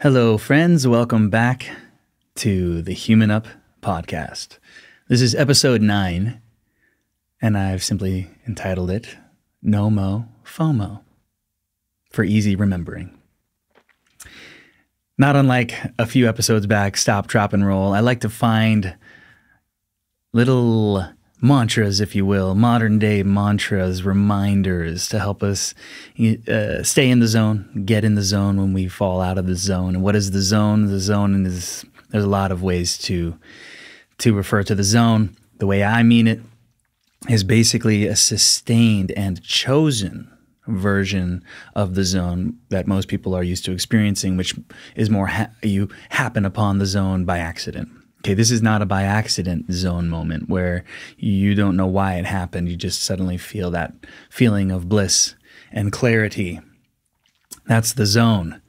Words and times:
Hello, 0.00 0.36
friends. 0.36 0.86
Welcome 0.88 1.30
back 1.30 1.70
to 2.36 2.82
the 2.82 2.92
Human 2.92 3.30
Up 3.30 3.46
podcast. 3.80 4.58
This 5.08 5.22
is 5.22 5.34
episode 5.36 5.80
nine, 5.80 6.42
and 7.40 7.56
I've 7.56 7.82
simply 7.82 8.28
entitled 8.46 8.90
it 8.90 9.16
No 9.62 9.88
Mo 9.90 10.26
FOMO 10.44 11.00
for 12.10 12.24
easy 12.24 12.56
remembering. 12.56 13.16
Not 15.16 15.36
unlike 15.36 15.74
a 15.96 16.06
few 16.06 16.28
episodes 16.28 16.66
back, 16.66 16.96
Stop, 16.96 17.28
Drop, 17.28 17.52
and 17.52 17.64
Roll, 17.64 17.94
I 17.94 18.00
like 18.00 18.20
to 18.20 18.28
find 18.28 18.96
little 20.32 21.06
mantras, 21.40 22.00
if 22.00 22.14
you 22.14 22.24
will, 22.24 22.54
modern 22.54 22.98
day 22.98 23.22
mantras, 23.22 24.04
reminders 24.04 25.08
to 25.08 25.18
help 25.18 25.42
us 25.42 25.74
uh, 26.48 26.82
stay 26.82 27.10
in 27.10 27.20
the 27.20 27.28
zone, 27.28 27.82
get 27.84 28.04
in 28.04 28.14
the 28.14 28.22
zone 28.22 28.56
when 28.56 28.72
we 28.72 28.88
fall 28.88 29.20
out 29.20 29.38
of 29.38 29.46
the 29.46 29.56
zone. 29.56 29.94
And 29.94 30.04
what 30.04 30.16
is 30.16 30.30
the 30.30 30.40
zone? 30.40 30.86
The 30.86 31.00
zone 31.00 31.46
is 31.46 31.84
there's 32.10 32.24
a 32.24 32.28
lot 32.28 32.52
of 32.52 32.62
ways 32.62 32.96
to 32.98 33.38
to 34.18 34.34
refer 34.34 34.62
to 34.62 34.74
the 34.74 34.84
zone. 34.84 35.36
The 35.58 35.66
way 35.66 35.82
I 35.82 36.02
mean 36.02 36.26
it 36.26 36.40
is 37.28 37.44
basically 37.44 38.06
a 38.06 38.16
sustained 38.16 39.10
and 39.12 39.42
chosen 39.42 40.30
version 40.66 41.42
of 41.74 41.94
the 41.94 42.04
zone 42.04 42.58
that 42.70 42.86
most 42.86 43.08
people 43.08 43.34
are 43.34 43.42
used 43.42 43.64
to 43.64 43.72
experiencing, 43.72 44.36
which 44.36 44.54
is 44.94 45.10
more 45.10 45.26
ha- 45.26 45.50
you 45.62 45.88
happen 46.10 46.44
upon 46.44 46.78
the 46.78 46.86
zone 46.86 47.24
by 47.24 47.38
accident. 47.38 47.88
Okay, 48.24 48.32
this 48.32 48.50
is 48.50 48.62
not 48.62 48.80
a 48.80 48.86
by 48.86 49.02
accident 49.02 49.70
zone 49.70 50.08
moment 50.08 50.48
where 50.48 50.84
you 51.18 51.54
don't 51.54 51.76
know 51.76 51.86
why 51.86 52.14
it 52.14 52.24
happened. 52.24 52.70
You 52.70 52.76
just 52.76 53.02
suddenly 53.02 53.36
feel 53.36 53.70
that 53.72 53.92
feeling 54.30 54.70
of 54.70 54.88
bliss 54.88 55.34
and 55.70 55.92
clarity. 55.92 56.58
That's 57.66 57.92
the 57.92 58.06
zone. 58.06 58.62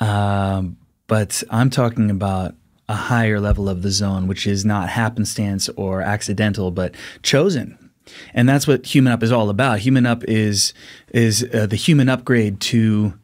Um, 0.00 0.76
but 1.06 1.44
I'm 1.50 1.70
talking 1.70 2.10
about 2.10 2.56
a 2.88 2.96
higher 2.96 3.38
level 3.38 3.68
of 3.68 3.82
the 3.82 3.92
zone, 3.92 4.26
which 4.26 4.44
is 4.44 4.64
not 4.64 4.88
happenstance 4.88 5.68
or 5.76 6.02
accidental, 6.02 6.72
but 6.72 6.96
chosen. 7.22 7.92
And 8.34 8.48
that's 8.48 8.66
what 8.66 8.86
Human 8.86 9.12
Up 9.12 9.22
is 9.22 9.30
all 9.30 9.50
about. 9.50 9.78
Human 9.78 10.04
Up 10.04 10.24
is 10.24 10.74
is 11.12 11.48
uh, 11.54 11.66
the 11.66 11.76
human 11.76 12.08
upgrade 12.08 12.60
to 12.62 13.14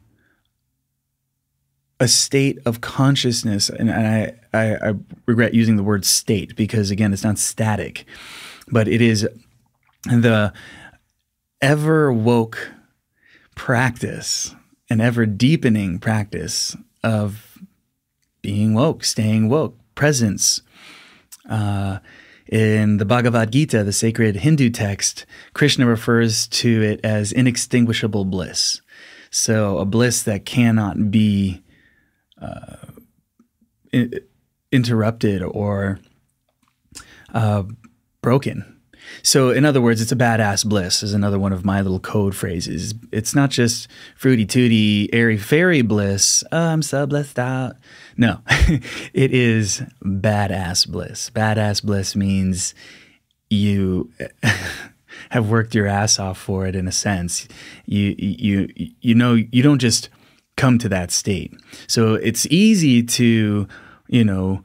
a 1.99 2.07
state 2.07 2.59
of 2.65 2.79
consciousness, 2.79 3.69
and, 3.69 3.91
I, 3.91 4.35
I, 4.57 4.89
I 4.89 4.93
regret 5.25 5.53
using 5.53 5.75
the 5.75 5.83
word 5.83 6.05
state 6.05 6.55
because 6.55 6.91
again, 6.91 7.13
it's 7.13 7.23
not 7.23 7.37
static, 7.37 8.05
but 8.69 8.87
it 8.87 9.01
is 9.01 9.27
the 10.03 10.53
ever 11.61 12.11
woke 12.11 12.71
practice, 13.55 14.55
an 14.89 15.01
ever 15.01 15.25
deepening 15.25 15.99
practice 15.99 16.75
of 17.03 17.57
being 18.41 18.73
woke, 18.73 19.03
staying 19.03 19.49
woke, 19.49 19.77
presence. 19.95 20.61
Uh, 21.49 21.99
in 22.47 22.97
the 22.97 23.05
Bhagavad 23.05 23.51
Gita, 23.51 23.83
the 23.83 23.91
sacred 23.91 24.37
Hindu 24.37 24.69
text, 24.69 25.25
Krishna 25.53 25.85
refers 25.85 26.47
to 26.47 26.81
it 26.81 27.01
as 27.03 27.33
inextinguishable 27.33 28.23
bliss. 28.23 28.81
So, 29.29 29.79
a 29.79 29.85
bliss 29.85 30.23
that 30.23 30.45
cannot 30.45 31.11
be 31.11 31.61
uh, 32.41 32.77
interrupted 34.71 35.41
or 35.41 35.99
uh, 37.33 37.63
broken. 38.21 38.73
So, 39.23 39.51
in 39.51 39.65
other 39.65 39.81
words, 39.81 40.01
it's 40.01 40.11
a 40.11 40.17
badass 40.17 40.65
bliss, 40.65 41.01
is 41.01 41.13
another 41.13 41.39
one 41.39 41.53
of 41.53 41.63
my 41.63 41.81
little 41.81 41.99
code 41.99 42.35
phrases. 42.35 42.93
It's 43.11 43.33
not 43.33 43.49
just 43.49 43.87
fruity 44.15 44.45
tooty, 44.45 45.13
airy 45.13 45.37
fairy 45.37 45.81
bliss. 45.81 46.43
Oh, 46.51 46.57
I'm 46.57 46.81
so 46.81 47.05
blissed 47.07 47.39
out. 47.39 47.77
No, 48.17 48.41
it 48.49 49.31
is 49.31 49.81
badass 50.03 50.87
bliss. 50.89 51.29
Badass 51.29 51.83
bliss 51.83 52.15
means 52.15 52.75
you 53.49 54.11
have 55.29 55.49
worked 55.49 55.73
your 55.73 55.87
ass 55.87 56.19
off 56.19 56.37
for 56.37 56.65
it 56.65 56.75
in 56.75 56.87
a 56.87 56.91
sense. 56.91 57.47
You, 57.85 58.15
you, 58.17 58.67
you 59.01 59.15
know, 59.15 59.35
you 59.35 59.63
don't 59.63 59.79
just 59.79 60.09
come 60.55 60.77
to 60.79 60.89
that 60.89 61.11
state. 61.11 61.53
So 61.87 62.15
it's 62.15 62.45
easy 62.47 63.03
to, 63.03 63.67
you 64.07 64.23
know, 64.23 64.63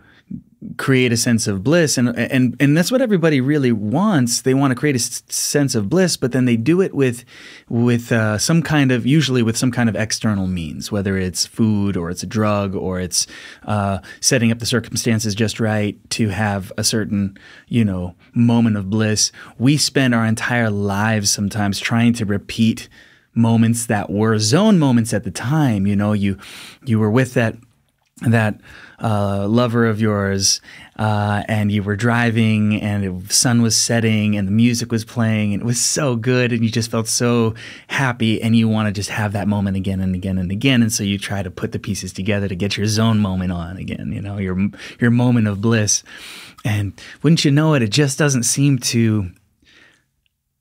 create 0.77 1.13
a 1.13 1.17
sense 1.17 1.47
of 1.47 1.65
bliss. 1.65 1.99
And 1.99 2.17
and 2.17 2.57
and 2.61 2.77
that's 2.77 2.93
what 2.93 3.01
everybody 3.01 3.41
really 3.41 3.73
wants. 3.73 4.43
They 4.43 4.55
want 4.55 4.71
to 4.71 4.75
create 4.77 4.95
a 4.95 4.99
s- 4.99 5.23
sense 5.29 5.75
of 5.75 5.89
bliss 5.89 6.17
but 6.17 6.33
then 6.33 6.45
they 6.45 6.57
do 6.57 6.81
it 6.81 6.95
with 6.95 7.25
with 7.69 8.13
uh, 8.13 8.39
some 8.39 8.63
kind 8.63 8.93
of 8.93 9.05
usually 9.05 9.43
with 9.43 9.57
some 9.57 9.73
kind 9.73 9.89
of 9.89 9.97
external 9.97 10.47
means 10.47 10.93
whether 10.93 11.17
it's 11.17 11.47
food 11.47 11.97
or 11.97 12.11
it's 12.11 12.23
a 12.23 12.27
drug 12.27 12.75
or 12.75 13.01
it's 13.01 13.27
uh, 13.65 13.99
setting 14.21 14.53
up 14.53 14.59
the 14.59 14.67
circumstances 14.67 15.35
just 15.35 15.59
right 15.59 15.99
to 16.11 16.29
have 16.29 16.73
a 16.79 16.85
certain 16.85 17.37
you 17.69 17.85
know 17.85 18.15
moment 18.35 18.77
of 18.77 18.89
bliss. 18.89 19.33
We 19.59 19.77
spend 19.77 20.15
our 20.15 20.25
entire 20.25 20.71
lives 20.71 21.31
sometimes 21.31 21.81
trying 21.81 22.13
to 22.15 22.25
repeat 22.25 22.89
moments 23.35 23.87
that 23.87 24.11
were 24.11 24.39
zone 24.39 24.79
moments 24.79 25.13
at 25.13 25.25
the 25.25 25.31
time. 25.31 25.87
You 25.87 25.97
know, 25.97 26.13
you 26.13 26.39
you 26.85 26.99
were 26.99 27.11
with 27.11 27.35
that 27.35 27.57
that 28.21 28.61
uh, 29.03 29.47
lover 29.49 29.87
of 29.87 30.01
yours, 30.01 30.61
uh, 30.97 31.43
and 31.49 31.73
you 31.73 31.83
were 31.83 31.97
driving, 31.97 32.81
and 32.81 33.27
the 33.27 33.33
sun 33.33 33.63
was 33.63 33.77
setting, 33.77 34.37
and 34.37 34.47
the 34.47 34.53
music 34.53 34.93
was 34.93 35.05
playing, 35.05 35.53
and 35.53 35.63
it 35.63 35.65
was 35.65 35.81
so 35.81 36.15
good, 36.15 36.53
and 36.53 36.63
you 36.63 36.71
just 36.71 36.91
felt 36.91 37.09
so 37.09 37.55
happy, 37.89 38.41
and 38.41 38.55
you 38.55 38.69
want 38.69 38.87
to 38.87 38.93
just 38.93 39.11
have 39.11 39.33
that 39.33 39.49
moment 39.49 39.77
again 39.77 40.01
and 40.01 40.15
again 40.15 40.39
and 40.39 40.53
again, 40.53 40.83
and 40.83 40.93
so 40.93 41.03
you 41.03 41.19
try 41.19 41.43
to 41.43 41.51
put 41.51 41.73
the 41.73 41.79
pieces 41.79 42.13
together 42.13 42.47
to 42.47 42.55
get 42.55 42.77
your 42.77 42.87
zone 42.87 43.19
moment 43.19 43.51
on 43.51 43.77
again. 43.77 44.13
You 44.13 44.21
know, 44.21 44.39
your 44.39 44.71
your 45.01 45.11
moment 45.11 45.49
of 45.49 45.61
bliss, 45.61 46.05
and 46.65 46.93
wouldn't 47.23 47.45
you 47.45 47.51
know 47.51 47.75
it, 47.75 47.83
it 47.83 47.91
just 47.91 48.19
doesn't 48.19 48.45
seem 48.45 48.79
to 48.79 49.31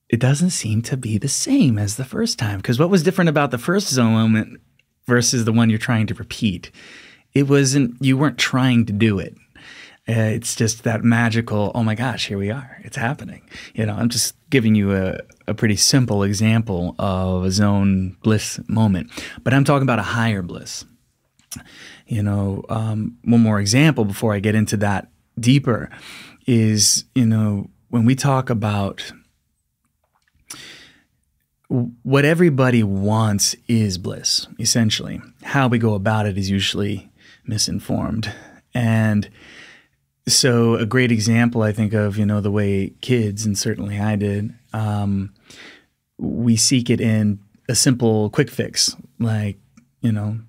it 0.09 0.19
doesn't 0.19 0.50
seem 0.50 0.81
to 0.81 0.97
be 0.97 1.17
the 1.17 1.29
same 1.29 1.79
as 1.79 1.95
the 1.95 2.03
first 2.03 2.38
time. 2.38 2.57
Because 2.57 2.78
what 2.78 2.90
was 2.90 3.01
different 3.01 3.29
about 3.29 3.51
the 3.51 3.57
first 3.57 3.88
zone 3.88 4.11
moment 4.11 4.59
versus 5.06 5.45
the 5.45 5.53
one 5.53 5.69
you're 5.69 5.79
trying 5.79 6.07
to 6.07 6.13
repeat? 6.13 6.69
It 7.34 7.47
wasn't, 7.47 7.96
you 8.02 8.18
weren't 8.18 8.38
trying 8.38 8.86
to 8.88 8.94
do 8.94 9.19
it. 9.19 9.36
Uh, 10.09 10.34
it's 10.34 10.56
just 10.56 10.84
that 10.84 11.03
magical, 11.03 11.72
oh 11.75 11.84
my 11.84 11.96
gosh, 11.96 12.28
here 12.28 12.38
we 12.38 12.50
are. 12.50 12.78
It's 12.84 12.97
happening. 12.97 13.47
You 13.75 13.86
know, 13.86 13.94
I'm 13.94 14.09
just 14.09 14.36
giving 14.50 14.74
you 14.75 14.96
a, 14.96 15.19
a 15.47 15.53
pretty 15.53 15.75
simple 15.75 16.24
example 16.24 16.96
of 16.97 17.46
a 17.46 17.52
zone 17.52 18.18
bliss 18.24 18.59
moment, 18.68 19.12
but 19.44 19.53
I'm 19.53 19.64
talking 19.64 19.84
about 19.84 20.00
a 20.00 20.03
higher 20.03 20.41
bliss. 20.41 20.86
You 22.08 22.24
know, 22.24 22.64
um, 22.68 23.18
one 23.24 23.41
more 23.41 23.59
example 23.59 24.03
before 24.03 24.34
I 24.34 24.40
get 24.40 24.56
into 24.56 24.75
that 24.78 25.09
deeper 25.40 25.90
is, 26.47 27.06
you 27.14 27.25
know, 27.25 27.70
when 27.90 28.06
we 28.06 28.16
talk 28.16 28.50
about 28.50 29.14
what 32.03 32.25
everybody 32.25 32.84
wants 32.84 33.56
is 33.68 33.97
bliss, 33.97 34.47
essentially. 34.59 35.22
How 35.44 35.68
we 35.68 35.78
go 35.78 35.94
about 35.94 36.25
it 36.25 36.38
is 36.38 36.50
usually 36.50 37.10
misinformed. 37.51 38.34
And 38.73 39.29
so, 40.28 40.75
a 40.75 40.85
great 40.85 41.12
example, 41.12 41.62
I 41.62 41.73
think, 41.73 41.94
of, 41.94 42.17
you 42.17 42.25
know, 42.25 42.41
the 42.41 42.51
way 42.51 42.94
kids, 43.01 43.45
and 43.45 43.57
certainly 43.57 44.00
I 44.00 44.16
did, 44.16 44.53
um, 44.73 45.34
we 46.17 46.56
seek 46.56 46.90
it 46.90 47.01
in 47.01 47.40
a 47.67 47.75
simple 47.75 48.29
quick 48.29 48.50
fix, 48.50 48.95
like, 49.19 49.57
you 50.01 50.11
know, 50.11 50.40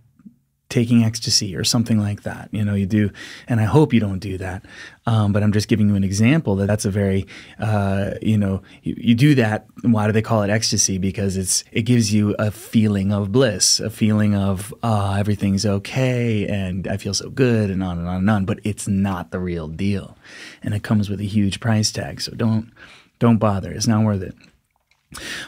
taking 0.72 1.05
ecstasy 1.05 1.55
or 1.55 1.65
something 1.65 1.99
like 1.99 2.22
that. 2.22 2.49
You 2.50 2.65
know, 2.65 2.75
you 2.75 2.87
do, 2.87 3.10
and 3.47 3.60
I 3.60 3.65
hope 3.65 3.93
you 3.93 4.00
don't 4.00 4.21
do 4.21 4.38
that. 4.38 4.65
Um, 5.06 5.33
but 5.33 5.43
I'm 5.43 5.53
just 5.53 5.69
giving 5.69 5.88
you 5.88 5.97
an 5.97 6.05
example 6.05 6.56
that 6.56 6.66
that's 6.66 6.87
a 6.87 6.91
very, 6.91 7.27
uh, 7.59 8.12
you 8.22 8.38
know, 8.38 8.62
you, 8.83 8.94
you, 8.97 9.15
do 9.15 9.34
that. 9.34 9.66
Why 9.83 10.06
do 10.06 10.12
they 10.12 10.22
call 10.22 10.43
it 10.43 10.49
ecstasy? 10.50 10.97
Because 10.97 11.37
it's 11.37 11.62
it 11.72 11.83
gives 11.83 12.15
you 12.15 12.34
a 12.38 12.50
feeling 12.50 13.12
of 13.12 13.33
bliss, 13.33 13.81
a 13.81 13.91
feeling 13.91 14.34
of 14.34 14.72
uh, 14.83 15.16
everything's 15.19 15.66
okay 15.66 16.47
and 16.47 16.89
I 16.89 16.97
feel 16.97 17.15
so 17.15 17.28
good 17.28 17.71
and 17.71 17.83
on 17.83 17.98
and 17.98 18.09
on 18.09 18.16
and 18.16 18.30
on. 18.30 18.45
But 18.47 18.60
it's 18.65 18.89
not 18.89 19.30
the 19.30 19.41
real 19.41 19.68
deal, 19.68 20.16
and 20.63 20.72
it 20.72 20.83
comes 20.83 21.10
with 21.10 21.21
a 21.21 21.25
huge 21.25 21.60
price 21.60 21.92
tag. 21.92 22.22
So 22.22 22.33
don't 22.33 22.72
don't 23.18 23.39
bother. 23.39 23.71
It's 23.71 23.86
not 23.86 24.04
worth 24.04 24.22
it. 24.22 24.34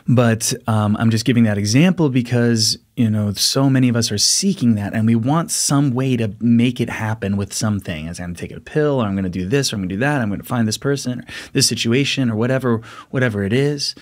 But 0.06 0.52
um, 0.66 0.96
I'm 0.98 1.10
just 1.10 1.24
giving 1.24 1.44
that 1.44 1.58
example 1.58 2.10
because 2.10 2.78
you 2.96 3.10
know 3.10 3.32
so 3.32 3.68
many 3.70 3.88
of 3.88 3.96
us 3.96 4.12
are 4.12 4.18
seeking 4.18 4.74
that, 4.74 4.94
and 4.94 5.06
we 5.06 5.14
want 5.14 5.50
some 5.50 5.92
way 5.92 6.16
to 6.16 6.34
make 6.40 6.80
it 6.80 6.90
happen 6.90 7.36
with 7.36 7.52
something. 7.52 8.08
As 8.08 8.20
I'm 8.20 8.26
going 8.26 8.34
to 8.34 8.40
take 8.40 8.56
a 8.56 8.60
pill, 8.60 9.02
or 9.02 9.06
I'm 9.06 9.14
going 9.14 9.24
to 9.24 9.30
do 9.30 9.48
this, 9.48 9.72
or 9.72 9.76
I'm 9.76 9.82
going 9.82 9.88
to 9.90 9.94
do 9.96 10.00
that. 10.00 10.20
I'm 10.20 10.28
going 10.28 10.40
to 10.40 10.46
find 10.46 10.68
this 10.68 10.78
person, 10.78 11.20
or 11.20 11.24
this 11.52 11.68
situation, 11.68 12.30
or 12.30 12.36
whatever, 12.36 12.82
whatever 13.10 13.42
it 13.42 13.52
is. 13.52 13.94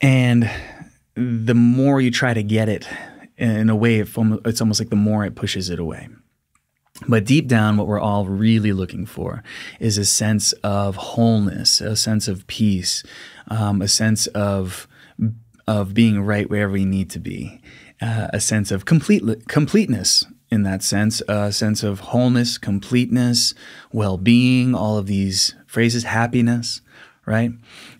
And 0.00 0.50
the 1.14 1.54
more 1.54 2.00
you 2.00 2.10
try 2.10 2.34
to 2.34 2.42
get 2.42 2.68
it, 2.68 2.86
in 3.38 3.70
a 3.70 3.76
way, 3.76 3.98
it's 3.98 4.60
almost 4.60 4.80
like 4.80 4.90
the 4.90 4.96
more 4.96 5.24
it 5.24 5.34
pushes 5.34 5.70
it 5.70 5.78
away. 5.78 6.08
But 7.08 7.24
deep 7.24 7.48
down, 7.48 7.76
what 7.76 7.86
we're 7.86 8.00
all 8.00 8.26
really 8.26 8.72
looking 8.72 9.06
for 9.06 9.42
is 9.80 9.98
a 9.98 10.04
sense 10.04 10.52
of 10.64 10.96
wholeness, 10.96 11.80
a 11.80 11.96
sense 11.96 12.28
of 12.28 12.46
peace, 12.46 13.02
um, 13.48 13.82
a 13.82 13.88
sense 13.88 14.26
of 14.28 14.88
of 15.68 15.94
being 15.94 16.20
right 16.20 16.50
where 16.50 16.68
we 16.68 16.84
need 16.84 17.08
to 17.10 17.20
be, 17.20 17.60
uh, 18.00 18.28
a 18.32 18.40
sense 18.40 18.70
of 18.72 18.84
complete 18.84 19.46
completeness 19.48 20.24
in 20.50 20.64
that 20.64 20.82
sense, 20.82 21.22
a 21.28 21.50
sense 21.50 21.82
of 21.82 22.00
wholeness, 22.00 22.58
completeness, 22.58 23.54
well 23.90 24.18
being, 24.18 24.74
all 24.74 24.98
of 24.98 25.06
these 25.06 25.54
phrases, 25.66 26.04
happiness, 26.04 26.82
right? 27.24 27.52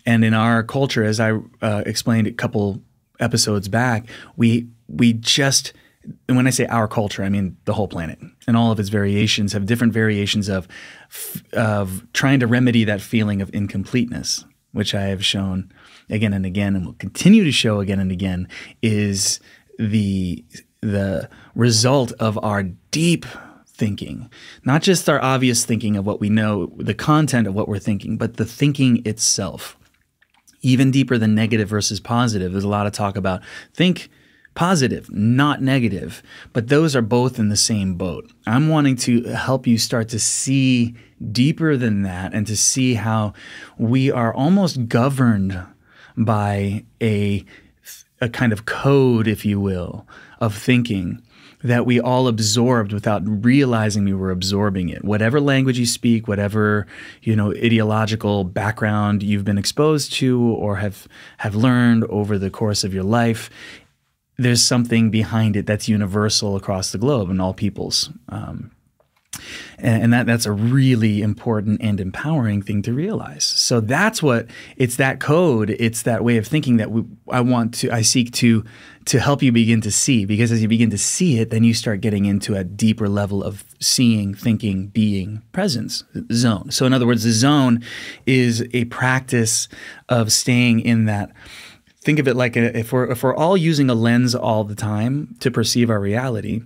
And 0.05 0.23
in 0.23 0.35
our 0.35 0.61
culture, 0.61 1.03
as 1.03 1.19
I 1.19 1.39
uh, 1.63 1.83
explained 1.85 2.27
a 2.27 2.31
couple 2.31 2.83
episodes 3.19 3.67
back, 3.67 4.07
we 4.35 4.67
we 4.87 5.13
just 5.13 5.73
and 6.27 6.37
when 6.37 6.47
I 6.47 6.51
say 6.51 6.65
our 6.65 6.87
culture, 6.87 7.23
I 7.23 7.29
mean 7.29 7.57
the 7.65 7.73
whole 7.73 7.87
planet 7.87 8.19
and 8.47 8.57
all 8.57 8.71
of 8.71 8.79
its 8.79 8.89
variations 8.89 9.53
have 9.53 9.65
different 9.65 9.93
variations 9.93 10.49
of 10.49 10.67
of 11.53 12.05
trying 12.13 12.39
to 12.39 12.47
remedy 12.47 12.83
that 12.83 13.01
feeling 13.01 13.41
of 13.41 13.53
incompleteness, 13.53 14.45
which 14.71 14.93
I 14.93 15.03
have 15.03 15.23
shown 15.23 15.71
again 16.09 16.33
and 16.33 16.45
again, 16.45 16.75
and 16.75 16.85
will 16.85 16.93
continue 16.93 17.43
to 17.43 17.51
show 17.51 17.79
again 17.79 17.99
and 17.99 18.11
again, 18.11 18.47
is 18.81 19.39
the 19.79 20.43
the 20.81 21.29
result 21.55 22.11
of 22.13 22.37
our 22.43 22.63
deep 22.91 23.25
thinking, 23.65 24.29
not 24.65 24.81
just 24.81 25.09
our 25.09 25.21
obvious 25.23 25.65
thinking 25.65 25.97
of 25.97 26.05
what 26.05 26.19
we 26.19 26.29
know, 26.29 26.67
the 26.77 26.93
content 26.93 27.47
of 27.47 27.53
what 27.53 27.67
we're 27.67 27.79
thinking, 27.79 28.17
but 28.17 28.37
the 28.37 28.45
thinking 28.45 29.01
itself. 29.05 29.77
Even 30.65 30.91
deeper 30.91 31.17
than 31.17 31.35
negative 31.35 31.67
versus 31.67 31.99
positive. 31.99 32.53
There's 32.53 32.63
a 32.63 32.69
lot 32.69 32.87
of 32.87 32.93
talk 32.93 33.17
about 33.17 33.41
think 33.73 34.09
positive, 34.55 35.11
not 35.11 35.61
negative, 35.61 36.21
but 36.51 36.67
those 36.67 36.95
are 36.95 37.01
both 37.01 37.39
in 37.39 37.49
the 37.49 37.57
same 37.57 37.95
boat. 37.95 38.31
I'm 38.45 38.69
wanting 38.69 38.95
to 38.97 39.23
help 39.23 39.65
you 39.65 39.77
start 39.77 40.09
to 40.09 40.19
see 40.19 40.95
deeper 41.31 41.77
than 41.77 42.03
that 42.03 42.33
and 42.33 42.45
to 42.47 42.57
see 42.57 42.95
how 42.95 43.33
we 43.77 44.11
are 44.11 44.33
almost 44.33 44.87
governed 44.87 45.65
by 46.15 46.83
a 47.01 47.45
a 48.21 48.29
kind 48.29 48.53
of 48.53 48.65
code, 48.65 49.27
if 49.27 49.43
you 49.43 49.59
will, 49.59 50.07
of 50.39 50.55
thinking 50.55 51.21
that 51.63 51.85
we 51.85 51.99
all 51.99 52.27
absorbed 52.27 52.91
without 52.91 53.21
realizing 53.25 54.03
we 54.03 54.13
were 54.13 54.31
absorbing 54.31 54.89
it. 54.89 55.03
Whatever 55.03 55.39
language 55.39 55.79
you 55.79 55.85
speak, 55.85 56.27
whatever 56.27 56.85
you 57.21 57.35
know 57.35 57.51
ideological 57.51 58.43
background 58.43 59.23
you've 59.23 59.45
been 59.45 59.57
exposed 59.57 60.13
to 60.13 60.41
or 60.41 60.77
have 60.77 61.07
have 61.37 61.55
learned 61.55 62.03
over 62.05 62.37
the 62.37 62.49
course 62.49 62.83
of 62.83 62.93
your 62.93 63.03
life, 63.03 63.49
there's 64.37 64.63
something 64.63 65.11
behind 65.11 65.55
it 65.55 65.65
that's 65.65 65.87
universal 65.87 66.55
across 66.55 66.91
the 66.91 66.97
globe 66.97 67.29
and 67.29 67.41
all 67.41 67.53
peoples. 67.53 68.09
Um, 68.29 68.71
and, 69.77 70.03
and 70.03 70.13
that 70.13 70.25
that's 70.25 70.45
a 70.45 70.51
really 70.51 71.21
important 71.21 71.81
and 71.81 71.99
empowering 71.99 72.61
thing 72.61 72.81
to 72.83 72.93
realize. 72.93 73.43
So 73.43 73.79
that's 73.79 74.21
what 74.21 74.47
it's 74.77 74.95
that 74.97 75.19
code, 75.19 75.71
it's 75.71 76.03
that 76.03 76.23
way 76.23 76.37
of 76.37 76.47
thinking 76.47 76.77
that 76.77 76.91
we, 76.91 77.03
I 77.29 77.41
want 77.41 77.73
to 77.75 77.91
I 77.91 78.01
seek 78.01 78.31
to 78.33 78.63
to 79.05 79.19
help 79.19 79.43
you 79.43 79.51
begin 79.51 79.81
to 79.81 79.91
see 79.91 80.23
because 80.25 80.51
as 80.51 80.61
you 80.61 80.67
begin 80.67 80.89
to 80.91 80.97
see 80.97 81.39
it, 81.39 81.49
then 81.49 81.63
you 81.63 81.73
start 81.73 81.99
getting 81.99 82.25
into 82.25 82.55
a 82.55 82.63
deeper 82.63 83.09
level 83.09 83.43
of 83.43 83.65
seeing, 83.81 84.33
thinking, 84.33 84.87
being, 84.87 85.41
presence 85.51 86.05
zone. 86.31 86.71
So 86.71 86.85
in 86.85 86.93
other 86.93 87.05
words, 87.05 87.23
the 87.23 87.31
zone 87.31 87.83
is 88.25 88.65
a 88.73 88.85
practice 88.85 89.67
of 90.07 90.31
staying 90.31 90.79
in 90.79 91.05
that 91.05 91.31
think 92.03 92.19
of 92.19 92.27
it 92.27 92.35
like 92.35 92.57
if 92.57 92.91
we're 92.91 93.09
if 93.11 93.23
we're 93.23 93.35
all 93.35 93.55
using 93.55 93.89
a 93.89 93.93
lens 93.93 94.35
all 94.35 94.63
the 94.63 94.75
time 94.75 95.35
to 95.39 95.49
perceive 95.49 95.89
our 95.89 95.99
reality 95.99 96.61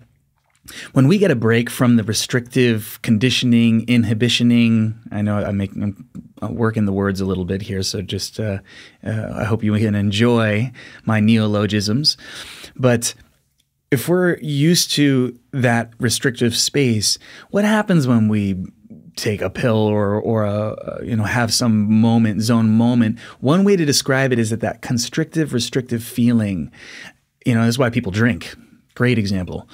when 0.91 1.07
we 1.07 1.17
get 1.17 1.31
a 1.31 1.35
break 1.35 1.69
from 1.69 1.95
the 1.95 2.03
restrictive 2.03 2.99
conditioning 3.01 3.85
inhibitioning 3.87 4.95
i 5.11 5.21
know 5.21 5.37
i'm 5.37 5.57
making 5.57 5.95
i'm 6.41 6.55
working 6.55 6.85
the 6.85 6.93
words 6.93 7.21
a 7.21 7.25
little 7.25 7.45
bit 7.45 7.61
here 7.61 7.83
so 7.83 8.01
just 8.01 8.39
uh, 8.39 8.59
uh, 9.05 9.29
i 9.35 9.43
hope 9.43 9.63
you 9.63 9.73
can 9.77 9.95
enjoy 9.95 10.71
my 11.05 11.19
neologisms. 11.19 12.17
But 12.75 13.15
if 13.89 14.09
we're 14.09 14.37
used 14.39 14.91
to 14.91 15.37
that 15.51 15.93
restrictive 15.99 16.55
space 16.55 17.17
what 17.51 17.63
happens 17.63 18.05
when 18.07 18.27
we 18.27 18.65
take 19.17 19.41
a 19.41 19.49
pill 19.49 19.75
or 19.75 20.15
or 20.15 20.45
a, 20.45 20.51
uh, 20.51 20.99
you 21.03 21.15
know 21.15 21.23
have 21.23 21.53
some 21.53 21.91
moment 21.91 22.41
zone 22.41 22.69
moment. 22.69 23.19
One 23.39 23.63
way 23.63 23.75
to 23.75 23.85
describe 23.85 24.31
it 24.31 24.39
is 24.39 24.51
that 24.51 24.61
that 24.61 24.81
constrictive 24.81 25.53
restrictive 25.53 26.03
feeling 26.03 26.71
you 27.45 27.53
know 27.53 27.63
that's 27.63 27.77
why 27.77 27.89
people 27.89 28.11
drink. 28.11 28.55
Great 28.93 29.19
example. 29.19 29.69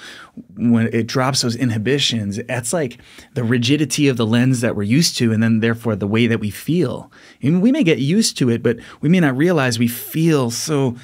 When 0.54 0.88
it 0.92 1.06
drops 1.06 1.42
those 1.42 1.56
inhibitions 1.56 2.38
it's 2.38 2.72
like 2.72 2.98
the 3.34 3.44
rigidity 3.44 4.08
of 4.08 4.16
the 4.16 4.26
lens 4.26 4.60
that 4.60 4.76
we're 4.76 4.82
used 4.82 5.16
to 5.18 5.32
and 5.32 5.42
then 5.42 5.60
therefore 5.60 5.96
the 5.96 6.06
way 6.06 6.26
that 6.26 6.40
we 6.40 6.50
feel. 6.50 7.10
And 7.42 7.62
we 7.62 7.72
may 7.72 7.84
get 7.84 7.98
used 7.98 8.36
to 8.38 8.50
it 8.50 8.62
but 8.62 8.78
we 9.00 9.08
may 9.08 9.20
not 9.20 9.36
realize 9.36 9.78
we 9.78 9.88
feel 9.88 10.50
so 10.50 10.96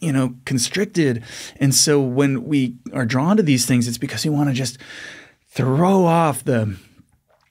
you 0.00 0.12
know 0.12 0.34
constricted. 0.44 1.22
And 1.60 1.74
so 1.74 2.00
when 2.00 2.44
we 2.44 2.76
are 2.92 3.06
drawn 3.06 3.36
to 3.36 3.42
these 3.42 3.66
things 3.66 3.86
it's 3.86 3.98
because 3.98 4.24
we 4.24 4.30
want 4.30 4.48
to 4.48 4.54
just 4.54 4.78
throw 5.48 6.04
off 6.04 6.44
the 6.44 6.76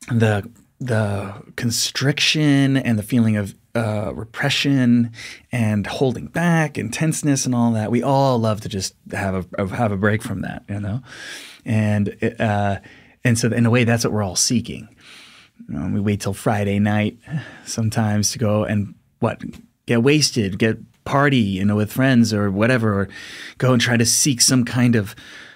the 0.08 0.50
the 0.80 1.34
constriction 1.56 2.78
and 2.78 3.00
the 3.00 3.04
feeling 3.04 3.38
of 3.38 3.56
uh, 3.76 4.12
repression 4.14 5.12
and 5.52 5.88
holding 5.88 6.28
back 6.28 6.78
and 6.78 6.94
tenseness 6.94 7.46
and 7.46 7.56
all 7.56 7.72
that. 7.72 7.92
We 7.92 8.04
all 8.04 8.38
love 8.40 8.62
to 8.62 8.70
just 8.70 8.96
have 9.12 9.48
a 9.58 9.68
have 9.68 9.92
a 9.92 9.98
break 9.98 10.22
from 10.22 10.42
that, 10.42 10.64
you 10.70 10.80
know, 10.80 11.02
and 11.66 12.16
uh, 12.40 12.78
and 13.24 13.38
so 13.38 13.52
in 13.52 13.66
a 13.66 13.70
way, 13.70 13.84
that's 13.84 14.04
what 14.04 14.14
we're 14.14 14.24
all 14.24 14.36
seeking. 14.36 14.88
You 15.68 15.80
know, 15.80 15.94
we 15.94 16.00
wait 16.00 16.22
till 16.22 16.34
Friday 16.34 16.80
night 16.80 17.18
sometimes 17.66 18.32
to 18.32 18.40
go 18.40 18.64
and 18.64 18.94
what 19.20 19.42
get 19.86 20.04
wasted, 20.04 20.60
get 20.60 20.78
party, 21.06 21.38
you 21.38 21.66
know, 21.66 21.76
with 21.76 21.92
friends 21.92 22.34
or 22.34 22.52
whatever, 22.52 23.02
or 23.02 23.10
go 23.58 23.74
and 23.74 23.82
try 23.82 23.98
to 23.98 24.06
seek 24.06 24.42
some 24.42 24.66
kind 24.66 24.96
of 24.96 25.16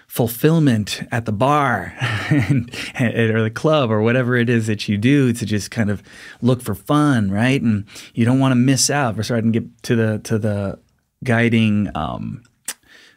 fulfillment 0.10 1.04
at 1.12 1.26
the 1.26 1.32
bar 1.32 1.94
and, 2.30 2.70
or 3.00 3.44
the 3.44 3.52
club 3.52 3.92
or 3.92 4.02
whatever 4.02 4.36
it 4.36 4.50
is 4.50 4.66
that 4.66 4.90
you 4.90 4.98
do 4.98 5.32
to 5.32 5.46
just 5.46 5.70
kind 5.70 5.92
of 5.92 6.02
look 6.42 6.64
for 6.64 6.74
fun, 6.74 7.30
right? 7.30 7.62
And 7.62 7.86
you 8.16 8.26
don't 8.26 8.40
want 8.40 8.52
to 8.52 8.56
miss 8.56 8.90
out. 8.90 9.16
We're 9.16 9.24
starting 9.24 9.54
to 9.54 9.60
get 9.60 9.84
to 9.84 9.96
the 9.96 10.20
to 10.24 10.40
the 10.40 10.80
guiding 11.24 11.90
um, 11.94 12.42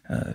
uh, 0.08 0.34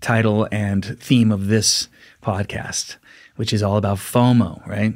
title 0.00 0.46
and 0.52 0.84
theme 1.00 1.32
of 1.32 1.48
this 1.48 1.88
podcast, 2.22 2.96
which 3.34 3.52
is 3.52 3.60
all 3.60 3.76
about 3.76 3.98
FOMO, 3.98 4.64
right? 4.68 4.94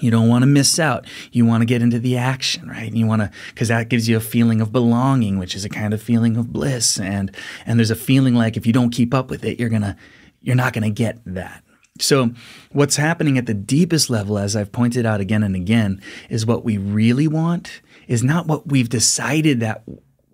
You 0.00 0.12
don't 0.12 0.28
want 0.28 0.42
to 0.42 0.46
miss 0.46 0.78
out. 0.78 1.04
You 1.32 1.46
want 1.46 1.62
to 1.62 1.66
get 1.66 1.82
into 1.82 1.98
the 1.98 2.16
action, 2.16 2.68
right? 2.68 2.92
You 2.92 3.08
want 3.08 3.22
to 3.22 3.30
because 3.48 3.68
that 3.68 3.88
gives 3.88 4.08
you 4.08 4.16
a 4.16 4.20
feeling 4.20 4.60
of 4.60 4.70
belonging, 4.70 5.36
which 5.40 5.56
is 5.56 5.64
a 5.64 5.68
kind 5.68 5.92
of 5.92 6.00
feeling 6.00 6.36
of 6.36 6.52
bliss, 6.52 7.00
and 7.00 7.34
and 7.66 7.76
there's 7.76 7.90
a 7.90 7.96
feeling 7.96 8.36
like 8.36 8.56
if 8.56 8.68
you 8.68 8.72
don't 8.72 8.90
keep 8.90 9.12
up 9.12 9.30
with 9.30 9.44
it, 9.44 9.58
you're 9.58 9.68
gonna 9.68 9.96
you're 10.40 10.56
not 10.56 10.72
going 10.72 10.84
to 10.84 10.90
get 10.90 11.20
that. 11.26 11.62
So, 12.00 12.30
what's 12.70 12.96
happening 12.96 13.38
at 13.38 13.46
the 13.46 13.54
deepest 13.54 14.08
level, 14.08 14.38
as 14.38 14.54
I've 14.54 14.70
pointed 14.70 15.04
out 15.04 15.20
again 15.20 15.42
and 15.42 15.56
again, 15.56 16.00
is 16.28 16.46
what 16.46 16.64
we 16.64 16.78
really 16.78 17.26
want 17.26 17.80
is 18.06 18.22
not 18.22 18.46
what 18.46 18.68
we've 18.68 18.88
decided 18.88 19.60
that 19.60 19.84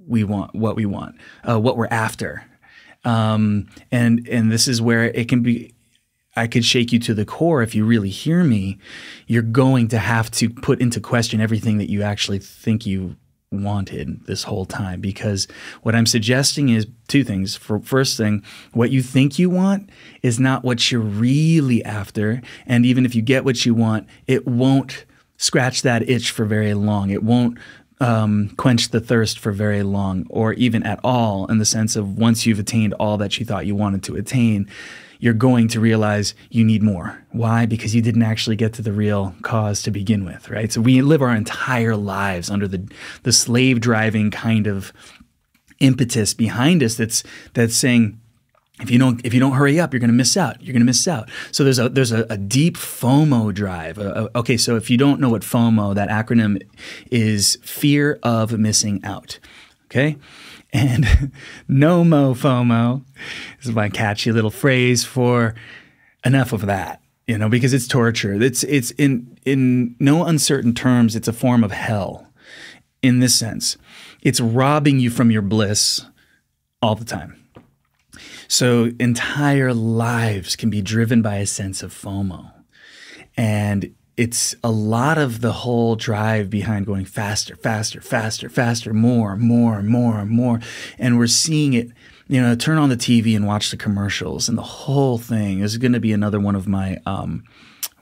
we 0.06 0.24
want, 0.24 0.54
what 0.54 0.76
we 0.76 0.86
want, 0.86 1.16
uh, 1.48 1.58
what 1.58 1.76
we're 1.76 1.88
after. 1.90 2.44
Um, 3.04 3.68
and 3.90 4.26
and 4.28 4.50
this 4.50 4.68
is 4.68 4.80
where 4.80 5.04
it 5.04 5.28
can 5.28 5.42
be. 5.42 5.74
I 6.36 6.48
could 6.48 6.64
shake 6.64 6.92
you 6.92 6.98
to 7.00 7.14
the 7.14 7.24
core 7.24 7.62
if 7.62 7.76
you 7.76 7.84
really 7.84 8.08
hear 8.08 8.42
me. 8.42 8.78
You're 9.26 9.42
going 9.42 9.88
to 9.88 9.98
have 9.98 10.30
to 10.32 10.50
put 10.50 10.80
into 10.80 11.00
question 11.00 11.40
everything 11.40 11.78
that 11.78 11.88
you 11.88 12.02
actually 12.02 12.40
think 12.40 12.84
you 12.86 13.16
wanted 13.62 14.24
this 14.26 14.44
whole 14.44 14.64
time 14.64 15.00
because 15.00 15.46
what 15.82 15.94
I'm 15.94 16.06
suggesting 16.06 16.68
is 16.68 16.86
two 17.08 17.24
things. 17.24 17.56
For 17.56 17.78
first 17.78 18.16
thing, 18.16 18.42
what 18.72 18.90
you 18.90 19.02
think 19.02 19.38
you 19.38 19.50
want 19.50 19.90
is 20.22 20.40
not 20.40 20.64
what 20.64 20.90
you're 20.90 21.00
really 21.00 21.84
after, 21.84 22.42
and 22.66 22.84
even 22.84 23.04
if 23.04 23.14
you 23.14 23.22
get 23.22 23.44
what 23.44 23.64
you 23.64 23.74
want, 23.74 24.08
it 24.26 24.46
won't 24.46 25.04
scratch 25.36 25.82
that 25.82 26.08
itch 26.08 26.30
for 26.30 26.44
very 26.44 26.74
long. 26.74 27.10
It 27.10 27.22
won't 27.22 27.58
um, 28.00 28.50
quench 28.56 28.90
the 28.90 29.00
thirst 29.00 29.38
for 29.38 29.52
very 29.52 29.82
long, 29.82 30.26
or 30.30 30.52
even 30.54 30.82
at 30.82 31.00
all, 31.04 31.46
in 31.46 31.58
the 31.58 31.64
sense 31.64 31.96
of 31.96 32.18
once 32.18 32.46
you've 32.46 32.58
attained 32.58 32.94
all 32.94 33.16
that 33.18 33.38
you 33.38 33.46
thought 33.46 33.66
you 33.66 33.74
wanted 33.74 34.02
to 34.04 34.16
attain, 34.16 34.68
you're 35.18 35.34
going 35.34 35.68
to 35.68 35.80
realize 35.80 36.34
you 36.50 36.64
need 36.64 36.82
more. 36.82 37.22
Why? 37.30 37.66
Because 37.66 37.94
you 37.94 38.02
didn't 38.02 38.22
actually 38.22 38.56
get 38.56 38.72
to 38.74 38.82
the 38.82 38.92
real 38.92 39.34
cause 39.42 39.82
to 39.82 39.90
begin 39.90 40.24
with, 40.24 40.48
right? 40.50 40.72
So 40.72 40.80
we 40.80 41.02
live 41.02 41.22
our 41.22 41.34
entire 41.34 41.96
lives 41.96 42.50
under 42.50 42.68
the 42.68 42.88
the 43.22 43.32
slave 43.32 43.80
driving 43.80 44.30
kind 44.30 44.66
of 44.66 44.92
impetus 45.80 46.34
behind 46.34 46.82
us 46.82 46.94
that's 46.94 47.22
that's 47.52 47.74
saying 47.74 48.20
if 48.80 48.90
you 48.90 48.98
don't 48.98 49.24
if 49.24 49.32
you 49.32 49.40
don't 49.40 49.52
hurry 49.52 49.78
up, 49.78 49.92
you're 49.92 50.00
going 50.00 50.08
to 50.08 50.14
miss 50.14 50.36
out. 50.36 50.60
You're 50.60 50.72
going 50.72 50.82
to 50.82 50.86
miss 50.86 51.06
out. 51.06 51.30
So 51.52 51.62
there's 51.62 51.78
a 51.78 51.88
there's 51.88 52.12
a, 52.12 52.26
a 52.28 52.36
deep 52.36 52.76
FOMO 52.76 53.54
drive. 53.54 53.98
Uh, 53.98 54.02
uh, 54.34 54.38
okay, 54.40 54.56
so 54.56 54.76
if 54.76 54.90
you 54.90 54.96
don't 54.96 55.20
know 55.20 55.28
what 55.28 55.42
FOMO, 55.42 55.94
that 55.94 56.08
acronym 56.08 56.60
is 57.10 57.56
fear 57.62 58.18
of 58.22 58.58
missing 58.58 59.00
out. 59.04 59.38
Okay, 59.84 60.16
and 60.74 61.32
no 61.68 62.04
mo 62.04 62.34
FOMO 62.34 63.02
is 63.62 63.70
my 63.70 63.88
catchy 63.88 64.32
little 64.32 64.50
phrase 64.50 65.04
for 65.04 65.54
enough 66.24 66.52
of 66.52 66.66
that, 66.66 67.00
you 67.26 67.38
know, 67.38 67.48
because 67.48 67.72
it's 67.72 67.86
torture. 67.86 68.34
It's 68.34 68.64
it's 68.64 68.90
in 68.92 69.38
in 69.46 69.96
no 69.98 70.24
uncertain 70.24 70.74
terms, 70.74 71.16
it's 71.16 71.28
a 71.28 71.32
form 71.32 71.64
of 71.64 71.70
hell 71.70 72.26
in 73.00 73.20
this 73.20 73.34
sense. 73.34 73.78
It's 74.20 74.40
robbing 74.40 74.98
you 74.98 75.10
from 75.10 75.30
your 75.30 75.42
bliss 75.42 76.04
all 76.82 76.96
the 76.96 77.04
time. 77.04 77.40
So 78.48 78.90
entire 78.98 79.72
lives 79.72 80.56
can 80.56 80.70
be 80.70 80.82
driven 80.82 81.22
by 81.22 81.36
a 81.36 81.46
sense 81.46 81.82
of 81.82 81.92
FOMO. 81.92 82.52
And 83.36 83.94
it's 84.16 84.54
a 84.62 84.70
lot 84.70 85.18
of 85.18 85.40
the 85.40 85.52
whole 85.52 85.96
drive 85.96 86.48
behind 86.48 86.86
going 86.86 87.04
faster, 87.04 87.56
faster, 87.56 88.00
faster, 88.00 88.48
faster, 88.48 88.94
more, 88.94 89.36
more, 89.36 89.82
more, 89.82 90.24
more. 90.24 90.60
And 90.98 91.18
we're 91.18 91.26
seeing 91.26 91.74
it, 91.74 91.90
you 92.28 92.40
know, 92.40 92.54
turn 92.54 92.78
on 92.78 92.90
the 92.90 92.96
TV 92.96 93.34
and 93.34 93.46
watch 93.46 93.70
the 93.70 93.76
commercials 93.76 94.48
and 94.48 94.56
the 94.56 94.62
whole 94.62 95.18
thing 95.18 95.60
is 95.60 95.78
going 95.78 95.92
to 95.92 96.00
be 96.00 96.12
another 96.12 96.38
one 96.38 96.54
of 96.54 96.68
my, 96.68 96.98
um, 97.06 97.44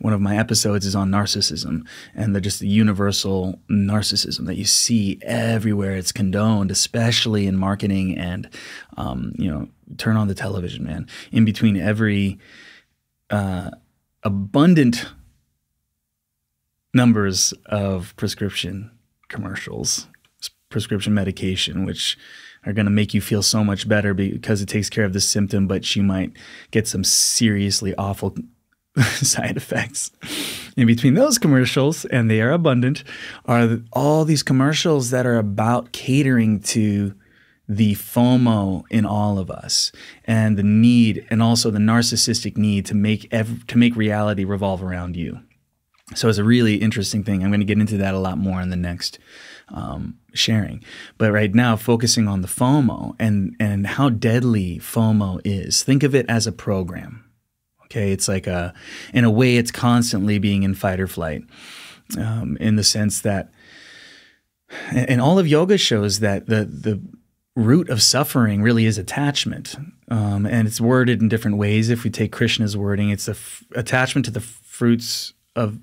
one 0.00 0.12
of 0.12 0.20
my 0.20 0.36
episodes 0.36 0.84
is 0.84 0.96
on 0.96 1.10
narcissism 1.10 1.86
and 2.14 2.34
the 2.34 2.40
just 2.40 2.58
the 2.60 2.68
universal 2.68 3.60
narcissism 3.70 4.46
that 4.46 4.56
you 4.56 4.64
see 4.64 5.18
everywhere. 5.22 5.94
It's 5.94 6.12
condoned, 6.12 6.70
especially 6.70 7.46
in 7.46 7.56
marketing 7.56 8.18
and, 8.18 8.50
um, 8.96 9.32
you 9.38 9.48
know, 9.48 9.68
turn 9.96 10.16
on 10.16 10.28
the 10.28 10.34
television, 10.34 10.84
man. 10.84 11.06
In 11.30 11.44
between 11.44 11.76
every 11.76 12.38
uh, 13.30 13.70
abundant 14.24 15.06
numbers 16.94 17.52
of 17.66 18.14
prescription 18.16 18.90
commercials, 19.28 20.08
prescription 20.68 21.14
medication, 21.14 21.84
which 21.84 22.18
are 22.64 22.72
going 22.72 22.86
to 22.86 22.90
make 22.92 23.14
you 23.14 23.20
feel 23.20 23.42
so 23.42 23.64
much 23.64 23.88
better 23.88 24.14
because 24.14 24.62
it 24.62 24.68
takes 24.68 24.88
care 24.88 25.04
of 25.04 25.12
the 25.12 25.20
symptom, 25.20 25.66
but 25.66 25.96
you 25.96 26.02
might 26.02 26.32
get 26.70 26.86
some 26.86 27.02
seriously 27.02 27.94
awful 27.96 28.36
side 29.00 29.56
effects. 29.56 30.10
In 30.76 30.86
between 30.86 31.14
those 31.14 31.38
commercials, 31.38 32.04
and 32.06 32.30
they 32.30 32.40
are 32.40 32.52
abundant, 32.52 33.04
are 33.46 33.78
all 33.92 34.24
these 34.24 34.42
commercials 34.42 35.10
that 35.10 35.26
are 35.26 35.38
about 35.38 35.92
catering 35.92 36.60
to 36.60 37.14
the 37.68 37.94
FOMO 37.94 38.84
in 38.90 39.06
all 39.06 39.38
of 39.38 39.50
us 39.50 39.92
and 40.24 40.58
the 40.58 40.62
need 40.62 41.24
and 41.30 41.42
also 41.42 41.70
the 41.70 41.78
narcissistic 41.78 42.56
need 42.56 42.84
to 42.86 42.94
make 42.94 43.32
ev- 43.32 43.66
to 43.68 43.78
make 43.78 43.96
reality 43.96 44.44
revolve 44.44 44.82
around 44.82 45.16
you. 45.16 45.40
So 46.14 46.28
it's 46.28 46.38
a 46.38 46.44
really 46.44 46.76
interesting 46.76 47.24
thing. 47.24 47.42
I'm 47.42 47.50
going 47.50 47.60
to 47.60 47.66
get 47.66 47.78
into 47.78 47.96
that 47.98 48.14
a 48.14 48.18
lot 48.18 48.38
more 48.38 48.60
in 48.60 48.70
the 48.70 48.76
next 48.76 49.18
um, 49.68 50.18
sharing. 50.34 50.84
But 51.18 51.32
right 51.32 51.54
now, 51.54 51.76
focusing 51.76 52.28
on 52.28 52.42
the 52.42 52.48
FOMO 52.48 53.14
and 53.18 53.56
and 53.58 53.86
how 53.86 54.10
deadly 54.10 54.78
FOMO 54.78 55.40
is. 55.44 55.82
Think 55.82 56.02
of 56.02 56.14
it 56.14 56.26
as 56.28 56.46
a 56.46 56.52
program. 56.52 57.24
Okay, 57.84 58.12
it's 58.12 58.28
like 58.28 58.46
a 58.46 58.74
in 59.12 59.24
a 59.24 59.30
way, 59.30 59.56
it's 59.56 59.70
constantly 59.70 60.38
being 60.38 60.62
in 60.62 60.74
fight 60.74 61.00
or 61.00 61.06
flight, 61.06 61.42
um, 62.18 62.56
in 62.58 62.76
the 62.76 62.84
sense 62.84 63.20
that, 63.20 63.52
and 64.90 65.20
all 65.20 65.38
of 65.38 65.46
yoga 65.46 65.78
shows 65.78 66.20
that 66.20 66.46
the 66.46 66.64
the 66.64 67.00
root 67.54 67.90
of 67.90 68.02
suffering 68.02 68.62
really 68.62 68.86
is 68.86 68.96
attachment, 68.96 69.76
um, 70.08 70.46
and 70.46 70.66
it's 70.66 70.80
worded 70.80 71.20
in 71.20 71.28
different 71.28 71.58
ways. 71.58 71.90
If 71.90 72.04
we 72.04 72.10
take 72.10 72.32
Krishna's 72.32 72.76
wording, 72.76 73.10
it's 73.10 73.26
the 73.26 73.32
f- 73.32 73.62
attachment 73.74 74.24
to 74.24 74.30
the 74.30 74.40
fruits 74.40 75.34
of 75.54 75.78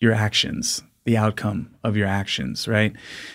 your 0.00 0.12
actions, 0.12 0.82
the 1.04 1.16
outcome 1.16 1.74
of 1.82 1.96
your 1.96 2.06
actions, 2.06 2.68
right? 2.68 2.94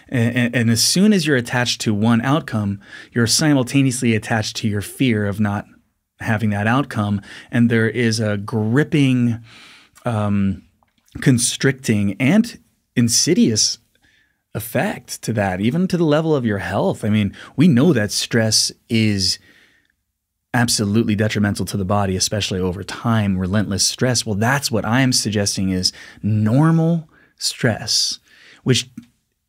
And, 0.10 0.56
and, 0.56 0.70
as 0.70 0.84
soon 0.84 1.14
as 1.14 1.26
you're 1.26 1.38
attached 1.38 1.82
to 1.82 1.94
one 1.94 2.22
outcome, 2.22 2.80
you're 3.12 3.28
simultaneously 3.28 4.16
attached 4.16 4.56
to 4.58 4.68
your 4.68 4.82
fear 4.82 5.26
of 5.26 5.40
not 5.40 5.66
having 6.20 6.52
that 6.52 6.68
outcome. 6.68 7.22
And 7.52 7.70
there 7.70 7.90
is 7.90 8.20
a 8.20 8.38
gripping, 8.38 9.44
um, 10.06 10.64
constricting, 11.22 12.16
and 12.20 12.60
insidious 12.96 13.80
effect 14.54 15.22
to 15.24 15.34
that, 15.34 15.60
even 15.60 15.88
to 15.88 15.98
the 15.98 16.04
level 16.04 16.36
of 16.36 16.46
your 16.46 16.60
health. 16.60 17.04
I 17.04 17.10
mean, 17.10 17.36
we 17.56 17.68
know 17.68 17.92
that 17.94 18.12
stress 18.12 18.72
is 18.88 19.40
absolutely 20.54 21.16
detrimental 21.16 21.66
to 21.66 21.78
the 21.78 21.86
body, 21.86 22.16
especially 22.16 22.60
over 22.60 22.84
time, 22.84 23.38
relentless 23.38 23.86
stress. 23.86 24.26
Well, 24.26 24.36
that's 24.36 24.70
what 24.70 24.86
I'm 24.86 25.12
suggesting 25.12 25.70
is 25.70 25.92
normal 26.22 27.10
stress, 27.38 28.20
which 28.64 28.90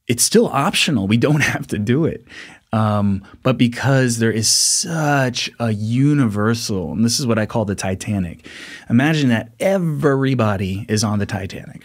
it's 0.09 0.23
still 0.23 0.47
optional. 0.47 1.07
We 1.07 1.17
don't 1.17 1.41
have 1.43 1.67
to 1.69 1.79
do 1.79 2.05
it. 2.05 2.25
Um, 2.73 3.25
but 3.45 3.57
because 3.57 4.19
there 4.19 4.33
is 4.33 4.49
such 4.49 5.49
a 5.61 5.71
universal, 5.71 6.93
and 6.93 7.05
this 7.05 7.21
is 7.21 7.27
what 7.27 7.39
I 7.39 7.47
call 7.47 7.65
the 7.65 7.77
Titanic. 7.77 8.49
Imagine 8.91 9.29
that 9.29 9.53
everybody 9.61 10.85
is 10.89 11.05
on 11.05 11.21
the 11.21 11.27
Titanic. 11.27 11.85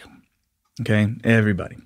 Okay, 0.80 1.14
everybody 1.22 1.76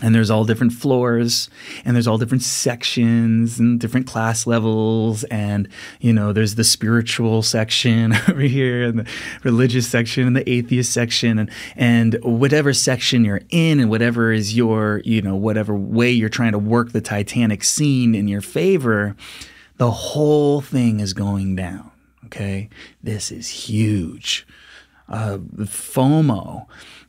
and 0.00 0.14
there's 0.14 0.30
all 0.30 0.44
different 0.44 0.72
floors 0.72 1.50
and 1.84 1.94
there's 1.94 2.06
all 2.06 2.16
different 2.16 2.42
sections 2.42 3.58
and 3.58 3.78
different 3.78 4.06
class 4.06 4.46
levels 4.46 5.24
and 5.24 5.68
you 6.00 6.12
know 6.12 6.32
there's 6.32 6.54
the 6.54 6.64
spiritual 6.64 7.42
section 7.42 8.14
over 8.28 8.40
here 8.40 8.84
and 8.84 9.00
the 9.00 9.06
religious 9.42 9.86
section 9.86 10.26
and 10.26 10.34
the 10.34 10.48
atheist 10.48 10.92
section 10.92 11.38
and 11.38 11.50
and 11.76 12.14
whatever 12.22 12.72
section 12.72 13.24
you're 13.24 13.42
in 13.50 13.80
and 13.80 13.90
whatever 13.90 14.32
is 14.32 14.56
your 14.56 15.02
you 15.04 15.20
know 15.20 15.36
whatever 15.36 15.76
way 15.76 16.10
you're 16.10 16.28
trying 16.28 16.52
to 16.52 16.58
work 16.58 16.92
the 16.92 17.00
titanic 17.00 17.62
scene 17.62 18.14
in 18.14 18.28
your 18.28 18.40
favor 18.40 19.14
the 19.76 19.90
whole 19.90 20.60
thing 20.60 21.00
is 21.00 21.12
going 21.12 21.54
down 21.54 21.92
okay? 22.32 22.70
This 23.02 23.30
is 23.30 23.48
huge. 23.48 24.46
Uh, 25.08 25.38
fomo 25.60 26.66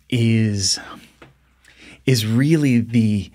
is 0.10 0.80
is 2.06 2.26
really 2.26 2.80
the 2.80 3.32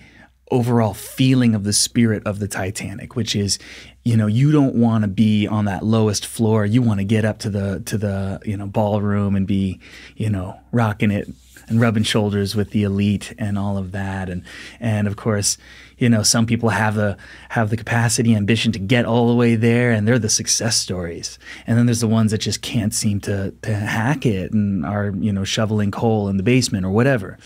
overall 0.50 0.94
feeling 0.94 1.54
of 1.54 1.64
the 1.64 1.72
spirit 1.72 2.22
of 2.26 2.38
the 2.38 2.48
Titanic, 2.48 3.16
which 3.16 3.36
is, 3.36 3.58
you 4.04 4.16
know, 4.16 4.26
you 4.26 4.50
don't 4.50 4.74
want 4.74 5.02
to 5.02 5.08
be 5.08 5.46
on 5.46 5.66
that 5.66 5.84
lowest 5.84 6.26
floor. 6.26 6.64
You 6.64 6.82
want 6.82 7.00
to 7.00 7.04
get 7.04 7.24
up 7.24 7.38
to 7.40 7.50
the 7.50 7.82
to 7.86 7.98
the 7.98 8.40
you 8.44 8.56
know 8.56 8.66
ballroom 8.66 9.36
and 9.36 9.46
be, 9.46 9.80
you 10.16 10.30
know, 10.30 10.58
rocking 10.72 11.10
it 11.10 11.28
and 11.68 11.80
rubbing 11.80 12.02
shoulders 12.02 12.56
with 12.56 12.70
the 12.70 12.82
elite 12.82 13.34
and 13.38 13.58
all 13.58 13.76
of 13.76 13.92
that. 13.92 14.30
And 14.30 14.42
and 14.80 15.06
of 15.06 15.16
course, 15.16 15.58
you 15.98 16.08
know, 16.08 16.22
some 16.22 16.46
people 16.46 16.70
have 16.70 16.94
the 16.94 17.18
have 17.50 17.68
the 17.70 17.76
capacity, 17.76 18.34
ambition 18.34 18.72
to 18.72 18.78
get 18.78 19.04
all 19.04 19.28
the 19.28 19.34
way 19.34 19.54
there, 19.54 19.90
and 19.90 20.08
they're 20.08 20.18
the 20.18 20.30
success 20.30 20.76
stories. 20.76 21.38
And 21.66 21.76
then 21.76 21.86
there's 21.86 22.00
the 22.00 22.08
ones 22.08 22.30
that 22.30 22.38
just 22.38 22.62
can't 22.62 22.94
seem 22.94 23.20
to 23.22 23.50
to 23.62 23.74
hack 23.74 24.24
it 24.24 24.52
and 24.52 24.86
are 24.86 25.12
you 25.18 25.32
know 25.32 25.44
shoveling 25.44 25.90
coal 25.90 26.28
in 26.28 26.38
the 26.38 26.42
basement 26.42 26.86
or 26.86 26.90
whatever 26.90 27.38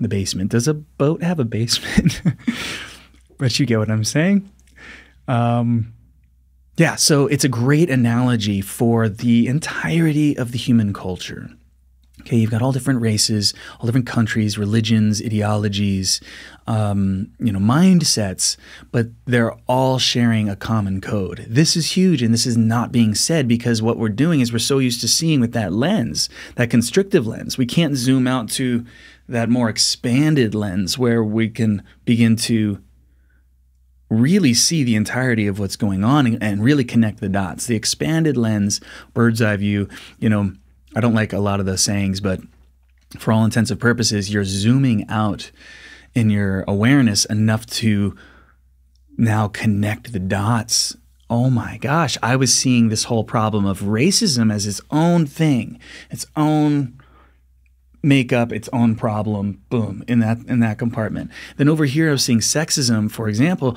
the 0.00 0.08
basement. 0.08 0.50
Does 0.50 0.68
a 0.68 0.74
boat 0.74 1.22
have 1.22 1.40
a 1.40 1.44
basement? 1.44 2.22
but 3.38 3.58
you 3.58 3.66
get 3.66 3.78
what 3.78 3.90
I'm 3.90 4.04
saying. 4.04 4.50
Um, 5.28 5.92
yeah, 6.76 6.96
so 6.96 7.26
it's 7.26 7.44
a 7.44 7.48
great 7.48 7.88
analogy 7.88 8.60
for 8.60 9.08
the 9.08 9.46
entirety 9.46 10.36
of 10.36 10.52
the 10.52 10.58
human 10.58 10.92
culture. 10.92 11.50
Okay, 12.26 12.38
you've 12.38 12.50
got 12.50 12.60
all 12.60 12.72
different 12.72 13.00
races, 13.00 13.54
all 13.78 13.86
different 13.86 14.06
countries, 14.06 14.58
religions, 14.58 15.22
ideologies, 15.22 16.20
um, 16.66 17.30
you 17.38 17.52
know, 17.52 17.60
mindsets, 17.60 18.56
but 18.90 19.06
they're 19.26 19.52
all 19.68 20.00
sharing 20.00 20.48
a 20.48 20.56
common 20.56 21.00
code. 21.00 21.46
This 21.48 21.76
is 21.76 21.92
huge, 21.92 22.22
and 22.22 22.34
this 22.34 22.44
is 22.44 22.56
not 22.56 22.90
being 22.90 23.14
said 23.14 23.46
because 23.46 23.80
what 23.80 23.96
we're 23.96 24.08
doing 24.08 24.40
is 24.40 24.52
we're 24.52 24.58
so 24.58 24.78
used 24.78 25.00
to 25.02 25.08
seeing 25.08 25.40
with 25.40 25.52
that 25.52 25.72
lens, 25.72 26.28
that 26.56 26.68
constrictive 26.68 27.28
lens. 27.28 27.56
We 27.56 27.66
can't 27.66 27.94
zoom 27.94 28.26
out 28.26 28.50
to 28.50 28.84
that 29.28 29.48
more 29.48 29.68
expanded 29.68 30.54
lens 30.54 30.98
where 30.98 31.22
we 31.22 31.48
can 31.48 31.82
begin 32.04 32.36
to 32.36 32.82
really 34.08 34.54
see 34.54 34.84
the 34.84 34.94
entirety 34.94 35.46
of 35.46 35.58
what's 35.58 35.76
going 35.76 36.04
on 36.04 36.36
and, 36.36 36.62
really 36.62 36.84
connect 36.84 37.20
the 37.20 37.28
dots. 37.28 37.66
The 37.66 37.74
expanded 37.74 38.36
lens, 38.36 38.80
bird's 39.14 39.42
eye 39.42 39.56
view, 39.56 39.88
you 40.18 40.28
know, 40.28 40.52
I 40.94 41.00
don't 41.00 41.14
like 41.14 41.32
a 41.32 41.40
lot 41.40 41.60
of 41.60 41.66
the 41.66 41.76
sayings, 41.76 42.20
but 42.20 42.40
for 43.18 43.32
all 43.32 43.44
intents 43.44 43.70
and 43.70 43.80
purposes, 43.80 44.32
you're 44.32 44.44
zooming 44.44 45.08
out 45.08 45.50
in 46.14 46.30
your 46.30 46.64
awareness 46.68 47.24
enough 47.24 47.66
to 47.66 48.16
now 49.18 49.48
connect 49.48 50.12
the 50.12 50.20
dots. 50.20 50.96
Oh 51.28 51.50
my 51.50 51.76
gosh, 51.78 52.16
I 52.22 52.36
was 52.36 52.54
seeing 52.54 52.88
this 52.88 53.04
whole 53.04 53.24
problem 53.24 53.66
of 53.66 53.80
racism 53.80 54.52
as 54.52 54.66
its 54.66 54.80
own 54.90 55.26
thing, 55.26 55.80
its 56.10 56.26
own 56.36 57.00
make 58.02 58.32
up 58.32 58.52
its 58.52 58.68
own 58.72 58.94
problem 58.94 59.60
boom 59.68 60.04
in 60.06 60.20
that 60.20 60.38
in 60.46 60.60
that 60.60 60.78
compartment. 60.78 61.30
Then 61.56 61.68
over 61.68 61.84
here 61.84 62.08
i 62.08 62.12
was 62.12 62.24
seeing 62.24 62.40
sexism 62.40 63.10
for 63.10 63.28
example 63.28 63.76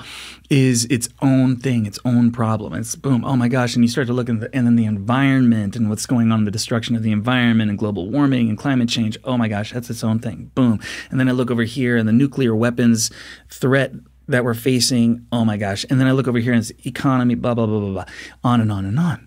is 0.50 0.86
its 0.86 1.10
own 1.22 1.56
thing 1.58 1.86
its 1.86 2.00
own 2.06 2.32
problem. 2.32 2.74
It's 2.74 2.96
boom 2.96 3.24
oh 3.26 3.36
my 3.36 3.48
gosh 3.48 3.76
and 3.76 3.84
you 3.84 3.90
start 3.90 4.08
to 4.08 4.14
look 4.14 4.30
at 4.30 4.40
the 4.40 4.56
and 4.56 4.68
then 4.68 4.76
the 4.76 4.86
environment 4.86 5.76
and 5.76 5.90
what's 5.90 6.06
going 6.06 6.32
on 6.32 6.46
the 6.46 6.52
destruction 6.52 6.96
of 6.96 7.04
the 7.04 7.12
environment 7.12 7.70
and 7.70 7.80
global 7.80 8.10
warming 8.10 8.50
and 8.50 8.58
climate 8.58 8.90
change 8.90 9.18
oh 9.24 9.38
my 9.38 9.48
gosh 9.48 9.74
that's 9.74 9.90
its 9.90 10.04
own 10.04 10.20
thing 10.20 10.52
boom. 10.54 10.80
And 11.10 11.20
then 11.20 11.28
i 11.28 11.32
look 11.32 11.52
over 11.52 11.64
here 11.64 11.98
and 11.98 12.08
the 12.08 12.14
nuclear 12.14 12.56
weapons 12.56 13.12
threat 13.50 13.94
that 14.28 14.44
we're 14.44 14.54
facing 14.54 15.26
oh 15.32 15.44
my 15.44 15.58
gosh. 15.58 15.86
And 15.90 16.00
then 16.00 16.08
i 16.08 16.12
look 16.12 16.28
over 16.28 16.40
here 16.40 16.54
and 16.54 16.62
it's 16.62 16.72
economy 16.86 17.36
blah 17.36 17.54
blah 17.54 17.66
blah 17.66 17.80
blah 17.80 17.92
blah 17.92 18.06
on 18.44 18.62
and 18.62 18.72
on 18.72 18.86
and 18.86 19.00
on. 19.00 19.26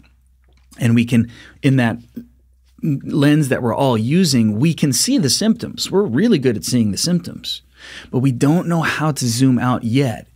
And 0.78 0.94
we 0.94 1.04
can 1.04 1.30
in 1.62 1.76
that 1.76 1.98
lens 2.82 3.48
that 3.48 3.62
we're 3.62 3.74
all 3.74 3.96
using, 3.96 4.58
we 4.58 4.74
can 4.74 4.92
see 4.92 5.18
the 5.18 5.30
symptoms. 5.30 5.90
We're 5.90 6.02
really 6.02 6.38
good 6.38 6.56
at 6.56 6.64
seeing 6.64 6.90
the 6.90 6.98
symptoms, 6.98 7.62
but 8.10 8.18
we 8.18 8.32
don't 8.32 8.68
know 8.68 8.82
how 8.82 9.12
to 9.12 9.26
zoom 9.26 9.58
out 9.58 9.84
yet. 9.84 10.26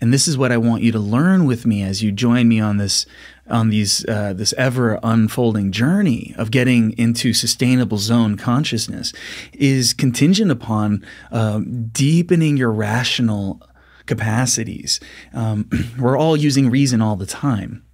And 0.00 0.14
this 0.14 0.26
is 0.26 0.38
what 0.38 0.50
I 0.50 0.56
want 0.56 0.82
you 0.82 0.92
to 0.92 0.98
learn 0.98 1.44
with 1.44 1.66
me 1.66 1.82
as 1.82 2.02
you 2.02 2.10
join 2.10 2.48
me 2.48 2.58
on 2.58 2.78
this 2.78 3.04
on 3.48 3.68
these 3.68 4.06
uh, 4.08 4.32
this 4.32 4.54
ever 4.54 4.98
unfolding 5.02 5.72
journey 5.72 6.34
of 6.38 6.50
getting 6.50 6.96
into 6.96 7.34
sustainable 7.34 7.98
zone 7.98 8.36
consciousness 8.36 9.12
is 9.52 9.92
contingent 9.92 10.50
upon 10.50 11.04
um, 11.32 11.88
deepening 11.88 12.56
your 12.56 12.72
rational 12.72 13.60
capacities. 14.06 15.00
Um, 15.34 15.68
we're 15.98 16.16
all 16.16 16.36
using 16.36 16.70
reason 16.70 17.02
all 17.02 17.16
the 17.16 17.26
time 17.26 17.84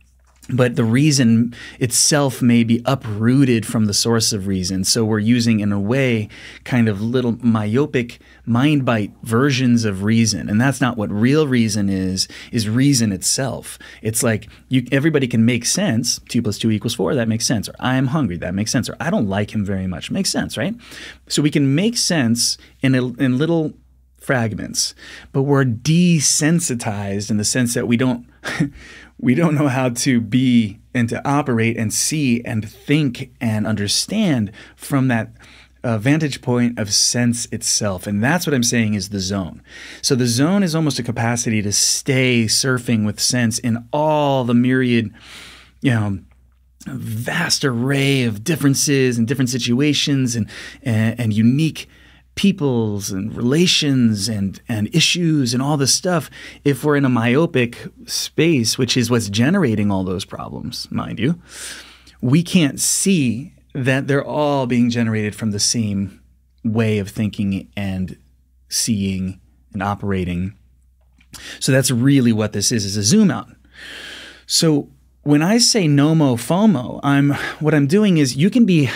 but 0.48 0.76
the 0.76 0.84
reason 0.84 1.54
itself 1.80 2.40
may 2.40 2.62
be 2.62 2.80
uprooted 2.84 3.66
from 3.66 3.86
the 3.86 3.94
source 3.94 4.32
of 4.32 4.46
reason. 4.46 4.84
So 4.84 5.04
we're 5.04 5.18
using, 5.18 5.60
in 5.60 5.72
a 5.72 5.80
way, 5.80 6.28
kind 6.64 6.88
of 6.88 7.00
little 7.00 7.36
myopic 7.44 8.20
mind 8.44 8.84
bite 8.84 9.12
versions 9.22 9.84
of 9.84 10.04
reason, 10.04 10.48
and 10.48 10.60
that's 10.60 10.80
not 10.80 10.96
what 10.96 11.10
real 11.10 11.48
reason 11.48 11.88
is. 11.88 12.28
Is 12.52 12.68
reason 12.68 13.10
itself? 13.10 13.78
It's 14.02 14.22
like 14.22 14.48
you, 14.68 14.86
everybody 14.92 15.26
can 15.26 15.44
make 15.44 15.64
sense. 15.64 16.20
Two 16.28 16.42
plus 16.42 16.58
two 16.58 16.70
equals 16.70 16.94
four. 16.94 17.14
That 17.14 17.28
makes 17.28 17.46
sense. 17.46 17.68
Or 17.68 17.74
I 17.80 17.96
am 17.96 18.08
hungry. 18.08 18.36
That 18.36 18.54
makes 18.54 18.70
sense. 18.70 18.88
Or 18.88 18.96
I 19.00 19.10
don't 19.10 19.28
like 19.28 19.52
him 19.52 19.64
very 19.64 19.86
much. 19.86 20.10
Makes 20.10 20.30
sense, 20.30 20.56
right? 20.56 20.74
So 21.28 21.42
we 21.42 21.50
can 21.50 21.74
make 21.74 21.96
sense 21.96 22.56
in 22.82 22.94
a, 22.94 23.04
in 23.14 23.36
little 23.38 23.74
fragments, 24.26 24.94
but 25.32 25.42
we're 25.42 25.64
desensitized 25.64 27.30
in 27.30 27.36
the 27.36 27.44
sense 27.44 27.74
that 27.74 27.86
we 27.86 27.96
don't 27.96 28.26
we 29.18 29.34
don't 29.34 29.54
know 29.54 29.68
how 29.68 29.90
to 29.90 30.20
be 30.20 30.78
and 30.94 31.08
to 31.08 31.26
operate 31.28 31.76
and 31.76 31.92
see 31.92 32.42
and 32.44 32.68
think 32.68 33.30
and 33.40 33.66
understand 33.66 34.52
from 34.76 35.08
that 35.08 35.32
uh, 35.84 35.98
vantage 35.98 36.42
point 36.42 36.78
of 36.78 36.92
sense 36.92 37.46
itself. 37.52 38.06
And 38.06 38.22
that's 38.22 38.46
what 38.46 38.54
I'm 38.54 38.62
saying 38.62 38.94
is 38.94 39.10
the 39.10 39.20
zone. 39.20 39.62
So 40.02 40.14
the 40.14 40.26
zone 40.26 40.62
is 40.62 40.74
almost 40.74 40.98
a 40.98 41.02
capacity 41.02 41.62
to 41.62 41.72
stay 41.72 42.46
surfing 42.46 43.06
with 43.06 43.20
sense 43.20 43.58
in 43.58 43.86
all 43.92 44.44
the 44.44 44.54
myriad, 44.54 45.14
you 45.80 45.92
know, 45.92 46.18
vast 46.86 47.64
array 47.64 48.24
of 48.24 48.44
differences 48.44 49.18
and 49.18 49.26
different 49.28 49.50
situations 49.50 50.34
and, 50.36 50.48
and, 50.82 51.18
and 51.20 51.32
unique 51.32 51.88
peoples 52.36 53.10
and 53.10 53.34
relations 53.34 54.28
and 54.28 54.60
and 54.68 54.94
issues 54.94 55.52
and 55.52 55.62
all 55.62 55.76
this 55.76 55.94
stuff 55.94 56.30
if 56.64 56.84
we're 56.84 56.96
in 56.96 57.04
a 57.04 57.08
myopic 57.08 57.88
space 58.06 58.78
which 58.78 58.96
is 58.96 59.10
what's 59.10 59.28
generating 59.28 59.90
all 59.90 60.04
those 60.04 60.24
problems 60.24 60.86
mind 60.90 61.18
you 61.18 61.40
we 62.20 62.42
can't 62.42 62.80
see 62.80 63.52
that 63.74 64.06
they're 64.06 64.24
all 64.24 64.66
being 64.66 64.88
generated 64.90 65.34
from 65.34 65.50
the 65.50 65.60
same 65.60 66.20
way 66.64 66.98
of 66.98 67.10
thinking 67.10 67.70
and 67.76 68.16
seeing 68.68 69.40
and 69.72 69.82
operating. 69.82 70.56
So 71.60 71.72
that's 71.72 71.90
really 71.90 72.32
what 72.32 72.52
this 72.52 72.72
is 72.72 72.84
is 72.84 72.96
a 72.96 73.02
zoom 73.02 73.30
out. 73.30 73.48
So 74.46 74.88
when 75.22 75.42
i 75.42 75.58
say 75.58 75.88
nomo 75.88 76.36
fomo 76.36 77.00
i'm 77.02 77.32
what 77.58 77.74
i'm 77.74 77.88
doing 77.88 78.16
is 78.16 78.36
you 78.36 78.48
can 78.48 78.64
be 78.64 78.88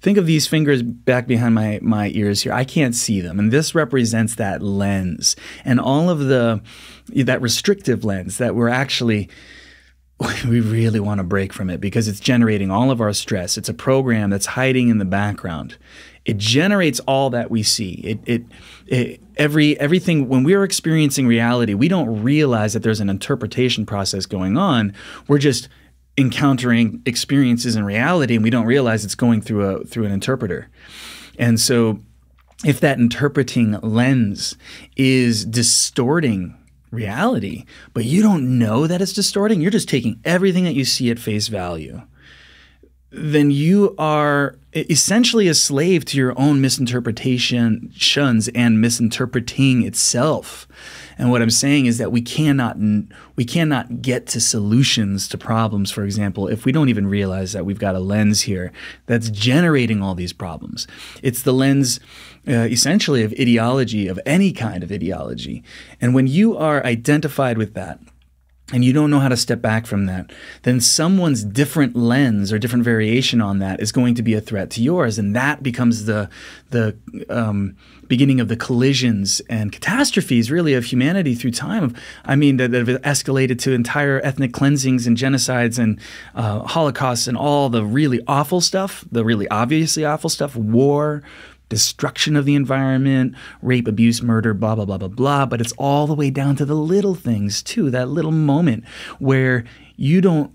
think 0.00 0.18
of 0.18 0.26
these 0.26 0.46
fingers 0.46 0.82
back 0.82 1.26
behind 1.26 1.54
my 1.54 1.78
my 1.82 2.10
ears 2.14 2.42
here. 2.42 2.52
I 2.52 2.64
can't 2.64 2.94
see 2.94 3.20
them, 3.20 3.38
and 3.38 3.52
this 3.52 3.74
represents 3.74 4.34
that 4.36 4.62
lens 4.62 5.36
and 5.64 5.80
all 5.80 6.10
of 6.10 6.20
the 6.20 6.62
that 7.08 7.40
restrictive 7.40 8.04
lens 8.04 8.38
that 8.38 8.54
we're 8.54 8.68
actually 8.68 9.28
we 10.48 10.60
really 10.60 11.00
want 11.00 11.18
to 11.18 11.24
break 11.24 11.52
from 11.52 11.70
it 11.70 11.80
because 11.80 12.08
it's 12.08 12.20
generating 12.20 12.70
all 12.70 12.90
of 12.90 13.00
our 13.00 13.12
stress. 13.12 13.56
It's 13.56 13.68
a 13.68 13.74
program 13.74 14.30
that's 14.30 14.46
hiding 14.46 14.88
in 14.88 14.98
the 14.98 15.04
background. 15.04 15.76
It 16.24 16.38
generates 16.38 17.00
all 17.00 17.30
that 17.30 17.50
we 17.50 17.62
see. 17.62 17.94
It, 18.04 18.20
it, 18.26 18.42
it 18.86 19.20
every 19.36 19.78
everything 19.80 20.28
when 20.28 20.44
we're 20.44 20.62
experiencing 20.62 21.26
reality, 21.26 21.74
we 21.74 21.88
don't 21.88 22.22
realize 22.22 22.74
that 22.74 22.82
there's 22.82 23.00
an 23.00 23.10
interpretation 23.10 23.84
process 23.84 24.26
going 24.26 24.56
on. 24.56 24.94
We're 25.26 25.38
just 25.38 25.68
encountering 26.16 27.02
experiences 27.06 27.74
in 27.74 27.84
reality 27.84 28.34
and 28.34 28.44
we 28.44 28.50
don't 28.50 28.66
realize 28.66 29.04
it's 29.04 29.14
going 29.14 29.40
through 29.40 29.64
a 29.64 29.84
through 29.84 30.04
an 30.04 30.12
interpreter. 30.12 30.68
And 31.38 31.58
so 31.58 32.00
if 32.64 32.80
that 32.80 32.98
interpreting 32.98 33.72
lens 33.80 34.56
is 34.96 35.44
distorting 35.44 36.56
reality, 36.90 37.64
but 37.94 38.04
you 38.04 38.22
don't 38.22 38.58
know 38.58 38.86
that 38.86 39.00
it's 39.00 39.14
distorting, 39.14 39.60
you're 39.60 39.70
just 39.70 39.88
taking 39.88 40.20
everything 40.24 40.64
that 40.64 40.74
you 40.74 40.84
see 40.84 41.10
at 41.10 41.18
face 41.18 41.48
value, 41.48 42.02
then 43.12 43.50
you 43.50 43.94
are 43.98 44.56
essentially 44.74 45.46
a 45.48 45.54
slave 45.54 46.04
to 46.06 46.16
your 46.16 46.38
own 46.38 46.60
misinterpretation 46.60 47.92
shuns 47.94 48.48
and 48.48 48.80
misinterpreting 48.80 49.82
itself. 49.82 50.66
And 51.18 51.30
what 51.30 51.42
I'm 51.42 51.50
saying 51.50 51.84
is 51.86 51.98
that 51.98 52.10
we 52.10 52.22
cannot 52.22 52.78
we 53.36 53.44
cannot 53.44 54.00
get 54.00 54.26
to 54.28 54.40
solutions 54.40 55.28
to 55.28 55.38
problems, 55.38 55.90
for 55.90 56.04
example, 56.04 56.48
if 56.48 56.64
we 56.64 56.72
don't 56.72 56.88
even 56.88 57.06
realize 57.06 57.52
that 57.52 57.66
we've 57.66 57.78
got 57.78 57.94
a 57.94 58.00
lens 58.00 58.42
here 58.42 58.72
that's 59.06 59.28
generating 59.28 60.02
all 60.02 60.14
these 60.14 60.32
problems. 60.32 60.86
It's 61.22 61.42
the 61.42 61.52
lens 61.52 62.00
uh, 62.48 62.52
essentially 62.52 63.22
of 63.22 63.34
ideology 63.38 64.08
of 64.08 64.18
any 64.24 64.52
kind 64.52 64.82
of 64.82 64.90
ideology. 64.90 65.62
And 66.00 66.14
when 66.14 66.26
you 66.26 66.56
are 66.56 66.84
identified 66.84 67.58
with 67.58 67.74
that, 67.74 68.00
and 68.72 68.84
you 68.84 68.92
don't 68.92 69.10
know 69.10 69.20
how 69.20 69.28
to 69.28 69.36
step 69.36 69.60
back 69.60 69.86
from 69.86 70.06
that, 70.06 70.32
then 70.62 70.80
someone's 70.80 71.44
different 71.44 71.94
lens 71.94 72.52
or 72.52 72.58
different 72.58 72.84
variation 72.84 73.40
on 73.40 73.58
that 73.58 73.80
is 73.80 73.92
going 73.92 74.14
to 74.14 74.22
be 74.22 74.34
a 74.34 74.40
threat 74.40 74.70
to 74.70 74.82
yours, 74.82 75.18
and 75.18 75.36
that 75.36 75.62
becomes 75.62 76.06
the 76.06 76.28
the 76.70 76.96
um, 77.28 77.76
beginning 78.08 78.40
of 78.40 78.48
the 78.48 78.56
collisions 78.56 79.40
and 79.48 79.72
catastrophes, 79.72 80.50
really, 80.50 80.74
of 80.74 80.84
humanity 80.84 81.34
through 81.34 81.50
time. 81.50 81.94
I 82.26 82.36
mean, 82.36 82.58
that, 82.58 82.70
that 82.70 82.86
have 82.86 83.00
escalated 83.02 83.58
to 83.60 83.72
entire 83.72 84.20
ethnic 84.22 84.52
cleansings 84.52 85.06
and 85.06 85.16
genocides 85.16 85.78
and 85.78 85.98
uh, 86.34 86.60
holocausts 86.60 87.26
and 87.26 87.38
all 87.38 87.70
the 87.70 87.84
really 87.84 88.20
awful 88.26 88.60
stuff, 88.60 89.04
the 89.10 89.24
really 89.24 89.48
obviously 89.48 90.04
awful 90.04 90.28
stuff, 90.28 90.54
war, 90.56 91.22
destruction 91.72 92.36
of 92.36 92.44
the 92.44 92.54
environment, 92.54 93.34
rape, 93.62 93.88
abuse, 93.88 94.20
murder, 94.20 94.52
blah, 94.52 94.74
blah, 94.74 94.84
blah, 94.84 94.98
blah, 94.98 95.08
blah. 95.08 95.46
But 95.46 95.62
it's 95.62 95.72
all 95.78 96.06
the 96.06 96.14
way 96.14 96.28
down 96.28 96.54
to 96.56 96.66
the 96.66 96.74
little 96.74 97.14
things, 97.14 97.62
too. 97.62 97.88
That 97.88 98.10
little 98.10 98.30
moment 98.30 98.84
where 99.18 99.64
you 99.96 100.20
don't 100.20 100.52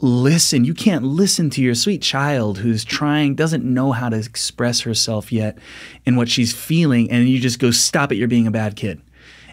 listen. 0.00 0.64
You 0.64 0.72
can't 0.72 1.04
listen 1.04 1.50
to 1.50 1.62
your 1.62 1.74
sweet 1.74 2.00
child 2.00 2.56
who's 2.56 2.84
trying, 2.84 3.34
doesn't 3.34 3.64
know 3.64 3.92
how 3.92 4.08
to 4.08 4.16
express 4.16 4.80
herself 4.80 5.30
yet 5.30 5.58
in 6.06 6.16
what 6.16 6.30
she's 6.30 6.54
feeling. 6.54 7.10
And 7.10 7.28
you 7.28 7.38
just 7.38 7.58
go, 7.58 7.70
stop 7.70 8.10
it, 8.10 8.16
you're 8.16 8.26
being 8.26 8.46
a 8.46 8.50
bad 8.50 8.76
kid. 8.76 9.02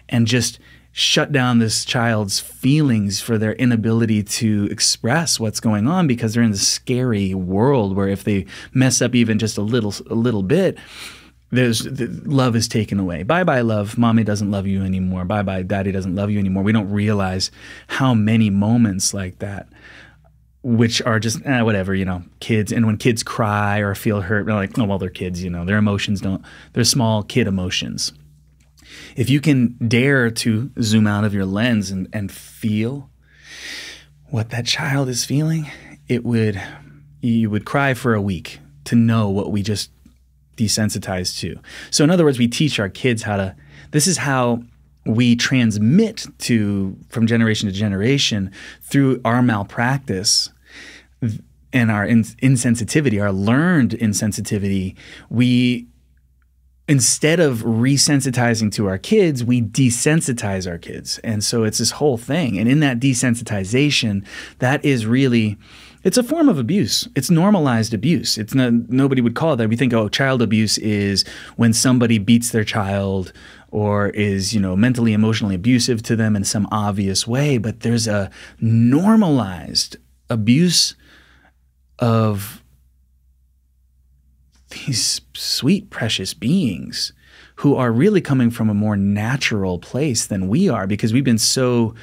And 0.08 0.26
just 0.26 0.58
shut 0.92 1.32
down 1.32 1.58
this 1.58 1.84
child's 1.84 2.38
feelings 2.38 3.20
for 3.20 3.38
their 3.38 3.54
inability 3.54 4.22
to 4.22 4.68
express 4.70 5.40
what's 5.40 5.58
going 5.58 5.88
on 5.88 6.06
because 6.06 6.34
they're 6.34 6.42
in 6.42 6.50
this 6.50 6.68
scary 6.68 7.34
world 7.34 7.96
where 7.96 8.08
if 8.08 8.24
they 8.24 8.44
mess 8.74 9.00
up 9.00 9.14
even 9.14 9.38
just 9.38 9.56
a 9.56 9.62
little 9.62 9.94
a 10.10 10.14
little 10.14 10.42
bit 10.42 10.78
there's 11.50 11.80
the, 11.80 12.06
love 12.24 12.56
is 12.56 12.66
taken 12.66 12.98
away. 12.98 13.24
Bye 13.24 13.44
bye 13.44 13.60
love. 13.60 13.98
Mommy 13.98 14.24
doesn't 14.24 14.50
love 14.50 14.66
you 14.66 14.82
anymore. 14.82 15.26
Bye 15.26 15.42
bye 15.42 15.62
daddy 15.62 15.92
doesn't 15.92 16.14
love 16.14 16.30
you 16.30 16.38
anymore. 16.38 16.62
We 16.62 16.72
don't 16.72 16.90
realize 16.90 17.50
how 17.88 18.14
many 18.14 18.48
moments 18.50 19.12
like 19.12 19.38
that 19.40 19.68
which 20.64 21.02
are 21.02 21.18
just 21.18 21.44
eh, 21.44 21.60
whatever, 21.62 21.92
you 21.92 22.04
know, 22.04 22.22
kids. 22.38 22.70
And 22.70 22.86
when 22.86 22.96
kids 22.96 23.24
cry 23.24 23.78
or 23.80 23.96
feel 23.96 24.20
hurt, 24.20 24.46
they're 24.46 24.54
like, 24.54 24.78
oh, 24.78 24.84
well, 24.84 24.96
they're 24.96 25.10
kids, 25.10 25.42
you 25.42 25.50
know, 25.50 25.64
their 25.64 25.76
emotions 25.76 26.20
don't, 26.20 26.40
they're 26.72 26.84
small 26.84 27.24
kid 27.24 27.48
emotions 27.48 28.12
if 29.16 29.30
you 29.30 29.40
can 29.40 29.76
dare 29.88 30.30
to 30.30 30.70
zoom 30.80 31.06
out 31.06 31.24
of 31.24 31.34
your 31.34 31.46
lens 31.46 31.90
and, 31.90 32.08
and 32.12 32.30
feel 32.30 33.10
what 34.30 34.50
that 34.50 34.66
child 34.66 35.08
is 35.08 35.24
feeling, 35.24 35.70
it 36.08 36.24
would 36.24 36.60
you 37.20 37.48
would 37.50 37.64
cry 37.64 37.94
for 37.94 38.14
a 38.14 38.20
week 38.20 38.58
to 38.84 38.96
know 38.96 39.28
what 39.28 39.52
we 39.52 39.62
just 39.62 39.90
desensitized 40.56 41.38
to. 41.38 41.58
So 41.90 42.02
in 42.02 42.10
other 42.10 42.24
words, 42.24 42.38
we 42.38 42.48
teach 42.48 42.80
our 42.80 42.88
kids 42.88 43.22
how 43.22 43.36
to 43.36 43.56
this 43.92 44.06
is 44.06 44.18
how 44.18 44.62
we 45.04 45.36
transmit 45.36 46.26
to 46.38 46.96
from 47.08 47.26
generation 47.26 47.68
to 47.68 47.74
generation 47.74 48.50
through 48.82 49.20
our 49.24 49.42
malpractice 49.42 50.50
and 51.72 51.90
our 51.90 52.06
insensitivity, 52.06 53.22
our 53.22 53.32
learned 53.32 53.92
insensitivity, 53.92 54.94
we 55.30 55.86
instead 56.88 57.40
of 57.40 57.58
resensitizing 57.58 58.72
to 58.72 58.86
our 58.86 58.98
kids, 58.98 59.44
we 59.44 59.62
desensitize 59.62 60.70
our 60.70 60.78
kids. 60.78 61.18
And 61.18 61.42
so 61.44 61.64
it's 61.64 61.78
this 61.78 61.92
whole 61.92 62.18
thing. 62.18 62.58
And 62.58 62.68
in 62.68 62.80
that 62.80 63.00
desensitization, 63.00 64.26
that 64.58 64.84
is 64.84 65.06
really 65.06 65.58
it's 66.04 66.18
a 66.18 66.22
form 66.24 66.48
of 66.48 66.58
abuse. 66.58 67.08
It's 67.14 67.30
normalized 67.30 67.94
abuse. 67.94 68.36
It's 68.36 68.54
not 68.54 68.72
nobody 68.72 69.20
would 69.20 69.36
call 69.36 69.52
it 69.52 69.56
that. 69.56 69.68
We 69.68 69.76
think, 69.76 69.92
oh, 69.92 70.08
child 70.08 70.42
abuse 70.42 70.76
is 70.78 71.24
when 71.56 71.72
somebody 71.72 72.18
beats 72.18 72.50
their 72.50 72.64
child 72.64 73.32
or 73.70 74.08
is, 74.08 74.52
you 74.52 74.60
know, 74.60 74.76
mentally 74.76 75.12
emotionally 75.12 75.54
abusive 75.54 76.02
to 76.02 76.16
them 76.16 76.36
in 76.36 76.44
some 76.44 76.68
obvious 76.70 77.26
way, 77.26 77.56
but 77.56 77.80
there's 77.80 78.06
a 78.06 78.30
normalized 78.60 79.96
abuse 80.28 80.94
of 81.98 82.61
these 84.72 85.20
sweet, 85.34 85.90
precious 85.90 86.34
beings 86.34 87.12
who 87.56 87.76
are 87.76 87.92
really 87.92 88.20
coming 88.20 88.50
from 88.50 88.68
a 88.68 88.74
more 88.74 88.96
natural 88.96 89.78
place 89.78 90.26
than 90.26 90.48
we 90.48 90.68
are 90.68 90.86
because 90.86 91.12
we've 91.12 91.24
been 91.24 91.38
so 91.38 91.94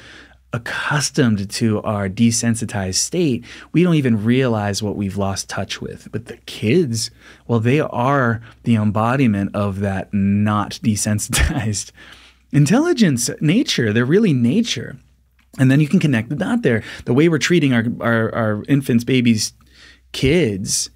accustomed 0.52 1.48
to 1.50 1.80
our 1.82 2.08
desensitized 2.08 2.96
state, 2.96 3.44
we 3.72 3.82
don't 3.82 3.94
even 3.94 4.24
realize 4.24 4.82
what 4.82 4.96
we've 4.96 5.16
lost 5.16 5.48
touch 5.48 5.80
with. 5.80 6.08
But 6.10 6.26
the 6.26 6.38
kids, 6.38 7.10
well, 7.46 7.60
they 7.60 7.80
are 7.80 8.40
the 8.64 8.74
embodiment 8.74 9.54
of 9.54 9.80
that 9.80 10.12
not 10.12 10.72
desensitized 10.82 11.92
intelligence, 12.52 13.30
nature. 13.40 13.92
They're 13.92 14.04
really 14.04 14.32
nature. 14.32 14.98
And 15.58 15.70
then 15.70 15.80
you 15.80 15.88
can 15.88 16.00
connect 16.00 16.28
the 16.28 16.36
dot 16.36 16.62
there. 16.62 16.82
The 17.04 17.14
way 17.14 17.28
we're 17.28 17.38
treating 17.38 17.72
our, 17.72 17.84
our, 18.00 18.34
our 18.34 18.64
infants, 18.68 19.04
babies, 19.04 19.52
kids 20.12 20.90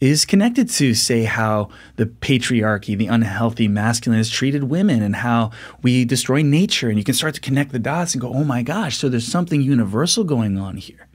is 0.00 0.24
connected 0.24 0.68
to, 0.68 0.94
say, 0.94 1.24
how 1.24 1.68
the 1.96 2.06
patriarchy, 2.06 2.96
the 2.96 3.06
unhealthy 3.06 3.68
masculine 3.68 4.18
has 4.18 4.30
treated 4.30 4.64
women 4.64 5.02
and 5.02 5.16
how 5.16 5.50
we 5.82 6.04
destroy 6.04 6.42
nature. 6.42 6.88
And 6.88 6.96
you 6.96 7.04
can 7.04 7.14
start 7.14 7.34
to 7.34 7.40
connect 7.40 7.72
the 7.72 7.78
dots 7.78 8.14
and 8.14 8.20
go, 8.20 8.32
oh 8.32 8.44
my 8.44 8.62
gosh, 8.62 8.96
so 8.96 9.08
there's 9.08 9.26
something 9.26 9.60
universal 9.60 10.24
going 10.24 10.58
on 10.58 10.76
here. 10.76 11.06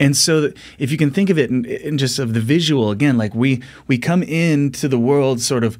And 0.00 0.16
so, 0.16 0.50
if 0.78 0.90
you 0.90 0.98
can 0.98 1.12
think 1.12 1.30
of 1.30 1.38
it 1.38 1.50
in, 1.50 1.64
in 1.64 1.98
just 1.98 2.18
of 2.18 2.34
the 2.34 2.40
visual 2.40 2.90
again, 2.90 3.16
like 3.16 3.32
we 3.32 3.62
we 3.86 3.96
come 3.96 4.24
into 4.24 4.88
the 4.88 4.98
world 4.98 5.40
sort 5.40 5.62
of 5.62 5.78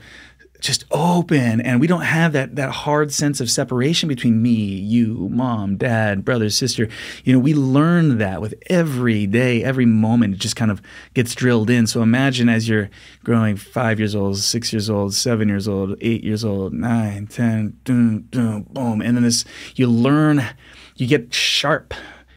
just 0.64 0.84
open 0.90 1.60
and 1.60 1.78
we 1.78 1.86
don't 1.86 2.02
have 2.02 2.32
that 2.32 2.56
that 2.56 2.70
hard 2.70 3.12
sense 3.12 3.38
of 3.38 3.50
separation 3.50 4.08
between 4.08 4.40
me 4.40 4.50
you 4.50 5.28
mom 5.30 5.76
dad 5.76 6.24
brother 6.24 6.48
sister. 6.48 6.88
You 7.22 7.34
know 7.34 7.38
we 7.38 7.52
learn 7.52 8.16
that 8.18 8.40
with 8.40 8.54
every 8.70 9.26
day 9.26 9.62
every 9.62 9.84
moment 9.84 10.34
it 10.34 10.40
just 10.40 10.56
kind 10.56 10.70
of 10.70 10.80
gets 11.12 11.34
drilled 11.34 11.68
in. 11.68 11.86
So 11.86 12.02
imagine 12.02 12.48
as 12.48 12.66
you're 12.66 12.88
growing 13.22 13.56
five 13.56 13.98
years 13.98 14.14
old 14.14 14.38
six 14.38 14.72
years 14.72 14.88
old 14.88 15.14
seven 15.14 15.48
years 15.48 15.68
old 15.68 15.98
eight 16.00 16.24
years 16.24 16.44
old 16.44 16.72
nine 16.72 17.26
ten 17.26 17.78
boom 17.84 18.20
boom 18.30 18.62
boom. 18.70 19.02
And 19.02 19.16
then 19.16 19.22
this 19.24 19.44
you 19.76 19.86
learn 19.86 20.42
you 20.96 21.06
get 21.06 21.34
sharp 21.34 21.92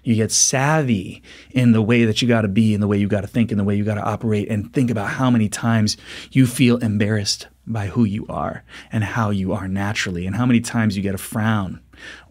you 0.07 0.15
get 0.15 0.31
savvy 0.31 1.21
in 1.51 1.73
the 1.73 1.81
way 1.81 2.05
that 2.05 2.21
you 2.21 2.29
got 2.29 2.43
to 2.43 2.47
be, 2.47 2.73
in 2.73 2.79
the 2.79 2.87
way 2.87 2.97
you 2.97 3.09
got 3.09 3.21
to 3.21 3.27
think, 3.27 3.51
in 3.51 3.57
the 3.57 3.63
way 3.65 3.75
you 3.75 3.83
got 3.83 3.95
to 3.95 4.03
operate, 4.03 4.47
and 4.49 4.71
think 4.73 4.89
about 4.89 5.09
how 5.09 5.29
many 5.29 5.49
times 5.49 5.97
you 6.31 6.47
feel 6.47 6.77
embarrassed 6.77 7.47
by 7.65 7.87
who 7.87 8.05
you 8.05 8.25
are 8.29 8.63
and 8.89 9.03
how 9.03 9.31
you 9.31 9.51
are 9.51 9.67
naturally, 9.67 10.25
and 10.25 10.37
how 10.37 10.45
many 10.45 10.61
times 10.61 10.95
you 10.95 11.03
get 11.03 11.13
a 11.13 11.17
frown 11.17 11.81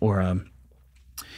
or 0.00 0.20
a 0.20 0.40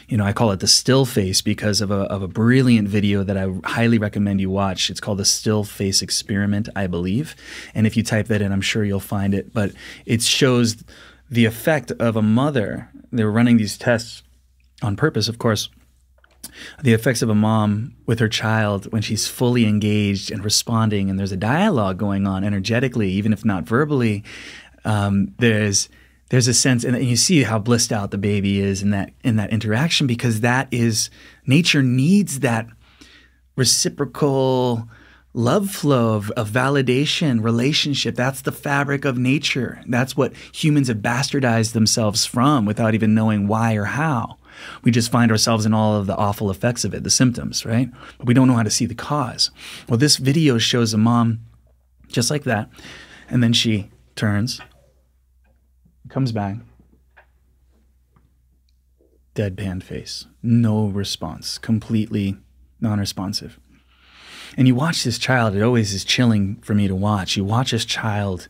you 0.07 0.17
know, 0.17 0.25
I 0.25 0.33
call 0.33 0.53
it 0.53 0.61
the 0.61 0.67
still 0.67 1.05
face 1.05 1.43
because 1.43 1.83
of 1.83 1.91
a, 1.91 2.03
of 2.05 2.23
a 2.23 2.29
brilliant 2.29 2.89
video 2.89 3.23
that 3.25 3.37
I 3.37 3.53
highly 3.65 3.99
recommend 3.99 4.41
you 4.41 4.49
watch. 4.49 4.89
It's 4.89 5.01
called 5.01 5.19
the 5.19 5.25
still 5.27 5.65
face 5.65 6.01
experiment, 6.01 6.71
I 6.75 6.87
believe. 6.87 7.37
And 7.75 7.87
if 7.87 7.95
you 7.95 8.03
type 8.03 8.29
that 8.29 8.41
in, 8.41 8.51
I'm 8.51 8.63
sure 8.63 8.85
you'll 8.85 9.01
find 9.01 9.35
it. 9.35 9.53
But 9.53 9.73
it 10.07 10.23
shows 10.23 10.83
the 11.29 11.45
effect 11.45 11.91
of 11.91 12.17
a 12.17 12.23
mother. 12.23 12.89
They're 13.13 13.31
running 13.31 13.59
these 13.59 13.77
tests 13.77 14.23
on 14.81 14.97
purpose, 14.97 15.29
of 15.29 15.39
course, 15.39 15.69
the 16.83 16.93
effects 16.93 17.23
of 17.23 17.29
a 17.29 17.35
mom 17.35 17.95
with 18.07 18.19
her 18.19 18.29
child 18.29 18.91
when 18.93 19.03
she's 19.03 19.27
fully 19.27 19.67
engaged 19.67 20.31
and 20.31 20.45
responding, 20.45 21.11
and 21.11 21.19
there's 21.19 21.33
a 21.33 21.37
dialogue 21.37 21.99
going 21.99 22.27
on 22.27 22.45
energetically, 22.45 23.11
even 23.11 23.33
if 23.33 23.45
not 23.45 23.65
verbally. 23.65 24.25
Um, 24.85 25.35
there's 25.39 25.89
there's 26.31 26.49
a 26.49 26.55
sense, 26.55 26.85
and 26.85 27.03
you 27.03 27.17
see 27.17 27.43
how 27.43 27.59
blissed 27.59 27.93
out 27.93 28.11
the 28.11 28.19
baby 28.19 28.61
is 28.61 28.83
in 28.83 28.91
that 28.91 29.13
in 29.25 29.37
that 29.37 29.51
interaction 29.51 30.07
because 30.07 30.41
that 30.41 30.69
is 30.71 31.11
nature 31.47 31.83
needs 31.83 32.41
that 32.41 32.67
reciprocal 33.57 34.89
love 35.35 35.71
flow 35.71 36.15
of, 36.15 36.31
of 36.33 36.51
validation, 36.51 37.43
relationship. 37.43 38.15
That's 38.15 38.43
the 38.43 38.53
fabric 38.53 39.05
of 39.05 39.19
nature. 39.19 39.83
That's 39.87 40.17
what 40.17 40.35
humans 40.53 40.89
have 40.89 40.99
bastardized 40.99 41.73
themselves 41.73 42.27
from 42.27 42.65
without 42.65 42.95
even 42.95 43.15
knowing 43.15 43.47
why 43.47 43.75
or 43.75 43.85
how. 43.85 44.39
We 44.83 44.91
just 44.91 45.11
find 45.11 45.31
ourselves 45.31 45.67
in 45.67 45.75
all 45.75 45.97
of 45.97 46.07
the 46.07 46.17
awful 46.17 46.51
effects 46.51 46.85
of 46.85 46.95
it, 46.95 47.05
the 47.05 47.11
symptoms, 47.11 47.65
right? 47.65 47.91
But 48.19 48.27
we 48.27 48.35
don't 48.35 48.49
know 48.49 48.55
how 48.55 48.63
to 48.63 48.71
see 48.71 48.87
the 48.87 48.95
cause. 48.95 49.51
Well, 49.89 49.99
this 49.99 50.17
video 50.17 50.59
shows 50.59 50.95
a 50.95 50.99
mom 50.99 51.41
just 52.09 52.31
like 52.31 52.45
that. 52.45 52.69
And 53.29 53.43
then 53.43 53.53
she 53.53 53.91
turns, 54.17 54.61
comes 56.09 56.33
back, 56.33 56.57
deadpan 59.35 59.83
face, 59.83 60.27
no 60.43 60.87
response, 60.87 61.59
completely 61.59 62.37
non 62.81 62.99
responsive. 62.99 63.59
And 64.57 64.67
you 64.67 64.75
watch 64.75 65.05
this 65.05 65.19
child, 65.19 65.55
it 65.55 65.63
always 65.63 65.93
is 65.93 66.05
chilling 66.05 66.57
for 66.63 66.75
me 66.75 66.89
to 66.89 66.95
watch. 66.95 67.37
You 67.37 67.45
watch 67.45 67.71
this 67.71 67.85
child 67.85 68.49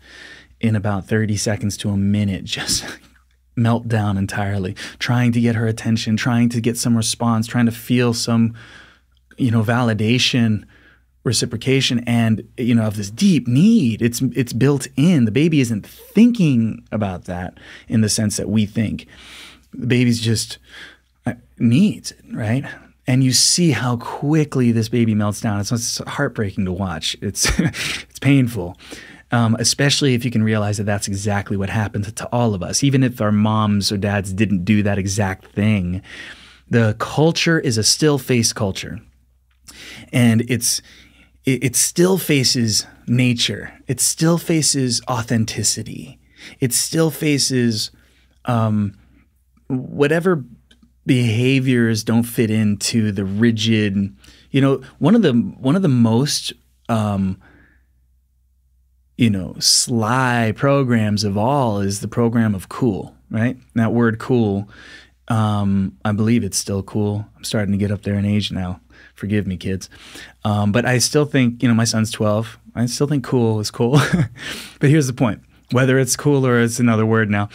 in 0.60 0.74
about 0.76 1.06
30 1.06 1.36
seconds 1.36 1.76
to 1.78 1.90
a 1.90 1.96
minute 1.96 2.44
just 2.46 2.84
meltdown 3.58 4.16
entirely, 4.16 4.74
trying 4.98 5.32
to 5.32 5.40
get 5.40 5.56
her 5.56 5.66
attention, 5.66 6.16
trying 6.16 6.48
to 6.50 6.60
get 6.60 6.78
some 6.78 6.96
response, 6.96 7.46
trying 7.46 7.66
to 7.66 7.72
feel 7.72 8.14
some, 8.14 8.54
you 9.36 9.50
know, 9.50 9.62
validation, 9.62 10.64
reciprocation, 11.24 12.00
and 12.06 12.48
you 12.56 12.74
know, 12.74 12.86
of 12.86 12.96
this 12.96 13.10
deep 13.10 13.46
need. 13.46 14.00
It's 14.00 14.22
it's 14.22 14.52
built 14.52 14.86
in. 14.96 15.24
The 15.24 15.32
baby 15.32 15.60
isn't 15.60 15.86
thinking 15.86 16.86
about 16.92 17.24
that 17.24 17.58
in 17.88 18.00
the 18.00 18.08
sense 18.08 18.36
that 18.36 18.48
we 18.48 18.64
think. 18.64 19.06
The 19.72 19.86
baby's 19.86 20.20
just 20.20 20.58
uh, 21.26 21.34
needs 21.58 22.12
it, 22.12 22.24
right? 22.32 22.64
And 23.06 23.24
you 23.24 23.32
see 23.32 23.70
how 23.70 23.96
quickly 23.96 24.70
this 24.70 24.90
baby 24.90 25.14
melts 25.14 25.40
down. 25.40 25.60
It's, 25.60 25.72
it's 25.72 25.98
heartbreaking 26.06 26.66
to 26.66 26.72
watch. 26.72 27.16
It's 27.20 27.58
it's 27.58 28.18
painful 28.18 28.76
um, 29.30 29.56
especially 29.58 30.14
if 30.14 30.24
you 30.24 30.30
can 30.30 30.42
realize 30.42 30.78
that 30.78 30.84
that's 30.84 31.08
exactly 31.08 31.56
what 31.56 31.70
happened 31.70 32.16
to 32.16 32.28
all 32.32 32.54
of 32.54 32.62
us. 32.62 32.82
Even 32.82 33.02
if 33.02 33.20
our 33.20 33.32
moms 33.32 33.92
or 33.92 33.96
dads 33.96 34.32
didn't 34.32 34.64
do 34.64 34.82
that 34.82 34.98
exact 34.98 35.46
thing, 35.52 36.02
the 36.70 36.96
culture 36.98 37.58
is 37.58 37.78
a 37.78 37.84
still 37.84 38.18
face 38.18 38.52
culture. 38.52 39.00
And 40.12 40.42
it's 40.48 40.80
it, 41.44 41.64
it 41.64 41.76
still 41.76 42.18
faces 42.18 42.86
nature. 43.06 43.72
It 43.86 44.00
still 44.00 44.38
faces 44.38 45.00
authenticity. 45.08 46.18
It 46.60 46.72
still 46.72 47.10
faces 47.10 47.90
um, 48.44 48.96
whatever 49.68 50.44
behaviors 51.06 52.04
don't 52.04 52.24
fit 52.24 52.50
into 52.50 53.12
the 53.12 53.24
rigid. 53.24 54.14
You 54.50 54.60
know, 54.60 54.82
one 54.98 55.14
of 55.14 55.22
the 55.22 55.32
one 55.32 55.76
of 55.76 55.82
the 55.82 55.88
most 55.88 56.52
um, 56.88 57.40
you 59.18 59.28
know, 59.28 59.56
sly 59.58 60.52
programs 60.56 61.24
of 61.24 61.36
all 61.36 61.80
is 61.80 62.00
the 62.00 62.08
program 62.08 62.54
of 62.54 62.68
cool, 62.68 63.16
right? 63.30 63.58
That 63.74 63.92
word 63.92 64.20
cool, 64.20 64.70
um, 65.26 65.98
I 66.04 66.12
believe 66.12 66.44
it's 66.44 66.56
still 66.56 66.84
cool. 66.84 67.26
I'm 67.36 67.42
starting 67.42 67.72
to 67.72 67.78
get 67.78 67.90
up 67.90 68.02
there 68.02 68.14
in 68.14 68.24
age 68.24 68.52
now. 68.52 68.80
Forgive 69.14 69.44
me, 69.44 69.56
kids. 69.56 69.90
Um, 70.44 70.70
but 70.70 70.86
I 70.86 70.98
still 70.98 71.24
think, 71.24 71.62
you 71.62 71.68
know, 71.68 71.74
my 71.74 71.84
son's 71.84 72.12
12. 72.12 72.58
I 72.76 72.86
still 72.86 73.08
think 73.08 73.24
cool 73.24 73.58
is 73.58 73.72
cool. 73.72 73.98
but 74.80 74.88
here's 74.88 75.08
the 75.08 75.12
point 75.12 75.42
whether 75.72 75.98
it's 75.98 76.16
cool 76.16 76.46
or 76.46 76.60
it's 76.60 76.78
another 76.78 77.04
word 77.04 77.28
now, 77.28 77.48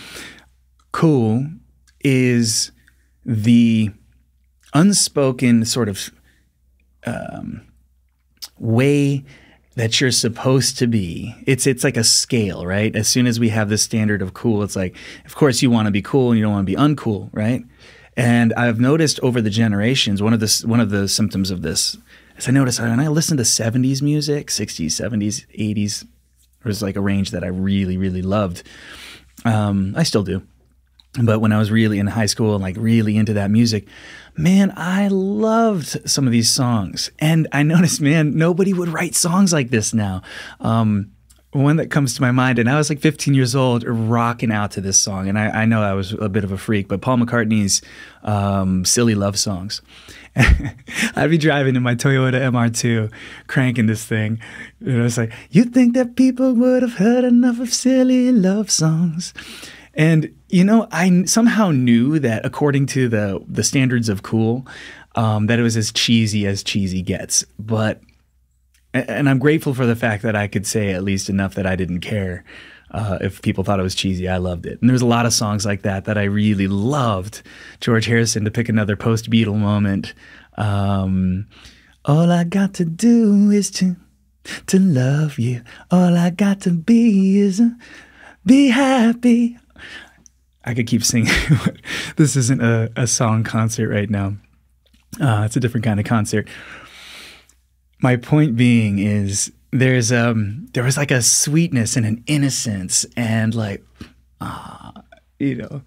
cool 0.92 1.48
is 2.02 2.72
the 3.26 3.90
unspoken 4.74 5.64
sort 5.64 5.88
of 5.88 6.12
um, 7.06 7.62
way 8.60 9.24
that 9.76 10.00
you're 10.00 10.12
supposed 10.12 10.78
to 10.80 10.88
be. 10.88 11.36
It's 11.48 11.66
it's 11.66 11.84
like 11.84 11.98
a 11.98 12.04
scale, 12.04 12.66
right? 12.66 12.96
As 12.96 13.08
soon 13.08 13.28
as 13.28 13.40
we 13.40 13.50
have 13.50 13.70
this 13.70 13.82
standard 13.82 14.22
of 14.22 14.34
cool, 14.34 14.64
it's 14.64 14.76
like, 14.76 14.96
of 15.26 15.36
course 15.36 15.62
you 15.62 15.70
want 15.70 15.88
to 15.88 15.92
be 15.92 16.02
cool 16.02 16.32
and 16.32 16.38
you 16.38 16.44
don't 16.44 16.54
want 16.54 16.68
to 16.68 16.72
be 16.72 16.80
uncool, 16.80 17.30
right? 17.32 17.64
And 18.16 18.54
I've 18.54 18.80
noticed 18.80 19.20
over 19.22 19.42
the 19.42 19.50
generations, 19.50 20.22
one 20.22 20.34
of 20.34 20.40
the 20.40 20.64
one 20.66 20.80
of 20.80 20.92
the 20.92 21.08
symptoms 21.08 21.50
of 21.50 21.64
this 21.64 21.98
is 22.38 22.48
I 22.48 22.52
noticed 22.52 22.80
when 22.80 23.00
I 23.00 23.08
listen 23.08 23.38
to 23.38 23.44
70s 23.44 24.02
music, 24.02 24.48
60s, 24.48 24.86
70s, 24.86 25.46
80s, 25.58 26.02
there 26.02 26.70
was 26.70 26.82
like 26.82 26.96
a 26.96 27.02
range 27.02 27.32
that 27.32 27.44
I 27.44 27.48
really, 27.48 27.98
really 27.98 28.22
loved. 28.22 28.64
Um, 29.46 29.94
I 29.98 30.04
still 30.04 30.24
do. 30.24 30.44
But 31.22 31.40
when 31.40 31.52
I 31.52 31.60
was 31.60 31.70
really 31.70 32.00
in 32.00 32.08
high 32.08 32.26
school 32.26 32.56
and 32.56 32.64
like 32.64 32.76
really 32.78 33.18
into 33.18 33.34
that 33.34 33.52
music, 33.52 33.88
man, 34.36 34.74
I 34.76 35.10
loved 35.10 36.10
some 36.10 36.26
of 36.26 36.32
these 36.32 36.50
songs. 36.50 37.12
And 37.20 37.48
I 37.52 37.62
noticed, 37.64 38.02
man, 38.02 38.36
nobody 38.36 38.74
would 38.74 38.90
write 38.90 39.14
songs 39.14 39.54
like 39.54 39.70
this 39.70 39.94
now. 39.94 40.24
Um, 40.60 41.12
one 41.52 41.76
that 41.76 41.92
comes 41.92 42.16
to 42.16 42.22
my 42.22 42.32
mind, 42.32 42.58
and 42.58 42.68
I 42.68 42.78
was 42.78 42.90
like 42.90 43.00
15 43.00 43.36
years 43.36 43.56
old, 43.56 43.84
rocking 43.84 44.52
out 44.52 44.72
to 44.72 44.82
this 44.82 45.00
song. 45.00 45.30
And 45.30 45.38
I, 45.38 45.50
I 45.50 45.66
know 45.66 45.84
I 45.84 45.94
was 45.94 46.14
a 46.14 46.30
bit 46.30 46.44
of 46.44 46.52
a 46.52 46.58
freak, 46.58 46.88
but 46.88 47.02
Paul 47.02 47.18
McCartney's 47.18 47.82
um, 48.24 48.84
Silly 48.86 49.14
Love 49.14 49.38
Songs. 49.38 49.82
I'd 50.36 51.30
be 51.30 51.38
driving 51.38 51.76
in 51.76 51.84
my 51.84 51.94
Toyota 51.94 52.42
MR2, 52.42 53.12
cranking 53.46 53.86
this 53.86 54.04
thing. 54.04 54.40
You 54.80 54.98
know, 54.98 55.06
it's 55.06 55.18
like, 55.18 55.32
you'd 55.52 55.76
think 55.76 55.94
that 55.94 56.16
people 56.16 56.54
would 56.54 56.82
have 56.82 56.96
heard 56.96 57.24
enough 57.24 57.60
of 57.60 57.72
silly 57.72 58.32
love 58.32 58.72
songs? 58.72 59.32
And 59.94 60.34
you 60.54 60.64
know, 60.64 60.88
I 60.92 61.26
somehow 61.26 61.72
knew 61.72 62.20
that 62.20 62.46
according 62.46 62.86
to 62.88 63.10
the 63.10 63.44
the 63.48 63.64
standards 63.64 64.10
of 64.10 64.22
cool, 64.22 64.66
um, 65.16 65.48
that 65.48 65.60
it 65.60 65.64
was 65.64 65.76
as 65.78 65.92
cheesy 65.92 66.48
as 66.48 66.64
cheesy 66.64 67.02
gets. 67.02 67.46
But 67.58 68.02
and 68.94 69.28
I'm 69.30 69.40
grateful 69.40 69.74
for 69.74 69.86
the 69.88 69.96
fact 69.96 70.24
that 70.24 70.36
I 70.36 70.48
could 70.48 70.68
say 70.68 70.94
at 70.94 71.04
least 71.04 71.30
enough 71.30 71.56
that 71.56 71.66
I 71.66 71.76
didn't 71.76 72.02
care 72.02 72.44
Uh, 72.94 73.18
if 73.22 73.42
people 73.42 73.64
thought 73.64 73.80
it 73.80 73.84
was 73.84 73.96
cheesy, 73.96 74.28
I 74.30 74.38
loved 74.38 74.66
it. 74.68 74.80
And 74.80 74.90
there's 74.90 75.02
a 75.02 75.08
lot 75.08 75.26
of 75.26 75.34
songs 75.34 75.66
like 75.66 75.82
that 75.82 76.06
that 76.06 76.18
I 76.18 76.26
really 76.26 76.68
loved. 76.68 77.42
George 77.80 78.06
Harrison, 78.06 78.46
to 78.46 78.52
pick 78.52 78.70
another 78.70 78.96
post 78.96 79.30
Beatle 79.32 79.58
moment. 79.58 80.14
Um, 80.58 81.48
All 82.06 82.32
I 82.32 82.44
got 82.44 82.74
to 82.76 82.86
do 82.86 83.50
is 83.50 83.72
to 83.72 83.96
to 84.68 84.78
love 84.78 85.40
you. 85.40 85.64
All 85.90 86.16
I 86.18 86.30
got 86.30 86.62
to 86.62 86.72
be 86.72 87.40
is 87.40 87.60
uh, 87.60 87.72
be 88.46 88.70
happy. 88.70 89.58
I 90.66 90.74
could 90.74 90.88
keep 90.88 91.04
singing. 91.04 91.34
this 92.16 92.36
isn't 92.36 92.62
a, 92.62 92.92
a 92.96 93.08
song 93.08 93.44
concert 93.44 93.90
right 93.90 94.10
now. 94.10 94.36
Uh, 95.20 95.44
it's 95.46 95.56
a 95.56 95.60
different 95.60 95.84
kind 95.84 96.00
of 96.00 96.06
concert. 96.06 96.48
My 98.02 98.16
point 98.16 98.56
being 98.56 99.00
is 99.00 99.52
there's 99.72 100.12
um 100.12 100.68
there 100.74 100.84
was 100.84 100.98
like 100.98 101.12
a 101.12 101.22
sweetness 101.22 101.96
and 101.96 102.06
an 102.06 102.24
innocence 102.28 103.06
and 103.18 103.56
like 103.56 103.84
ah 104.40 104.94
you 105.40 105.56
know 105.56 105.82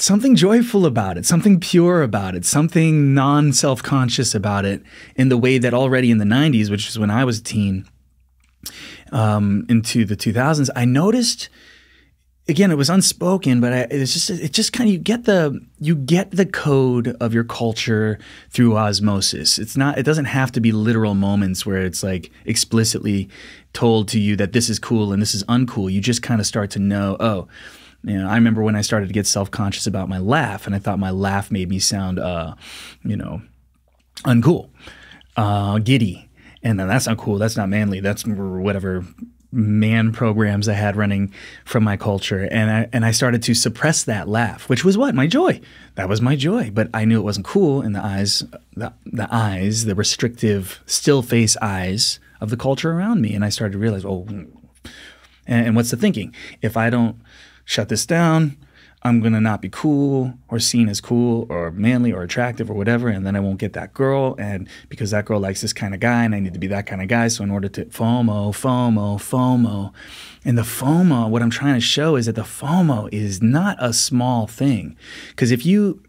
something 0.00 0.34
joyful 0.34 0.86
about 0.86 1.18
it, 1.18 1.26
something 1.26 1.60
pure 1.60 2.02
about 2.02 2.34
it, 2.34 2.44
something 2.44 3.14
non 3.14 3.52
self 3.52 3.82
conscious 3.82 4.34
about 4.34 4.64
it 4.64 4.82
in 5.16 5.28
the 5.28 5.36
way 5.36 5.58
that 5.58 5.74
already 5.74 6.10
in 6.10 6.18
the 6.18 6.24
90s, 6.24 6.70
which 6.70 6.88
is 6.88 6.98
when 6.98 7.10
I 7.10 7.24
was 7.24 7.38
a 7.40 7.42
teen, 7.42 7.86
um, 9.12 9.66
into 9.68 10.04
the 10.04 10.16
2000s, 10.16 10.68
I 10.74 10.84
noticed. 10.84 11.48
Again, 12.48 12.70
it 12.70 12.76
was 12.76 12.88
unspoken, 12.88 13.60
but 13.60 13.92
it's 13.92 14.14
just 14.14 14.30
it 14.30 14.52
just 14.52 14.72
kind 14.72 14.88
of 14.88 14.92
you 14.94 14.98
get 14.98 15.24
the 15.24 15.60
you 15.78 15.94
get 15.94 16.30
the 16.30 16.46
code 16.46 17.08
of 17.20 17.34
your 17.34 17.44
culture 17.44 18.18
through 18.48 18.76
osmosis. 18.76 19.58
It's 19.58 19.76
not 19.76 19.98
it 19.98 20.04
doesn't 20.04 20.24
have 20.24 20.50
to 20.52 20.60
be 20.60 20.72
literal 20.72 21.14
moments 21.14 21.66
where 21.66 21.82
it's 21.82 22.02
like 22.02 22.30
explicitly 22.46 23.28
told 23.74 24.08
to 24.08 24.18
you 24.18 24.34
that 24.36 24.52
this 24.52 24.70
is 24.70 24.78
cool 24.78 25.12
and 25.12 25.20
this 25.20 25.34
is 25.34 25.44
uncool. 25.44 25.92
You 25.92 26.00
just 26.00 26.22
kind 26.22 26.40
of 26.40 26.46
start 26.46 26.70
to 26.70 26.78
know, 26.78 27.18
oh, 27.20 27.48
you 28.04 28.18
know, 28.18 28.28
I 28.28 28.34
remember 28.34 28.62
when 28.62 28.76
I 28.76 28.80
started 28.80 29.08
to 29.08 29.12
get 29.12 29.26
self 29.26 29.50
conscious 29.50 29.86
about 29.86 30.08
my 30.08 30.18
laugh, 30.18 30.66
and 30.66 30.74
I 30.74 30.78
thought 30.78 30.98
my 30.98 31.10
laugh 31.10 31.50
made 31.50 31.68
me 31.68 31.78
sound, 31.78 32.18
uh, 32.18 32.54
you 33.04 33.16
know, 33.16 33.42
uncool, 34.24 34.70
uh, 35.36 35.78
giddy, 35.78 36.28
and 36.62 36.78
then 36.78 36.88
that's 36.88 37.06
not 37.06 37.18
cool. 37.18 37.38
That's 37.38 37.56
not 37.56 37.68
manly. 37.68 38.00
That's 38.00 38.24
whatever 38.24 39.04
man 39.50 40.12
programs 40.12 40.68
I 40.68 40.74
had 40.74 40.96
running 40.96 41.32
from 41.64 41.84
my 41.84 41.96
culture, 41.96 42.46
and 42.50 42.70
I 42.70 42.88
and 42.92 43.04
I 43.04 43.12
started 43.12 43.42
to 43.44 43.54
suppress 43.54 44.04
that 44.04 44.28
laugh, 44.28 44.68
which 44.68 44.84
was 44.84 44.98
what 44.98 45.14
my 45.14 45.26
joy. 45.26 45.60
That 45.94 46.08
was 46.08 46.20
my 46.20 46.36
joy, 46.36 46.70
but 46.70 46.88
I 46.92 47.04
knew 47.04 47.18
it 47.18 47.24
wasn't 47.24 47.46
cool 47.46 47.82
in 47.82 47.92
the 47.92 48.04
eyes, 48.04 48.44
the, 48.76 48.92
the 49.06 49.28
eyes, 49.30 49.84
the 49.84 49.94
restrictive, 49.94 50.82
still 50.86 51.22
face 51.22 51.56
eyes 51.62 52.20
of 52.40 52.50
the 52.50 52.56
culture 52.56 52.92
around 52.92 53.20
me, 53.20 53.34
and 53.34 53.44
I 53.44 53.48
started 53.48 53.72
to 53.72 53.78
realize, 53.78 54.04
oh, 54.04 54.26
and, 54.28 54.52
and 55.46 55.76
what's 55.76 55.90
the 55.90 55.96
thinking? 55.96 56.34
If 56.62 56.76
I 56.76 56.90
don't 56.90 57.16
shut 57.64 57.88
this 57.88 58.06
down. 58.06 58.56
I'm 59.02 59.20
gonna 59.20 59.40
not 59.40 59.62
be 59.62 59.68
cool 59.68 60.34
or 60.48 60.58
seen 60.58 60.88
as 60.88 61.00
cool 61.00 61.46
or 61.48 61.70
manly 61.70 62.12
or 62.12 62.22
attractive 62.22 62.68
or 62.68 62.74
whatever, 62.74 63.08
and 63.08 63.24
then 63.24 63.36
I 63.36 63.40
won't 63.40 63.58
get 63.58 63.72
that 63.74 63.94
girl. 63.94 64.34
And 64.38 64.68
because 64.88 65.12
that 65.12 65.24
girl 65.24 65.38
likes 65.38 65.60
this 65.60 65.72
kind 65.72 65.94
of 65.94 66.00
guy, 66.00 66.24
and 66.24 66.34
I 66.34 66.40
need 66.40 66.52
to 66.54 66.58
be 66.58 66.66
that 66.68 66.86
kind 66.86 67.00
of 67.00 67.08
guy. 67.08 67.28
So 67.28 67.44
in 67.44 67.50
order 67.50 67.68
to 67.68 67.84
FOMO, 67.86 68.50
FOMO, 68.50 69.18
FOMO, 69.18 69.92
and 70.44 70.58
the 70.58 70.62
FOMO, 70.62 71.28
what 71.28 71.42
I'm 71.42 71.50
trying 71.50 71.74
to 71.74 71.80
show 71.80 72.16
is 72.16 72.26
that 72.26 72.34
the 72.34 72.42
FOMO 72.42 73.08
is 73.12 73.40
not 73.40 73.76
a 73.78 73.92
small 73.92 74.46
thing. 74.46 74.96
Because 75.30 75.52
if 75.52 75.64
you 75.64 76.02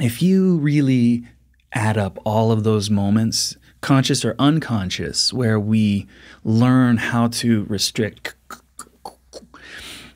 if 0.00 0.20
you 0.20 0.58
really 0.58 1.24
add 1.72 1.96
up 1.96 2.18
all 2.24 2.50
of 2.50 2.64
those 2.64 2.90
moments, 2.90 3.56
conscious 3.80 4.24
or 4.24 4.34
unconscious, 4.38 5.32
where 5.32 5.60
we 5.60 6.06
learn 6.42 6.96
how 6.96 7.28
to 7.28 7.64
restrict 7.64 8.34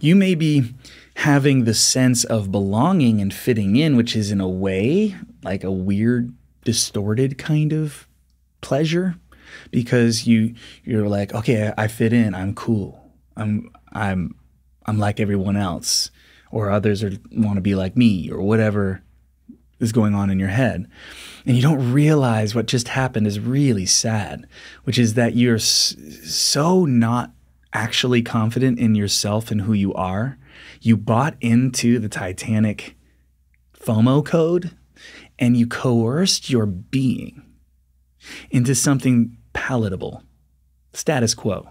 you 0.02 0.16
may 0.16 0.34
be 0.34 0.74
having 1.22 1.62
the 1.62 1.74
sense 1.74 2.24
of 2.24 2.50
belonging 2.50 3.20
and 3.20 3.32
fitting 3.32 3.76
in, 3.76 3.96
which 3.96 4.16
is 4.16 4.32
in 4.32 4.40
a 4.40 4.48
way 4.48 5.14
like 5.44 5.62
a 5.62 5.70
weird, 5.70 6.34
distorted 6.64 7.38
kind 7.38 7.72
of 7.72 8.08
pleasure 8.60 9.14
because 9.70 10.26
you 10.26 10.54
you're 10.82 11.08
like, 11.08 11.32
okay, 11.32 11.72
I 11.78 11.86
fit 11.86 12.12
in, 12.12 12.34
I'm 12.34 12.54
cool. 12.56 13.12
I'm 13.36 13.70
I'm 13.92 14.34
I'm 14.84 14.98
like 14.98 15.20
everyone 15.20 15.56
else 15.56 16.10
or 16.50 16.70
others 16.70 17.04
are 17.04 17.12
want 17.30 17.54
to 17.54 17.60
be 17.60 17.76
like 17.76 17.96
me 17.96 18.28
or 18.28 18.42
whatever 18.42 19.00
is 19.78 19.92
going 19.92 20.16
on 20.16 20.28
in 20.28 20.40
your 20.40 20.48
head. 20.48 20.88
And 21.46 21.54
you 21.54 21.62
don't 21.62 21.92
realize 21.92 22.52
what 22.52 22.66
just 22.66 22.88
happened 22.88 23.28
is 23.28 23.38
really 23.38 23.86
sad, 23.86 24.46
which 24.82 24.98
is 24.98 25.14
that 25.14 25.36
you're 25.36 25.60
so 25.60 26.84
not 26.84 27.30
actually 27.72 28.22
confident 28.22 28.80
in 28.80 28.96
yourself 28.96 29.52
and 29.52 29.62
who 29.62 29.72
you 29.72 29.94
are, 29.94 30.36
you 30.84 30.96
bought 30.96 31.36
into 31.40 31.98
the 31.98 32.08
Titanic 32.08 32.96
FOMO 33.78 34.24
code 34.24 34.76
and 35.38 35.56
you 35.56 35.66
coerced 35.66 36.50
your 36.50 36.66
being 36.66 37.42
into 38.50 38.74
something 38.74 39.36
palatable, 39.52 40.22
status 40.92 41.34
quo. 41.34 41.68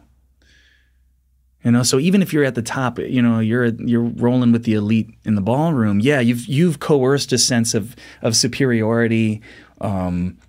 You 1.63 1.71
know, 1.71 1.84
so 1.84 2.00
even 2.00 2.21
if 2.21 2.34
you're 2.34 2.43
at 2.43 2.56
the 2.56 2.63
top, 2.63 2.97
you 2.97 3.21
know, 3.21 3.39
you're 3.39 3.65
you're 3.65 4.02
rolling 4.02 4.52
with 4.52 4.63
the 4.63 4.74
elite 4.74 5.12
in 5.26 5.36
the 5.36 5.41
ballroom. 5.41 6.00
Yeah, 6.00 6.19
you've 6.19 6.47
you've 6.47 6.80
coerced 6.80 7.32
a 7.34 7.38
sense 7.38 7.76
of 7.76 7.95
of 8.24 8.36
superiority, 8.36 9.41
um, 9.80 10.39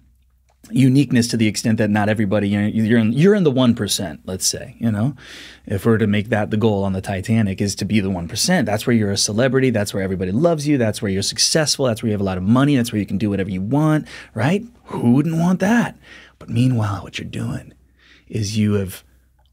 uniqueness 0.75 1.29
to 1.29 1.37
the 1.37 1.47
extent 1.47 1.79
that 1.79 1.91
not 1.91 2.09
everybody 2.09 2.49
you're 2.49 2.99
in 2.99 3.13
you're 3.13 3.35
in 3.35 3.45
the 3.45 3.51
one 3.51 3.75
percent. 3.75 4.21
Let's 4.25 4.47
say 4.47 4.77
you 4.79 4.91
know, 4.91 5.15
if 5.67 5.87
we're 5.87 5.99
to 5.99 6.07
make 6.07 6.29
that 6.29 6.51
the 6.51 6.57
goal 6.57 6.85
on 6.85 6.93
the 6.93 7.01
Titanic 7.01 7.61
is 7.61 7.75
to 7.77 7.85
be 7.85 8.01
the 8.01 8.11
one 8.11 8.29
percent. 8.29 8.67
That's 8.67 8.87
where 8.87 8.95
you're 8.95 9.13
a 9.13 9.17
celebrity. 9.17 9.71
That's 9.71 9.95
where 9.95 10.03
everybody 10.03 10.33
loves 10.33 10.67
you. 10.67 10.79
That's 10.79 11.03
where 11.03 11.11
you're 11.11 11.23
successful. 11.23 11.87
That's 11.87 12.03
where 12.03 12.09
you 12.09 12.15
have 12.15 12.21
a 12.21 12.25
lot 12.25 12.39
of 12.39 12.45
money. 12.45 12.77
That's 12.77 12.93
where 12.93 13.01
you 13.01 13.07
can 13.07 13.19
do 13.19 13.31
whatever 13.31 13.51
you 13.51 13.63
want. 13.63 14.09
Right? 14.35 14.65
Who 14.85 15.13
wouldn't 15.13 15.39
want 15.39 15.61
that? 15.61 15.97
But 16.39 16.49
meanwhile, 16.49 17.03
what 17.03 17.19
you're 17.19 17.29
doing 17.29 17.73
is 18.29 18.59
you 18.59 18.75
have 18.75 19.05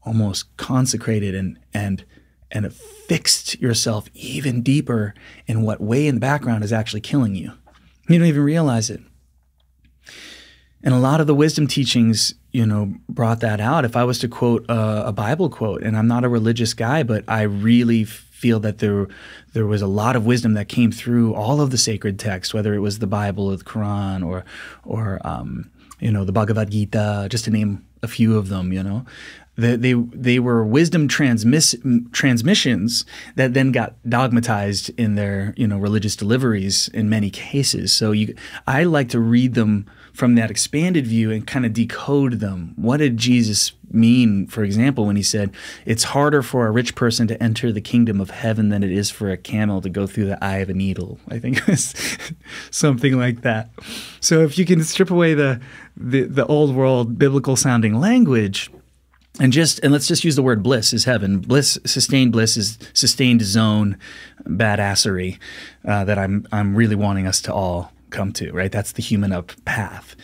almost 0.02 0.56
consecrated 0.56 1.34
and 1.34 1.58
and 1.72 2.04
and 2.50 2.72
fixed 2.72 3.60
yourself 3.60 4.08
even 4.14 4.62
deeper 4.62 5.14
in 5.46 5.62
what 5.62 5.80
way 5.80 6.06
in 6.06 6.16
the 6.16 6.20
background 6.20 6.64
is 6.64 6.72
actually 6.72 7.00
killing 7.00 7.34
you. 7.34 7.52
You 8.08 8.18
don't 8.18 8.26
even 8.26 8.42
realize 8.42 8.90
it. 8.90 9.00
And 10.82 10.94
a 10.94 10.98
lot 10.98 11.20
of 11.20 11.26
the 11.26 11.34
wisdom 11.34 11.66
teachings, 11.66 12.34
you 12.52 12.64
know, 12.64 12.94
brought 13.08 13.40
that 13.40 13.60
out. 13.60 13.84
If 13.84 13.96
I 13.96 14.04
was 14.04 14.18
to 14.20 14.28
quote 14.28 14.64
a, 14.68 15.08
a 15.08 15.12
Bible 15.12 15.50
quote, 15.50 15.82
and 15.82 15.96
I'm 15.96 16.08
not 16.08 16.24
a 16.24 16.28
religious 16.28 16.72
guy, 16.72 17.02
but 17.02 17.24
I 17.28 17.42
really 17.42 18.04
feel 18.04 18.60
that 18.60 18.78
there 18.78 19.06
there 19.52 19.66
was 19.66 19.82
a 19.82 19.86
lot 19.86 20.16
of 20.16 20.24
wisdom 20.24 20.54
that 20.54 20.68
came 20.68 20.90
through 20.90 21.34
all 21.34 21.60
of 21.60 21.70
the 21.70 21.78
sacred 21.78 22.18
texts, 22.18 22.54
whether 22.54 22.72
it 22.72 22.78
was 22.78 22.98
the 22.98 23.06
Bible 23.06 23.48
or 23.48 23.56
the 23.56 23.64
Quran 23.64 24.26
or 24.26 24.44
or 24.84 25.20
um, 25.22 25.70
you 26.00 26.10
know 26.10 26.24
the 26.24 26.32
Bhagavad 26.32 26.70
Gita, 26.70 27.28
just 27.30 27.44
to 27.44 27.50
name 27.50 27.84
a 28.02 28.08
few 28.08 28.38
of 28.38 28.48
them. 28.48 28.72
You 28.72 28.82
know, 28.82 29.04
they 29.56 29.76
they, 29.76 29.92
they 29.92 30.38
were 30.38 30.64
wisdom 30.64 31.08
transmiss, 31.08 31.76
transmissions 32.12 33.04
that 33.36 33.52
then 33.52 33.70
got 33.72 33.94
dogmatized 34.08 34.90
in 34.98 35.14
their 35.14 35.52
you 35.58 35.66
know 35.66 35.78
religious 35.78 36.16
deliveries 36.16 36.88
in 36.88 37.10
many 37.10 37.28
cases. 37.28 37.92
So 37.92 38.12
you, 38.12 38.34
I 38.66 38.84
like 38.84 39.10
to 39.10 39.20
read 39.20 39.52
them 39.54 39.86
from 40.12 40.34
that 40.34 40.50
expanded 40.50 41.06
view 41.06 41.30
and 41.30 41.46
kind 41.46 41.66
of 41.66 41.72
decode 41.72 42.34
them. 42.34 42.72
What 42.76 42.98
did 42.98 43.16
Jesus 43.16 43.72
mean, 43.90 44.46
for 44.46 44.62
example, 44.62 45.06
when 45.06 45.16
he 45.16 45.22
said, 45.22 45.52
It's 45.84 46.04
harder 46.04 46.42
for 46.42 46.66
a 46.66 46.70
rich 46.70 46.94
person 46.94 47.26
to 47.28 47.42
enter 47.42 47.72
the 47.72 47.80
kingdom 47.80 48.20
of 48.20 48.30
heaven 48.30 48.68
than 48.68 48.82
it 48.82 48.92
is 48.92 49.10
for 49.10 49.30
a 49.30 49.36
camel 49.36 49.80
to 49.80 49.88
go 49.88 50.06
through 50.06 50.26
the 50.26 50.42
eye 50.44 50.58
of 50.58 50.68
a 50.68 50.74
needle? 50.74 51.18
I 51.28 51.38
think 51.38 51.58
it 51.60 51.66
was 51.66 51.94
something 52.70 53.18
like 53.18 53.42
that. 53.42 53.70
So 54.20 54.42
if 54.42 54.58
you 54.58 54.64
can 54.64 54.82
strip 54.84 55.10
away 55.10 55.34
the, 55.34 55.60
the, 55.96 56.22
the 56.22 56.46
old 56.46 56.74
world 56.74 57.18
biblical 57.18 57.56
sounding 57.56 57.98
language, 57.98 58.70
and 59.38 59.52
just 59.52 59.78
and 59.80 59.92
let's 59.92 60.08
just 60.08 60.24
use 60.24 60.36
the 60.36 60.42
word 60.42 60.62
bliss 60.62 60.92
is 60.92 61.04
heaven. 61.04 61.38
Bliss, 61.38 61.78
sustained 61.86 62.32
bliss 62.32 62.56
is 62.56 62.78
sustained 62.92 63.42
zone 63.42 63.96
badassery 64.44 65.38
uh, 65.84 66.04
that 66.04 66.18
I'm 66.18 66.46
I'm 66.50 66.74
really 66.74 66.96
wanting 66.96 67.26
us 67.26 67.40
to 67.42 67.54
all 67.54 67.92
come 68.10 68.32
to, 68.34 68.52
right? 68.52 68.72
That's 68.72 68.92
the 68.92 69.02
human 69.02 69.32
up 69.32 69.52
path. 69.64 70.16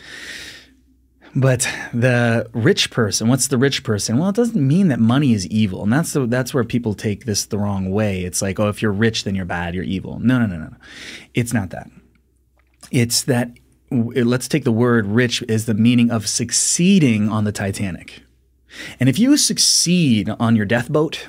But 1.35 1.69
the 1.93 2.49
rich 2.53 2.89
person, 2.89 3.27
what's 3.27 3.47
the 3.47 3.57
rich 3.57 3.83
person? 3.83 4.17
Well, 4.17 4.29
it 4.29 4.35
doesn't 4.35 4.67
mean 4.67 4.87
that 4.87 4.99
money 4.99 5.33
is 5.33 5.45
evil. 5.47 5.83
And 5.83 5.93
that's 5.93 6.13
the, 6.13 6.25
that's 6.25 6.53
where 6.53 6.63
people 6.63 6.93
take 6.93 7.25
this 7.25 7.45
the 7.45 7.59
wrong 7.59 7.91
way. 7.91 8.23
It's 8.23 8.41
like, 8.41 8.59
oh, 8.59 8.69
if 8.69 8.81
you're 8.81 8.91
rich, 8.91 9.23
then 9.23 9.35
you're 9.35 9.45
bad, 9.45 9.75
you're 9.75 9.83
evil. 9.83 10.19
No, 10.19 10.39
no, 10.39 10.47
no, 10.47 10.57
no. 10.57 10.69
No. 10.69 10.77
It's 11.33 11.53
not 11.53 11.69
that. 11.71 11.89
It's 12.91 13.21
that 13.23 13.51
let's 13.91 14.47
take 14.47 14.63
the 14.63 14.71
word 14.71 15.05
rich 15.05 15.43
as 15.47 15.65
the 15.65 15.73
meaning 15.73 16.11
of 16.11 16.27
succeeding 16.27 17.29
on 17.29 17.43
the 17.43 17.51
Titanic. 17.51 18.23
And 18.99 19.07
if 19.07 19.17
you 19.19 19.37
succeed 19.37 20.29
on 20.39 20.55
your 20.55 20.65
death 20.65 20.89
boat, 20.89 21.27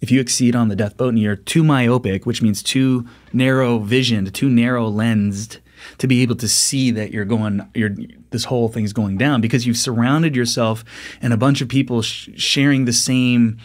if 0.00 0.10
you 0.10 0.20
exceed 0.20 0.54
on 0.54 0.68
the 0.68 0.76
death 0.76 0.96
boat 0.96 1.10
and 1.10 1.18
you're 1.18 1.36
too 1.36 1.64
myopic, 1.64 2.26
which 2.26 2.42
means 2.42 2.62
too 2.62 3.06
narrow 3.32 3.78
visioned, 3.78 4.34
too 4.34 4.48
narrow 4.48 4.88
lensed, 4.88 5.60
to 5.98 6.06
be 6.06 6.22
able 6.22 6.36
to 6.36 6.48
see 6.48 6.90
that 6.90 7.10
you're 7.10 7.24
going, 7.24 7.68
you're 7.74 7.94
this 8.30 8.44
whole 8.44 8.68
thing's 8.68 8.92
going 8.92 9.18
down 9.18 9.40
because 9.40 9.66
you've 9.66 9.76
surrounded 9.76 10.36
yourself 10.36 10.84
and 11.20 11.32
a 11.32 11.36
bunch 11.36 11.60
of 11.60 11.68
people 11.68 12.02
sh- 12.02 12.30
sharing 12.36 12.84
the 12.84 12.92
same 12.92 13.58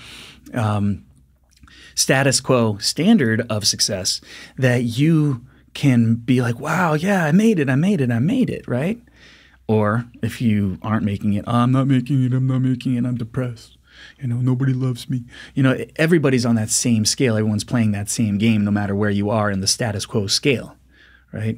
um, 0.53 1.05
status 1.95 2.39
quo 2.39 2.77
standard 2.77 3.45
of 3.49 3.67
success 3.67 4.21
that 4.57 4.83
you 4.83 5.45
can 5.73 6.15
be 6.15 6.41
like, 6.41 6.59
wow, 6.59 6.93
yeah, 6.93 7.25
I 7.25 7.31
made 7.31 7.59
it, 7.59 7.69
I 7.69 7.75
made 7.75 8.01
it, 8.01 8.11
I 8.11 8.19
made 8.19 8.49
it, 8.49 8.67
right? 8.67 9.01
Or 9.67 10.05
if 10.21 10.41
you 10.41 10.77
aren't 10.81 11.05
making 11.05 11.33
it, 11.33 11.45
I'm 11.47 11.71
not 11.71 11.87
making 11.87 12.23
it, 12.23 12.33
I'm 12.33 12.47
not 12.47 12.59
making 12.59 12.95
it, 12.95 13.05
I'm 13.05 13.17
depressed. 13.17 13.77
You 14.19 14.27
know, 14.27 14.37
nobody 14.37 14.73
loves 14.73 15.09
me. 15.09 15.23
You 15.53 15.63
know, 15.63 15.85
everybody's 15.95 16.45
on 16.45 16.55
that 16.55 16.69
same 16.69 17.05
scale. 17.05 17.37
Everyone's 17.37 17.63
playing 17.63 17.91
that 17.91 18.09
same 18.09 18.37
game, 18.37 18.63
no 18.63 18.71
matter 18.71 18.95
where 18.95 19.09
you 19.09 19.29
are 19.29 19.49
in 19.49 19.61
the 19.61 19.67
status 19.67 20.05
quo 20.05 20.27
scale, 20.27 20.75
right? 21.31 21.57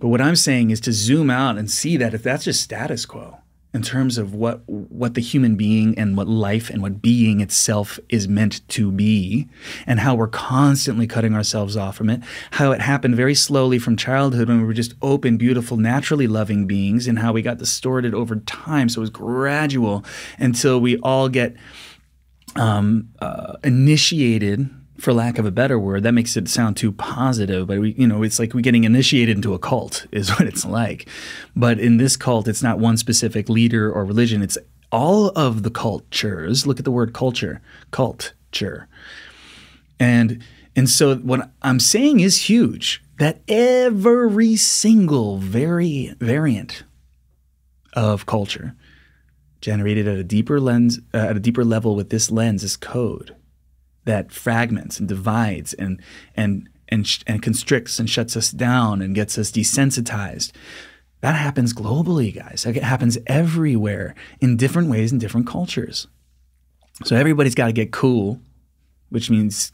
But 0.00 0.08
what 0.08 0.20
I'm 0.20 0.36
saying 0.36 0.70
is 0.70 0.80
to 0.82 0.92
zoom 0.92 1.30
out 1.30 1.58
and 1.58 1.70
see 1.70 1.96
that 1.96 2.14
if 2.14 2.22
that's 2.22 2.44
just 2.44 2.62
status 2.62 3.06
quo, 3.06 3.38
in 3.76 3.82
terms 3.82 4.16
of 4.16 4.32
what 4.32 4.66
what 4.66 5.12
the 5.12 5.20
human 5.20 5.54
being 5.54 5.96
and 5.98 6.16
what 6.16 6.26
life 6.26 6.70
and 6.70 6.80
what 6.80 7.02
being 7.02 7.40
itself 7.40 7.98
is 8.08 8.26
meant 8.26 8.66
to 8.68 8.90
be 8.90 9.46
and 9.86 10.00
how 10.00 10.14
we're 10.14 10.26
constantly 10.28 11.06
cutting 11.06 11.34
ourselves 11.34 11.76
off 11.76 11.94
from 11.94 12.08
it 12.08 12.22
how 12.52 12.72
it 12.72 12.80
happened 12.80 13.14
very 13.14 13.34
slowly 13.34 13.78
from 13.78 13.94
childhood 13.94 14.48
when 14.48 14.58
we 14.58 14.64
were 14.64 14.72
just 14.72 14.94
open 15.02 15.36
beautiful 15.36 15.76
naturally 15.76 16.26
loving 16.26 16.66
beings 16.66 17.06
and 17.06 17.18
how 17.18 17.32
we 17.32 17.42
got 17.42 17.58
distorted 17.58 18.14
over 18.14 18.36
time. 18.36 18.88
So 18.88 19.00
it 19.00 19.02
was 19.02 19.10
gradual 19.10 20.04
until 20.38 20.80
we 20.80 20.96
all 20.98 21.28
get 21.28 21.54
um, 22.56 23.10
uh, 23.20 23.56
initiated 23.62 24.70
for 24.98 25.12
lack 25.12 25.38
of 25.38 25.46
a 25.46 25.50
better 25.50 25.78
word, 25.78 26.02
that 26.02 26.12
makes 26.12 26.36
it 26.36 26.48
sound 26.48 26.76
too 26.76 26.92
positive, 26.92 27.66
but 27.66 27.78
we, 27.78 27.92
you 27.92 28.06
know, 28.06 28.22
it's 28.22 28.38
like 28.38 28.54
we're 28.54 28.60
getting 28.60 28.84
initiated 28.84 29.36
into 29.36 29.54
a 29.54 29.58
cult 29.58 30.06
is 30.12 30.30
what 30.30 30.48
it's 30.48 30.64
like. 30.64 31.08
But 31.54 31.78
in 31.78 31.96
this 31.96 32.16
cult, 32.16 32.48
it's 32.48 32.62
not 32.62 32.78
one 32.78 32.96
specific 32.96 33.48
leader 33.48 33.90
or 33.90 34.04
religion. 34.04 34.42
It's 34.42 34.58
all 34.92 35.28
of 35.30 35.62
the 35.62 35.70
cultures. 35.70 36.66
Look 36.66 36.78
at 36.78 36.84
the 36.84 36.90
word 36.90 37.12
culture, 37.12 37.60
culture. 37.90 38.88
And 39.98 40.42
and 40.74 40.90
so 40.90 41.16
what 41.16 41.50
I'm 41.62 41.80
saying 41.80 42.20
is 42.20 42.48
huge 42.48 43.02
that 43.18 43.40
every 43.48 44.56
single 44.56 45.38
very 45.38 46.14
variant 46.20 46.84
of 47.94 48.26
culture 48.26 48.74
generated 49.62 50.06
at 50.06 50.18
a 50.18 50.24
deeper 50.24 50.60
lens 50.60 51.00
uh, 51.14 51.18
at 51.18 51.36
a 51.36 51.40
deeper 51.40 51.64
level 51.64 51.96
with 51.96 52.10
this 52.10 52.30
lens 52.30 52.62
is 52.62 52.76
code 52.76 53.34
that 54.06 54.32
fragments 54.32 54.98
and 54.98 55.06
divides 55.08 55.74
and 55.74 56.00
and 56.34 56.68
and 56.88 57.06
sh- 57.06 57.22
and 57.26 57.42
constricts 57.42 57.98
and 57.98 58.08
shuts 58.08 58.36
us 58.36 58.50
down 58.50 59.02
and 59.02 59.14
gets 59.14 59.36
us 59.36 59.52
desensitized. 59.52 60.52
That 61.20 61.34
happens 61.34 61.74
globally, 61.74 62.34
guys. 62.34 62.64
Like 62.64 62.76
it 62.76 62.82
happens 62.82 63.18
everywhere 63.26 64.14
in 64.40 64.56
different 64.56 64.88
ways 64.88 65.12
in 65.12 65.18
different 65.18 65.46
cultures. 65.46 66.06
So 67.04 67.16
everybody's 67.16 67.54
got 67.54 67.66
to 67.66 67.72
get 67.72 67.92
cool, 67.92 68.40
which 69.10 69.28
means 69.28 69.72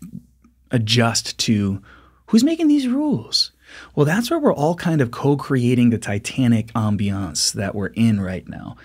adjust 0.70 1.38
to 1.38 1.80
who's 2.26 2.42
making 2.42 2.68
these 2.68 2.88
rules. 2.88 3.52
Well, 3.94 4.06
that's 4.06 4.30
where 4.30 4.38
we're 4.38 4.54
all 4.54 4.74
kind 4.74 5.00
of 5.00 5.10
co-creating 5.10 5.90
the 5.90 5.98
Titanic 5.98 6.68
ambiance 6.72 7.52
that 7.52 7.74
we're 7.74 7.86
in 7.88 8.20
right 8.20 8.46
now 8.48 8.76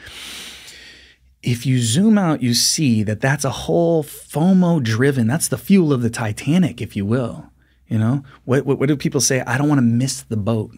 if 1.43 1.65
you 1.65 1.79
zoom 1.79 2.17
out, 2.17 2.41
you 2.41 2.53
see 2.53 3.03
that 3.03 3.21
that's 3.21 3.45
a 3.45 3.49
whole 3.49 4.03
FOMO 4.03 4.81
driven, 4.83 5.27
that's 5.27 5.47
the 5.47 5.57
fuel 5.57 5.93
of 5.93 6.01
the 6.01 6.09
Titanic, 6.09 6.81
if 6.81 6.95
you 6.95 7.05
will. 7.05 7.51
You 7.87 7.97
know, 7.97 8.23
what, 8.43 8.65
what, 8.65 8.79
what 8.79 8.89
do 8.89 8.97
people 8.97 9.21
say? 9.21 9.41
I 9.41 9.57
don't 9.57 9.69
want 9.69 9.79
to 9.79 9.83
miss 9.83 10.21
the 10.23 10.35
boat. 10.37 10.71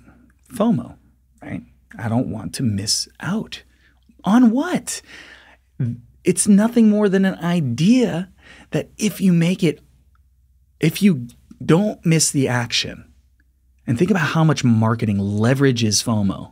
FOMO, 0.53 0.97
right? 1.41 1.63
I 1.97 2.07
don't 2.07 2.29
want 2.29 2.53
to 2.55 2.63
miss 2.63 3.07
out. 3.19 3.63
On 4.23 4.51
what? 4.51 5.01
It's 6.23 6.47
nothing 6.47 6.89
more 6.89 7.09
than 7.09 7.25
an 7.25 7.35
idea 7.35 8.29
that 8.71 8.89
if 8.97 9.21
you 9.21 9.33
make 9.33 9.63
it, 9.63 9.81
if 10.79 11.01
you 11.01 11.27
don't 11.63 12.05
miss 12.05 12.31
the 12.31 12.47
action, 12.47 13.05
and 13.87 13.97
think 13.97 14.11
about 14.11 14.27
how 14.27 14.43
much 14.43 14.63
marketing 14.63 15.17
leverages 15.17 16.03
FOMO. 16.03 16.51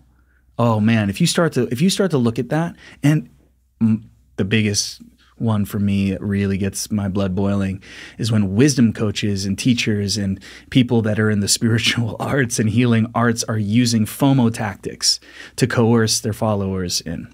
Oh 0.57 0.79
man, 0.79 1.09
if 1.09 1.21
you 1.21 1.27
start 1.27 1.53
to 1.53 1.67
if 1.71 1.81
you 1.81 1.89
start 1.91 2.09
to 2.11 2.17
look 2.17 2.39
at 2.39 2.49
that, 2.49 2.75
and 3.03 3.29
the 3.79 4.45
biggest 4.45 5.01
one 5.37 5.65
for 5.65 5.79
me 5.79 6.11
that 6.11 6.21
really 6.21 6.57
gets 6.57 6.91
my 6.91 7.07
blood 7.07 7.35
boiling 7.35 7.81
is 8.17 8.31
when 8.31 8.55
wisdom 8.55 8.91
coaches 8.91 9.45
and 9.45 9.57
teachers 9.57 10.17
and 10.17 10.41
people 10.69 11.01
that 11.03 11.19
are 11.19 11.29
in 11.29 11.39
the 11.39 11.47
spiritual 11.57 12.15
arts 12.19 12.59
and 12.59 12.69
healing 12.69 13.09
arts 13.13 13.43
are 13.45 13.57
using 13.57 14.05
FOMO 14.05 14.53
tactics 14.53 15.19
to 15.55 15.67
coerce 15.67 16.19
their 16.19 16.33
followers 16.33 17.01
in. 17.01 17.33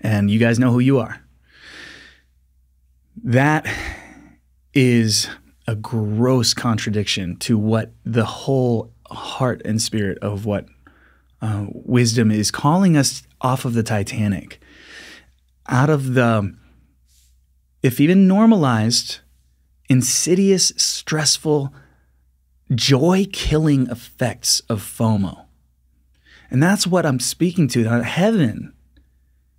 And 0.00 0.30
you 0.30 0.38
guys 0.38 0.58
know 0.58 0.72
who 0.72 0.80
you 0.80 0.98
are. 0.98 1.22
That 3.22 3.66
is 4.74 5.28
a 5.66 5.76
gross 5.76 6.54
contradiction 6.54 7.36
to 7.36 7.56
what 7.56 7.92
the 8.04 8.24
whole 8.24 8.92
heart 9.10 9.62
and 9.64 9.80
spirit 9.80 10.18
of 10.18 10.44
what 10.44 10.66
uh, 11.40 11.66
wisdom 11.68 12.30
is 12.30 12.50
calling 12.50 12.96
us 12.96 13.22
off 13.40 13.64
of 13.64 13.74
the 13.74 13.82
Titanic 13.82 14.60
out 15.68 15.90
of 15.90 16.14
the, 16.14 16.54
if 17.82 18.00
even 18.00 18.26
normalized, 18.28 19.20
insidious, 19.88 20.72
stressful, 20.76 21.72
joy 22.74 23.26
killing 23.32 23.88
effects 23.88 24.60
of 24.68 24.80
FOMO. 24.82 25.46
And 26.50 26.62
that's 26.62 26.86
what 26.86 27.06
I'm 27.06 27.20
speaking 27.20 27.68
to. 27.68 27.84
Heaven, 28.02 28.74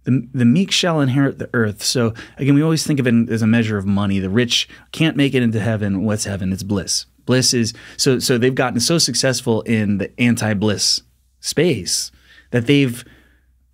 the, 0.03 0.27
the 0.33 0.45
meek 0.45 0.71
shall 0.71 1.01
inherit 1.01 1.39
the 1.39 1.49
earth. 1.53 1.83
So 1.83 2.13
again, 2.37 2.55
we 2.55 2.61
always 2.61 2.85
think 2.85 2.99
of 2.99 3.07
it 3.07 3.29
as 3.29 3.41
a 3.41 3.47
measure 3.47 3.77
of 3.77 3.85
money. 3.85 4.19
The 4.19 4.29
rich 4.29 4.69
can't 4.91 5.17
make 5.17 5.33
it 5.33 5.43
into 5.43 5.59
heaven. 5.59 6.03
What's 6.03 6.25
heaven? 6.25 6.53
It's 6.53 6.63
bliss. 6.63 7.05
Bliss 7.25 7.53
is 7.53 7.73
so 7.95 8.19
so 8.19 8.37
they've 8.37 8.53
gotten 8.53 8.79
so 8.79 8.97
successful 8.97 9.61
in 9.61 9.97
the 9.97 10.19
anti-bliss 10.19 11.03
space 11.39 12.11
that 12.51 12.67
they've 12.67 13.03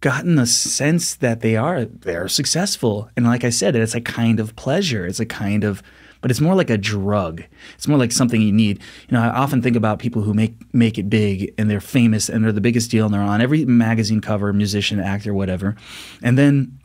gotten 0.02 0.36
the 0.36 0.46
sense 0.46 1.16
that 1.16 1.42
they 1.42 1.56
are 1.56 1.86
they're 1.86 2.28
successful. 2.28 3.10
And 3.16 3.26
like 3.26 3.44
i 3.44 3.50
said 3.50 3.76
it's 3.76 3.96
a 3.96 4.02
kind 4.02 4.40
of 4.40 4.56
pleasure. 4.56 5.06
It's 5.06 5.20
a 5.20 5.26
kind 5.26 5.64
of 5.64 5.84
but 6.22 6.30
it's 6.30 6.42
more 6.42 6.56
like 6.56 6.70
a 6.70 6.78
drug. 6.78 7.44
It's 7.76 7.88
more 7.88 7.98
like 7.98 8.12
something 8.12 8.42
you 8.42 8.52
need. 8.52 8.80
You 9.10 9.18
know 9.18 9.22
i 9.22 9.30
often 9.30 9.62
think 9.62 9.76
about 9.76 10.00
people 10.00 10.22
who 10.22 10.34
make 10.34 10.56
make 10.74 10.98
it 10.98 11.10
big 11.10 11.54
and 11.58 11.70
they're 11.70 11.82
famous 11.82 12.30
and 12.30 12.44
they're 12.44 12.52
the 12.52 12.62
biggest 12.62 12.92
deal 12.92 13.06
and 13.06 13.14
they're 13.14 13.22
on 13.22 13.42
every 13.42 13.66
magazine 13.66 14.22
cover 14.22 14.52
musician 14.54 15.00
actor 15.00 15.34
whatever. 15.34 15.76
And 16.22 16.38
then 16.38 16.80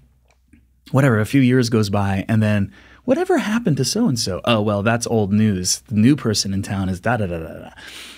whatever 0.91 1.21
a 1.21 1.27
few 1.27 1.41
years 1.41 1.71
goes 1.71 1.91
by 1.91 2.25
and 2.29 2.43
then 2.43 2.73
whatever 3.05 3.39
happened 3.39 3.77
to 3.77 3.85
so 3.85 4.07
and 4.09 4.19
so 4.19 4.41
oh 4.45 4.61
well 4.61 4.83
that's 4.83 5.07
old 5.07 5.33
news. 5.33 5.81
The 5.87 5.95
new 5.95 6.17
person 6.17 6.53
in 6.53 6.63
town 6.63 6.89
is 6.89 7.01
da 7.01 7.17
da 7.17 7.27
da 7.27 7.39
da 7.39 7.59
da 7.61 7.71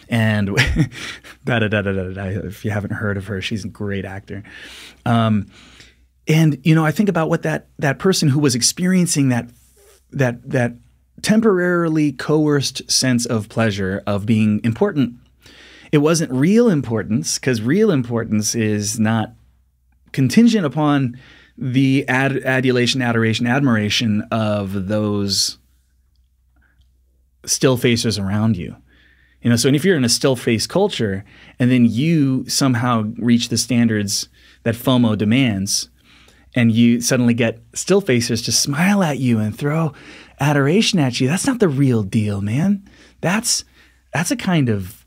and 0.09 0.47
da, 1.45 1.59
da, 1.59 1.69
da, 1.69 1.83
da, 1.83 1.93
da, 1.93 2.13
da, 2.13 2.25
if 2.47 2.65
you 2.65 2.71
haven't 2.71 2.93
heard 2.93 3.17
of 3.17 3.27
her, 3.27 3.41
she's 3.41 3.65
a 3.65 3.69
great 3.69 4.05
actor. 4.05 4.43
Um, 5.05 5.51
and 6.29 6.59
you 6.65 6.75
know, 6.75 6.85
I 6.85 6.91
think 6.91 7.09
about 7.09 7.29
what 7.29 7.43
that 7.43 7.69
that 7.79 7.99
person 7.99 8.29
who 8.29 8.41
was 8.41 8.55
experiencing 8.55 9.29
that 9.29 9.51
that 10.11 10.49
that 10.51 10.75
temporarily 11.23 12.13
coerced 12.13 12.89
sense 12.91 13.27
of 13.27 13.49
pleasure 13.49 14.03
of 14.07 14.27
being 14.27 14.61
important. 14.65 15.15
It 15.93 15.99
wasn't 15.99 16.33
real 16.33 16.69
importance 16.69 17.39
because 17.39 17.63
real 17.63 17.91
importance 17.91 18.55
is 18.55 18.99
not 18.99 19.33
contingent 20.13 20.67
upon 20.67 21.19
the 21.57 22.07
ad- 22.09 22.43
adulation, 22.45 23.01
adoration, 23.01 23.47
admiration 23.47 24.23
of 24.31 24.89
those 24.89 25.59
still 27.45 27.77
faces 27.77 28.19
around 28.19 28.57
you. 28.57 28.77
You 29.47 29.51
know, 29.51 29.57
so 29.57 29.69
and 29.69 29.77
if 29.77 29.85
you're 29.85 29.97
in 29.97 30.05
a 30.05 30.09
still 30.09 30.35
face 30.35 30.67
culture 30.67 31.25
and 31.61 31.71
then 31.71 31.87
you 31.87 32.49
somehow 32.49 33.13
reach 33.17 33.49
the 33.49 33.57
standards 33.57 34.29
that 34.65 34.75
FOMO 34.75 35.17
demands, 35.17 35.89
and 36.57 36.73
you 36.73 37.01
suddenly 37.01 37.33
get 37.33 37.61
still 37.73 38.03
facers 38.03 38.45
to 38.47 38.51
smile 38.51 39.05
at 39.05 39.21
you 39.21 39.39
and 39.39 39.57
throw 39.57 39.93
adoration 40.41 40.99
at 40.99 41.21
you, 41.21 41.29
that's 41.29 41.47
not 41.47 41.61
the 41.61 41.69
real 41.69 42.03
deal, 42.03 42.41
man. 42.41 42.91
That's 43.21 43.65
that's 44.13 44.33
a 44.33 44.37
kind 44.37 44.69
of 44.69 45.07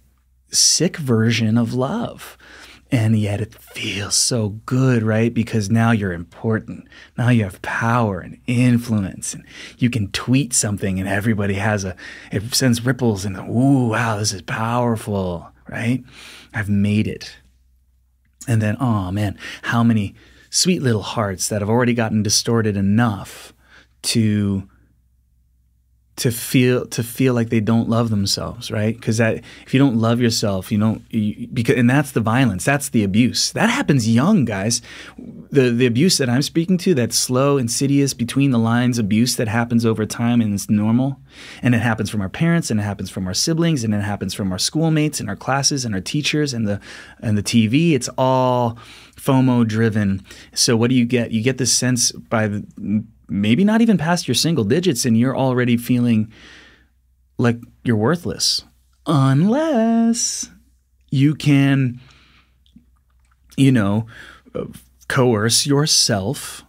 sick 0.51 0.95
version 0.95 1.57
of 1.57 1.73
love. 1.73 2.37
And 2.91 3.19
yet 3.19 3.39
it 3.39 3.53
feels 3.53 4.15
so 4.15 4.49
good, 4.65 5.03
right? 5.03 5.31
Because 5.31 5.69
now 5.69 5.91
you're 5.91 6.13
important. 6.13 6.87
Now 7.17 7.29
you 7.29 7.43
have 7.43 7.61
power 7.61 8.19
and 8.19 8.39
influence. 8.47 9.35
And 9.35 9.43
you 9.77 9.91
can 9.91 10.11
tweet 10.11 10.53
something 10.53 10.99
and 10.99 11.07
everybody 11.07 11.53
has 11.55 11.83
a, 11.83 11.95
it 12.31 12.55
sends 12.55 12.85
ripples 12.85 13.25
and, 13.25 13.37
ooh, 13.37 13.89
wow, 13.89 14.17
this 14.17 14.33
is 14.33 14.41
powerful, 14.41 15.51
right? 15.67 16.03
I've 16.53 16.69
made 16.69 17.07
it. 17.07 17.37
And 18.47 18.61
then, 18.61 18.75
oh 18.79 19.11
man, 19.11 19.37
how 19.63 19.83
many 19.83 20.15
sweet 20.49 20.81
little 20.81 21.03
hearts 21.03 21.47
that 21.49 21.61
have 21.61 21.69
already 21.69 21.93
gotten 21.93 22.23
distorted 22.23 22.75
enough 22.75 23.53
to 24.01 24.67
to 26.19 26.31
feel 26.31 26.85
to 26.87 27.01
feel 27.01 27.33
like 27.33 27.49
they 27.49 27.61
don't 27.61 27.87
love 27.87 28.09
themselves, 28.09 28.69
right? 28.69 28.93
Because 28.93 29.17
that 29.17 29.41
if 29.65 29.73
you 29.73 29.79
don't 29.79 29.95
love 29.95 30.19
yourself, 30.19 30.69
you 30.69 30.77
don't 30.77 31.01
you, 31.09 31.47
because 31.47 31.77
and 31.77 31.89
that's 31.89 32.11
the 32.11 32.19
violence, 32.19 32.65
that's 32.65 32.89
the 32.89 33.05
abuse. 33.05 33.53
That 33.53 33.69
happens 33.69 34.07
young, 34.07 34.43
guys. 34.43 34.81
The 35.17 35.71
the 35.71 35.85
abuse 35.85 36.17
that 36.17 36.29
I'm 36.29 36.41
speaking 36.41 36.77
to, 36.79 36.93
that 36.95 37.13
slow, 37.13 37.57
insidious, 37.57 38.13
between 38.13 38.51
the 38.51 38.59
lines 38.59 38.99
abuse 38.99 39.37
that 39.37 39.47
happens 39.47 39.85
over 39.85 40.05
time 40.05 40.41
and 40.41 40.53
it's 40.53 40.69
normal, 40.69 41.21
and 41.61 41.73
it 41.73 41.79
happens 41.81 42.09
from 42.09 42.19
our 42.19 42.29
parents, 42.29 42.69
and 42.69 42.81
it 42.81 42.83
happens 42.83 43.09
from 43.09 43.25
our 43.25 43.33
siblings, 43.33 43.85
and 43.85 43.93
it 43.93 44.01
happens 44.01 44.33
from 44.33 44.51
our 44.51 44.59
schoolmates 44.59 45.21
and 45.21 45.29
our 45.29 45.37
classes 45.37 45.85
and 45.85 45.95
our 45.95 46.01
teachers 46.01 46.53
and 46.53 46.67
the 46.67 46.81
and 47.21 47.37
the 47.37 47.43
TV. 47.43 47.93
It's 47.93 48.09
all 48.17 48.77
FOMO 49.15 49.65
driven. 49.65 50.25
So 50.53 50.75
what 50.75 50.89
do 50.89 50.97
you 50.97 51.05
get? 51.05 51.31
You 51.31 51.41
get 51.41 51.57
this 51.57 51.71
sense 51.71 52.11
by 52.11 52.49
the 52.49 53.05
maybe 53.29 53.63
not 53.63 53.81
even 53.81 53.97
past 53.97 54.27
your 54.27 54.35
single 54.35 54.63
digits 54.63 55.05
and 55.05 55.17
you're 55.17 55.37
already 55.37 55.77
feeling 55.77 56.31
like 57.37 57.57
you're 57.83 57.95
worthless. 57.95 58.63
Unless 59.05 60.49
you 61.11 61.33
can 61.35 61.99
you 63.57 63.71
know 63.71 64.05
coerce 65.07 65.65
yourself 65.65 66.63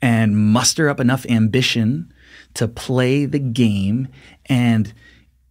and 0.00 0.36
muster 0.36 0.88
up 0.88 0.98
enough 0.98 1.26
ambition 1.26 2.12
to 2.54 2.66
play 2.66 3.26
the 3.26 3.38
game 3.38 4.08
and 4.46 4.94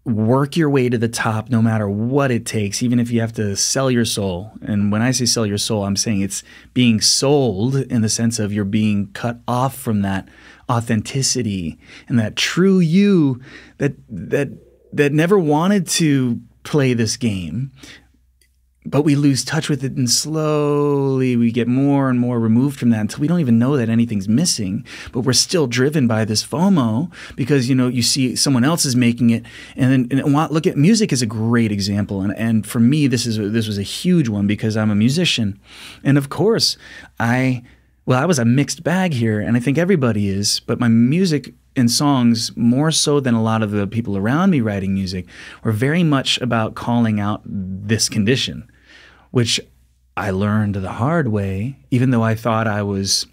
work 0.05 0.55
your 0.55 0.69
way 0.69 0.89
to 0.89 0.97
the 0.97 1.09
top 1.09 1.49
no 1.49 1.61
matter 1.61 1.89
what 1.89 2.31
it 2.31 2.45
takes, 2.45 2.81
even 2.81 2.99
if 2.99 3.11
you 3.11 3.21
have 3.21 3.33
to 3.33 3.55
sell 3.55 3.91
your 3.91 4.05
soul. 4.05 4.51
And 4.61 4.91
when 4.91 5.01
I 5.01 5.11
say 5.11 5.25
sell 5.25 5.45
your 5.45 5.57
soul, 5.57 5.83
I'm 5.83 5.95
saying 5.95 6.21
it's 6.21 6.43
being 6.73 7.01
sold 7.01 7.75
in 7.75 8.01
the 8.01 8.09
sense 8.09 8.39
of 8.39 8.53
you're 8.53 8.65
being 8.65 9.11
cut 9.13 9.39
off 9.47 9.77
from 9.77 10.01
that 10.01 10.27
authenticity 10.69 11.77
and 12.07 12.19
that 12.19 12.35
true 12.35 12.79
you 12.79 13.41
that 13.77 13.93
that 14.07 14.49
that 14.93 15.11
never 15.11 15.37
wanted 15.37 15.87
to 15.87 16.39
play 16.63 16.93
this 16.93 17.17
game 17.17 17.71
but 18.85 19.03
we 19.03 19.15
lose 19.15 19.43
touch 19.43 19.67
with 19.67 19.83
it 19.83 19.97
and 19.97 20.09
slowly 20.09 21.35
we 21.35 21.51
get 21.51 21.67
more 21.67 22.09
and 22.09 22.19
more 22.19 22.39
removed 22.39 22.79
from 22.79 22.89
that 22.91 23.01
until 23.01 23.19
we 23.19 23.27
don't 23.27 23.41
even 23.41 23.59
know 23.59 23.75
that 23.75 23.89
anything's 23.89 24.27
missing 24.27 24.85
but 25.11 25.21
we're 25.21 25.33
still 25.33 25.67
driven 25.67 26.07
by 26.07 26.23
this 26.23 26.45
fomo 26.45 27.11
because 27.35 27.67
you 27.67 27.75
know 27.75 27.87
you 27.87 28.01
see 28.01 28.35
someone 28.35 28.63
else 28.63 28.85
is 28.85 28.95
making 28.95 29.29
it. 29.31 29.43
And 29.75 30.09
then 30.09 30.19
and 30.19 30.33
look 30.51 30.65
at 30.65 30.77
music 30.77 31.11
is 31.11 31.21
a 31.21 31.25
great 31.25 31.71
example. 31.71 32.21
And, 32.21 32.35
and 32.37 32.65
for 32.65 32.79
me 32.79 33.07
this 33.07 33.25
is 33.25 33.37
this 33.37 33.67
was 33.67 33.77
a 33.77 33.83
huge 33.83 34.29
one 34.29 34.47
because 34.47 34.77
i'm 34.77 34.91
a 34.91 34.95
musician. 34.95 35.59
And 36.03 36.17
of 36.17 36.29
course 36.29 36.77
i 37.19 37.63
well 38.05 38.21
i 38.21 38.25
was 38.25 38.39
a 38.39 38.45
mixed 38.45 38.83
bag 38.83 39.13
here 39.13 39.39
and 39.39 39.57
i 39.57 39.59
think 39.59 39.77
everybody 39.77 40.29
is 40.29 40.61
but 40.61 40.79
my 40.79 40.87
music 40.87 41.53
and 41.75 41.89
songs, 41.89 42.55
more 42.57 42.91
so 42.91 43.19
than 43.19 43.33
a 43.33 43.41
lot 43.41 43.63
of 43.63 43.71
the 43.71 43.87
people 43.87 44.17
around 44.17 44.49
me 44.49 44.59
writing 44.59 44.93
music, 44.93 45.25
were 45.63 45.71
very 45.71 46.03
much 46.03 46.39
about 46.41 46.75
calling 46.75 47.19
out 47.19 47.41
this 47.45 48.09
condition 48.09 48.68
which 49.31 49.59
I 50.17 50.31
learned 50.31 50.75
the 50.75 50.91
hard 50.91 51.29
way, 51.29 51.77
even 51.91 52.11
though 52.11 52.23
I 52.23 52.35
thought 52.35 52.67
I 52.67 52.81
was, 52.81 53.25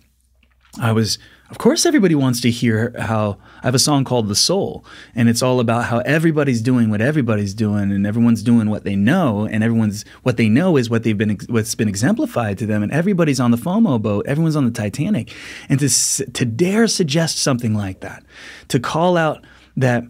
I 0.80 0.92
was, 0.92 1.18
of 1.50 1.58
course, 1.58 1.84
everybody 1.84 2.14
wants 2.14 2.40
to 2.42 2.50
hear 2.50 2.94
how 2.98 3.38
I 3.62 3.66
have 3.66 3.74
a 3.74 3.80
song 3.80 4.04
called 4.04 4.28
The 4.28 4.36
Soul, 4.36 4.84
and 5.14 5.28
it's 5.28 5.42
all 5.42 5.58
about 5.58 5.86
how 5.86 5.98
everybody's 6.00 6.60
doing 6.60 6.90
what 6.90 7.00
everybody's 7.00 7.54
doing, 7.54 7.90
and 7.90 8.06
everyone's 8.06 8.42
doing 8.42 8.70
what 8.70 8.84
they 8.84 8.94
know, 8.94 9.46
and 9.46 9.64
everyone's 9.64 10.04
what 10.22 10.36
they 10.36 10.48
know 10.48 10.76
is 10.76 10.88
what 10.88 11.02
they've 11.02 11.18
been, 11.18 11.38
what's 11.48 11.74
been 11.74 11.88
exemplified 11.88 12.58
to 12.58 12.66
them, 12.66 12.82
and 12.82 12.92
everybody's 12.92 13.40
on 13.40 13.50
the 13.50 13.56
FOMO 13.56 14.00
boat, 14.00 14.26
everyone's 14.26 14.56
on 14.56 14.64
the 14.64 14.70
Titanic. 14.70 15.34
And 15.68 15.80
to, 15.80 15.88
to 16.30 16.44
dare 16.44 16.86
suggest 16.86 17.38
something 17.38 17.74
like 17.74 18.00
that, 18.00 18.24
to 18.68 18.78
call 18.78 19.16
out 19.16 19.44
that 19.76 20.04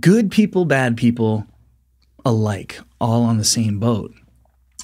good 0.00 0.30
people, 0.30 0.64
bad 0.66 0.96
people 0.96 1.46
alike, 2.26 2.80
all 3.00 3.22
on 3.22 3.38
the 3.38 3.44
same 3.44 3.78
boat 3.78 4.12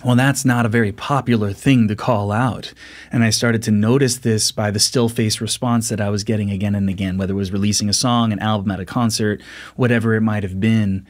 well, 0.05 0.17
that's 0.17 0.45
not 0.45 0.67
a 0.67 0.69
very 0.69 0.93
popular 0.93 1.53
thing 1.53 1.89
to 1.89 1.97
call 1.97 2.31
out. 2.31 2.75
And 3.11 3.25
I 3.25 3.31
started 3.31 3.63
to 3.65 3.71
notice 3.71 4.19
this 4.19 4.53
by 4.53 4.71
the 4.71 4.79
still 4.79 5.09
face 5.09 5.41
response 5.41 5.89
that 5.89 6.01
I 6.01 6.11
was 6.11 6.23
getting 6.23 6.51
again 6.51 6.75
and 6.75 6.91
again, 6.91 7.17
whether 7.17 7.33
it 7.33 7.37
was 7.37 7.53
releasing 7.53 7.89
a 7.89 7.95
song, 7.95 8.33
an 8.33 8.39
album 8.41 8.71
at 8.71 8.81
a 8.81 8.85
concert, 8.85 9.41
whatever 9.75 10.15
it 10.15 10.21
might 10.21 10.43
have 10.43 10.61
been, 10.61 11.07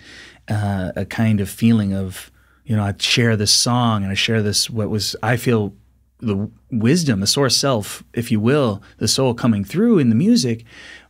uh, 0.49 0.93
a 0.95 1.05
kind 1.05 1.41
of 1.41 1.51
feeling 1.51 1.93
of, 1.93 2.31
you 2.65 2.77
know, 2.77 2.85
I 2.85 2.95
share 2.99 3.37
this 3.37 3.51
song 3.51 4.05
and 4.05 4.13
I 4.13 4.15
share 4.15 4.41
this, 4.43 4.71
what 4.71 4.89
was, 4.89 5.17
I 5.23 5.37
feel, 5.37 5.75
the 6.21 6.51
wisdom, 6.71 7.21
the 7.21 7.27
source 7.27 7.57
self, 7.57 8.03
if 8.15 8.31
you 8.31 8.41
will, 8.41 8.83
the 8.99 9.09
soul 9.09 9.35
coming 9.35 9.65
through 9.65 9.99
in 9.99 10.09
the 10.09 10.15
music. 10.15 10.65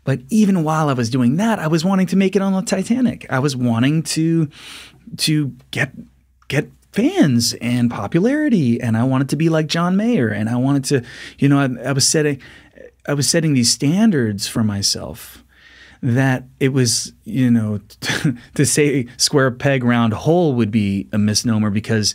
But 0.05 0.21
even 0.31 0.65
while 0.65 0.89
I 0.89 0.95
was 0.95 1.11
doing 1.11 1.37
that, 1.37 1.59
I 1.59 1.67
was 1.67 1.85
wanting 1.85 2.07
to 2.09 2.17
make 2.17 2.37
it 2.37 2.43
on 2.43 2.53
the 2.53 2.63
Titanic. 2.63 3.27
I 3.31 3.39
was 3.39 3.57
wanting 3.57 4.03
to 4.05 4.49
to 5.19 5.55
get 5.71 5.93
get 6.49 6.71
fans 6.97 7.55
and 7.61 7.91
popularity 7.91 8.81
and 8.81 8.97
I 8.97 9.05
wanted 9.05 9.29
to 9.29 9.37
be 9.37 9.51
like 9.51 9.67
John 9.67 9.97
Mayer 9.97 10.31
and 10.31 10.49
I 10.49 10.57
wanted 10.57 10.85
to 10.87 11.05
you 11.39 11.49
know 11.49 11.61
I, 11.61 11.89
I 11.89 11.93
was 11.93 12.09
setting 12.09 12.41
I 13.07 13.13
was 13.13 13.29
setting 13.29 13.53
these 13.53 13.71
standards 13.71 14.49
for 14.49 14.65
myself 14.65 15.45
that 16.03 16.45
it 16.59 16.71
was 16.71 17.13
you 17.25 17.51
know 17.51 17.81
to 18.55 18.65
say 18.65 19.07
square 19.19 19.51
peg 19.51 19.85
round 19.85 20.15
hole 20.15 20.55
would 20.55 20.71
be 20.71 21.07
a 21.13 21.19
misnomer 21.19 21.69
because 21.71 22.15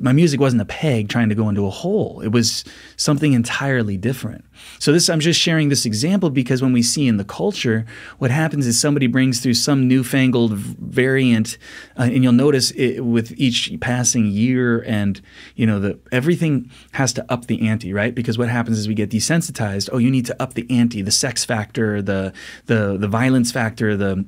my 0.00 0.12
music 0.12 0.40
wasn't 0.40 0.62
a 0.62 0.66
peg 0.66 1.08
trying 1.08 1.28
to 1.28 1.34
go 1.34 1.48
into 1.48 1.66
a 1.66 1.70
hole. 1.70 2.20
It 2.20 2.28
was 2.28 2.64
something 2.96 3.32
entirely 3.32 3.96
different. 3.96 4.44
So 4.78 4.92
this 4.92 5.08
I'm 5.08 5.20
just 5.20 5.38
sharing 5.38 5.68
this 5.68 5.84
example 5.84 6.30
because 6.30 6.62
when 6.62 6.72
we 6.72 6.82
see 6.82 7.06
in 7.06 7.16
the 7.16 7.24
culture, 7.24 7.84
what 8.18 8.30
happens 8.30 8.66
is 8.66 8.80
somebody 8.80 9.06
brings 9.06 9.40
through 9.40 9.54
some 9.54 9.86
newfangled 9.86 10.54
variant, 10.54 11.58
uh, 11.98 12.04
and 12.04 12.22
you'll 12.22 12.32
notice 12.32 12.70
it, 12.72 13.00
with 13.00 13.32
each 13.36 13.72
passing 13.80 14.26
year, 14.26 14.82
and 14.86 15.20
you 15.54 15.66
know 15.66 15.78
the 15.78 15.98
everything 16.10 16.70
has 16.92 17.12
to 17.14 17.30
up 17.30 17.46
the 17.46 17.68
ante, 17.68 17.92
right? 17.92 18.14
Because 18.14 18.38
what 18.38 18.48
happens 18.48 18.78
is 18.78 18.88
we 18.88 18.94
get 18.94 19.10
desensitized. 19.10 19.88
Oh, 19.92 19.98
you 19.98 20.10
need 20.10 20.26
to 20.26 20.42
up 20.42 20.54
the 20.54 20.66
ante, 20.70 21.02
the 21.02 21.10
sex 21.10 21.44
factor, 21.44 22.00
the 22.00 22.32
the 22.66 22.96
the 22.96 23.08
violence 23.08 23.52
factor, 23.52 23.96
the 23.96 24.24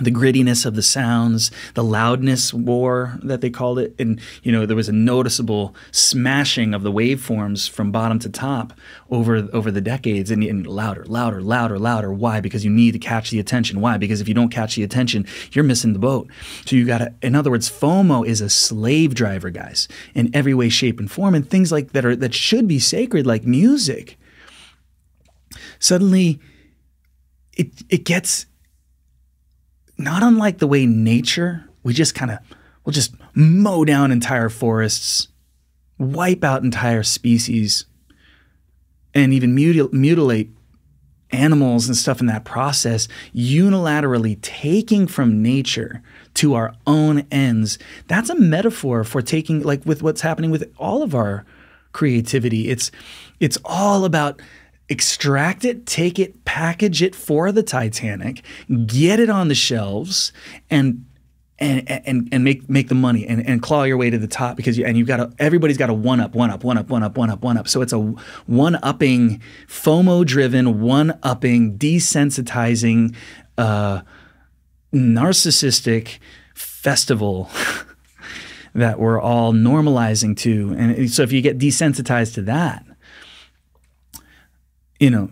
the 0.00 0.10
grittiness 0.10 0.64
of 0.64 0.74
the 0.74 0.82
sounds, 0.82 1.50
the 1.74 1.84
loudness 1.84 2.54
war 2.54 3.18
that 3.22 3.40
they 3.40 3.50
called 3.50 3.78
it, 3.78 3.94
and 3.98 4.20
you 4.42 4.50
know 4.50 4.66
there 4.66 4.76
was 4.76 4.88
a 4.88 4.92
noticeable 4.92 5.74
smashing 5.90 6.74
of 6.74 6.82
the 6.82 6.92
waveforms 6.92 7.68
from 7.68 7.92
bottom 7.92 8.18
to 8.20 8.30
top 8.30 8.72
over 9.10 9.48
over 9.52 9.70
the 9.70 9.80
decades, 9.80 10.30
and, 10.30 10.42
and, 10.42 10.66
louder, 10.66 11.04
louder, 11.06 11.40
louder, 11.40 11.78
louder. 11.78 12.12
Why? 12.12 12.40
Because 12.40 12.64
you 12.64 12.70
need 12.70 12.92
to 12.92 12.98
catch 12.98 13.30
the 13.30 13.40
attention. 13.40 13.80
Why? 13.80 13.98
Because 13.98 14.20
if 14.20 14.28
you 14.28 14.34
don't 14.34 14.50
catch 14.50 14.76
the 14.76 14.82
attention, 14.82 15.26
you're 15.52 15.64
missing 15.64 15.92
the 15.92 15.98
boat. 15.98 16.28
So 16.64 16.76
you 16.76 16.86
got 16.86 16.98
to, 16.98 17.14
in 17.22 17.34
other 17.34 17.50
words, 17.50 17.70
FOMO 17.70 18.26
is 18.26 18.40
a 18.40 18.50
slave 18.50 19.14
driver, 19.14 19.50
guys, 19.50 19.88
in 20.14 20.30
every 20.34 20.54
way, 20.54 20.68
shape, 20.68 20.98
and 20.98 21.10
form, 21.10 21.34
and 21.34 21.48
things 21.48 21.70
like 21.70 21.92
that 21.92 22.04
are 22.04 22.16
that 22.16 22.34
should 22.34 22.66
be 22.66 22.78
sacred, 22.78 23.26
like 23.26 23.44
music. 23.44 24.18
Suddenly, 25.78 26.40
it 27.56 27.68
it 27.88 28.04
gets 28.04 28.46
not 30.00 30.22
unlike 30.22 30.58
the 30.58 30.66
way 30.66 30.86
nature, 30.86 31.68
we 31.82 31.92
just 31.92 32.14
kind 32.14 32.30
of, 32.30 32.38
we'll 32.84 32.92
just 32.92 33.14
mow 33.34 33.84
down 33.84 34.10
entire 34.10 34.48
forests, 34.48 35.28
wipe 35.98 36.42
out 36.44 36.62
entire 36.62 37.02
species, 37.02 37.84
and 39.14 39.32
even 39.32 39.54
mutil- 39.54 39.92
mutilate 39.92 40.50
animals 41.32 41.86
and 41.86 41.96
stuff 41.96 42.20
in 42.20 42.26
that 42.26 42.44
process, 42.44 43.06
unilaterally 43.34 44.40
taking 44.42 45.06
from 45.06 45.42
nature 45.42 46.02
to 46.34 46.54
our 46.54 46.74
own 46.86 47.26
ends. 47.30 47.78
That's 48.08 48.30
a 48.30 48.34
metaphor 48.34 49.04
for 49.04 49.22
taking, 49.22 49.62
like 49.62 49.84
with 49.86 50.02
what's 50.02 50.22
happening 50.22 50.50
with 50.50 50.72
all 50.76 51.02
of 51.02 51.14
our 51.14 51.44
creativity. 51.92 52.68
It's 52.68 52.90
it's 53.38 53.58
all 53.64 54.04
about 54.04 54.40
extract 54.90 55.64
it, 55.64 55.86
take 55.86 56.18
it, 56.18 56.44
package 56.44 57.00
it 57.00 57.14
for 57.14 57.52
the 57.52 57.62
Titanic, 57.62 58.44
get 58.86 59.20
it 59.20 59.30
on 59.30 59.48
the 59.48 59.54
shelves, 59.54 60.32
and 60.68 61.06
and 61.60 61.88
and 61.88 62.28
and 62.32 62.42
make 62.42 62.68
make 62.68 62.88
the 62.88 62.94
money 62.94 63.26
and, 63.26 63.46
and 63.46 63.62
claw 63.62 63.84
your 63.84 63.96
way 63.96 64.10
to 64.10 64.18
the 64.18 64.26
top 64.26 64.56
because 64.56 64.76
you 64.76 64.84
and 64.84 64.96
you've 64.98 65.06
got 65.06 65.18
to 65.18 65.30
everybody's 65.38 65.76
got 65.76 65.90
a 65.90 65.94
one 65.94 66.18
up 66.18 66.34
one 66.34 66.50
up 66.50 66.64
one 66.64 66.78
up 66.78 66.88
one 66.88 67.02
up 67.02 67.16
one 67.16 67.30
up 67.30 67.42
one 67.42 67.56
up. 67.56 67.68
So 67.68 67.82
it's 67.82 67.92
a 67.92 67.98
one 68.46 68.78
upping 68.82 69.40
FOMO 69.68 70.26
driven 70.26 70.80
one 70.80 71.18
upping 71.22 71.78
desensitizing 71.78 73.14
uh, 73.56 74.00
narcissistic 74.92 76.18
festival 76.54 77.50
that 78.74 78.98
we're 78.98 79.20
all 79.20 79.52
normalizing 79.52 80.36
to. 80.38 80.74
And 80.76 81.10
so 81.10 81.22
if 81.22 81.30
you 81.30 81.42
get 81.42 81.58
desensitized 81.58 82.34
to 82.34 82.42
that 82.42 82.84
you 85.00 85.10
know, 85.10 85.30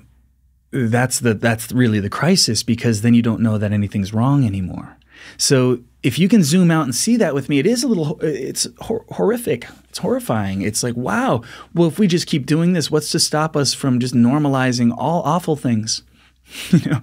that's 0.71 1.21
the 1.21 1.35
that's 1.35 1.71
really 1.71 2.01
the 2.01 2.11
crisis 2.11 2.63
because 2.63 3.03
then 3.03 3.15
you 3.15 3.23
don't 3.23 3.41
know 3.41 3.59
that 3.59 3.73
anything's 3.73 4.13
wrong 4.13 4.45
anymore. 4.45 4.97
So 5.37 5.81
if 6.03 6.19
you 6.19 6.29
can 6.29 6.43
zoom 6.43 6.71
out 6.71 6.85
and 6.85 6.95
see 6.95 7.17
that 7.17 7.35
with 7.35 7.49
me, 7.49 7.59
it 7.59 7.67
is 7.67 7.83
a 7.83 7.89
little 7.89 8.19
it's 8.21 8.67
hor- 8.81 9.05
horrific. 9.11 9.67
It's 9.89 9.99
horrifying. 9.99 10.63
It's 10.63 10.83
like, 10.83 10.97
wow, 10.97 11.43
well 11.75 11.89
if 11.89 11.99
we 11.99 12.07
just 12.07 12.27
keep 12.27 12.47
doing 12.47 12.73
this, 12.73 12.91
what's 12.91 13.11
to 13.11 13.19
stop 13.19 13.57
us 13.57 13.75
from 13.75 14.01
just 14.01 14.15
normalizing 14.15 14.93
all 14.97 15.23
awful 15.23 15.57
things? 15.57 16.03
you 16.71 16.91
know, 16.91 17.01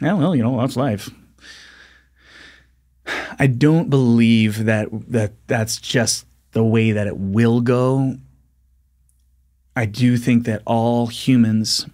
yeah, 0.00 0.12
well, 0.14 0.34
you 0.34 0.42
know, 0.42 0.58
that's 0.60 0.76
life. 0.76 1.10
I 3.38 3.46
don't 3.46 3.88
believe 3.90 4.64
that 4.64 4.88
that 5.10 5.32
that's 5.46 5.76
just 5.76 6.26
the 6.52 6.64
way 6.64 6.92
that 6.92 7.06
it 7.06 7.16
will 7.16 7.60
go. 7.60 8.16
I 9.76 9.84
do 9.84 10.16
think 10.16 10.46
that 10.46 10.62
all 10.64 11.06
humans, 11.06 11.86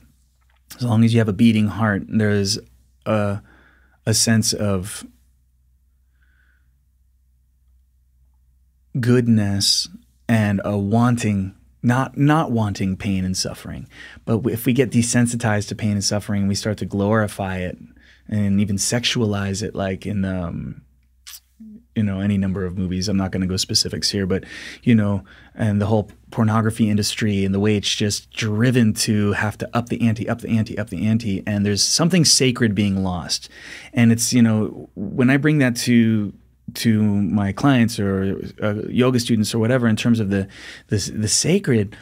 as 0.76 0.84
long 0.84 1.04
as 1.04 1.12
you 1.12 1.18
have 1.18 1.28
a 1.28 1.32
beating 1.32 1.66
heart, 1.66 2.04
there's 2.08 2.58
a 3.04 3.42
a 4.06 4.14
sense 4.14 4.52
of 4.52 5.04
goodness 8.98 9.88
and 10.28 10.60
a 10.64 10.78
wanting 10.78 11.54
not 11.82 12.16
not 12.16 12.52
wanting 12.52 12.96
pain 12.96 13.24
and 13.24 13.36
suffering. 13.36 13.88
But 14.24 14.46
if 14.46 14.64
we 14.64 14.72
get 14.72 14.90
desensitized 14.90 15.68
to 15.68 15.74
pain 15.74 15.92
and 15.92 16.04
suffering 16.04 16.46
we 16.46 16.54
start 16.54 16.78
to 16.78 16.86
glorify 16.86 17.58
it 17.58 17.76
and 18.28 18.60
even 18.60 18.76
sexualize 18.76 19.62
it 19.62 19.74
like 19.74 20.06
in 20.06 20.24
um 20.24 20.82
you 21.94 22.02
know 22.02 22.20
any 22.20 22.38
number 22.38 22.64
of 22.64 22.76
movies. 22.78 23.08
I'm 23.08 23.16
not 23.16 23.30
going 23.30 23.40
to 23.42 23.46
go 23.46 23.56
specifics 23.56 24.10
here 24.10 24.26
but 24.26 24.44
you 24.82 24.94
know 24.94 25.24
and 25.54 25.80
the 25.80 25.86
whole 25.86 26.10
pornography 26.30 26.88
industry 26.88 27.44
and 27.44 27.54
the 27.54 27.60
way 27.60 27.76
it's 27.76 27.94
just 27.94 28.30
driven 28.30 28.94
to 28.94 29.32
have 29.32 29.58
to 29.58 29.76
up 29.76 29.88
the 29.88 30.00
ante 30.06 30.28
up 30.28 30.40
the 30.40 30.56
ante 30.56 30.78
up 30.78 30.90
the 30.90 31.06
ante 31.06 31.42
and 31.46 31.66
there's 31.66 31.82
something 31.82 32.24
sacred 32.24 32.74
being 32.74 33.02
lost. 33.02 33.48
And 33.92 34.12
it's 34.12 34.32
you 34.32 34.42
know 34.42 34.88
when 34.94 35.30
i 35.30 35.36
bring 35.36 35.58
that 35.58 35.76
to 35.76 36.32
to 36.74 37.02
my 37.02 37.52
clients 37.52 37.98
or 37.98 38.40
uh, 38.62 38.74
yoga 38.88 39.20
students 39.20 39.54
or 39.54 39.58
whatever 39.58 39.86
in 39.86 39.96
terms 39.96 40.20
of 40.20 40.30
the, 40.30 40.48
the 40.88 40.96
the 41.14 41.28
sacred 41.28 41.96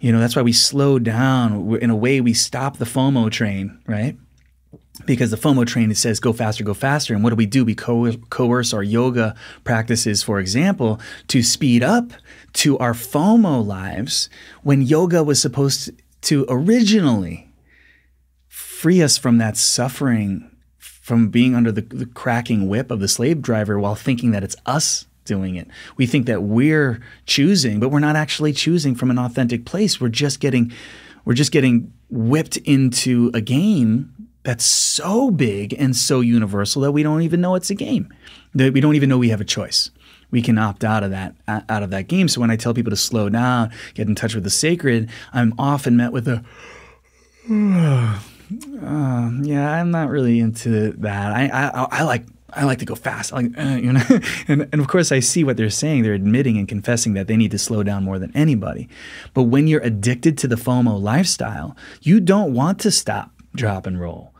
you 0.00 0.12
know 0.12 0.20
that's 0.20 0.36
why 0.36 0.42
we 0.42 0.52
slow 0.52 0.98
down. 0.98 1.76
In 1.76 1.90
a 1.90 1.96
way 1.96 2.20
we 2.20 2.34
stop 2.34 2.76
the 2.78 2.84
fomo 2.84 3.30
train 3.30 3.78
right 3.86 4.16
because 5.04 5.30
the 5.30 5.36
FOMO 5.36 5.66
train 5.66 5.90
it 5.90 5.96
says 5.96 6.20
go 6.20 6.32
faster, 6.32 6.64
go 6.64 6.74
faster. 6.74 7.14
And 7.14 7.22
what 7.22 7.30
do 7.30 7.36
we 7.36 7.46
do? 7.46 7.64
We 7.64 7.74
co- 7.74 8.12
coerce 8.30 8.72
our 8.72 8.82
yoga 8.82 9.34
practices, 9.64 10.22
for 10.22 10.38
example, 10.38 11.00
to 11.28 11.42
speed 11.42 11.82
up 11.82 12.12
to 12.54 12.78
our 12.78 12.92
FOMO 12.92 13.64
lives 13.64 14.30
when 14.62 14.82
yoga 14.82 15.22
was 15.22 15.40
supposed 15.40 15.90
to 16.22 16.46
originally 16.48 17.48
free 18.48 19.02
us 19.02 19.16
from 19.16 19.38
that 19.38 19.56
suffering, 19.56 20.50
from 20.78 21.28
being 21.28 21.54
under 21.54 21.70
the, 21.70 21.82
the 21.82 22.06
cracking 22.06 22.68
whip 22.68 22.90
of 22.90 23.00
the 23.00 23.08
slave 23.08 23.42
driver 23.42 23.78
while 23.78 23.94
thinking 23.94 24.30
that 24.32 24.44
it's 24.44 24.56
us 24.64 25.06
doing 25.24 25.56
it. 25.56 25.68
We 25.96 26.06
think 26.06 26.26
that 26.26 26.42
we're 26.42 27.00
choosing, 27.26 27.80
but 27.80 27.90
we're 27.90 28.00
not 28.00 28.16
actually 28.16 28.52
choosing 28.52 28.94
from 28.94 29.10
an 29.10 29.18
authentic 29.18 29.64
place. 29.64 30.00
We're 30.00 30.08
just 30.08 30.40
getting 30.40 30.72
we're 31.24 31.34
just 31.34 31.52
getting 31.52 31.92
whipped 32.08 32.56
into 32.58 33.32
a 33.34 33.40
game 33.40 34.25
that's 34.46 34.64
so 34.64 35.32
big 35.32 35.74
and 35.76 35.96
so 35.96 36.20
universal 36.20 36.80
that 36.82 36.92
we 36.92 37.02
don't 37.02 37.22
even 37.22 37.40
know 37.40 37.56
it's 37.56 37.68
a 37.68 37.74
game. 37.74 38.14
That 38.54 38.72
we 38.72 38.80
don't 38.80 38.94
even 38.94 39.08
know 39.08 39.18
we 39.18 39.30
have 39.30 39.40
a 39.40 39.44
choice. 39.44 39.90
We 40.30 40.40
can 40.40 40.56
opt 40.56 40.84
out 40.84 41.02
of 41.02 41.10
that 41.10 41.34
out 41.48 41.82
of 41.82 41.90
that 41.90 42.06
game. 42.06 42.28
So 42.28 42.40
when 42.40 42.50
I 42.52 42.56
tell 42.56 42.72
people 42.72 42.90
to 42.90 42.96
slow 42.96 43.28
down, 43.28 43.72
get 43.94 44.06
in 44.06 44.14
touch 44.14 44.36
with 44.36 44.44
the 44.44 44.50
sacred, 44.50 45.10
I'm 45.32 45.52
often 45.58 45.96
met 45.96 46.12
with 46.12 46.28
a 46.28 46.44
uh, 47.50 48.20
yeah, 49.42 49.72
I'm 49.72 49.90
not 49.90 50.10
really 50.10 50.38
into 50.38 50.92
that. 50.92 51.32
I 51.32 51.46
I, 51.48 51.88
I 51.90 52.02
like 52.04 52.24
I 52.50 52.62
like 52.62 52.78
to 52.78 52.84
go 52.84 52.94
fast. 52.94 53.32
I 53.32 53.36
like, 53.38 53.58
uh, 53.58 53.62
you 53.82 53.92
know, 53.94 54.02
and, 54.48 54.68
and 54.72 54.80
of 54.80 54.86
course 54.86 55.10
I 55.10 55.18
see 55.18 55.42
what 55.42 55.56
they're 55.56 55.70
saying. 55.70 56.04
They're 56.04 56.14
admitting 56.14 56.56
and 56.56 56.68
confessing 56.68 57.14
that 57.14 57.26
they 57.26 57.36
need 57.36 57.50
to 57.50 57.58
slow 57.58 57.82
down 57.82 58.04
more 58.04 58.20
than 58.20 58.30
anybody. 58.36 58.88
But 59.34 59.44
when 59.44 59.66
you're 59.66 59.80
addicted 59.80 60.38
to 60.38 60.46
the 60.46 60.54
FOMO 60.54 61.02
lifestyle, 61.02 61.76
you 62.02 62.20
don't 62.20 62.54
want 62.54 62.78
to 62.80 62.92
stop, 62.92 63.32
drop, 63.56 63.86
and 63.86 64.00
roll 64.00 64.32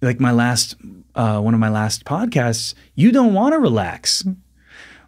like 0.00 0.20
my 0.20 0.30
last 0.30 0.76
uh, 1.14 1.40
one 1.40 1.54
of 1.54 1.60
my 1.60 1.68
last 1.68 2.04
podcasts, 2.04 2.74
you 2.94 3.10
don't 3.10 3.34
want 3.34 3.52
to 3.54 3.58
relax. 3.58 4.24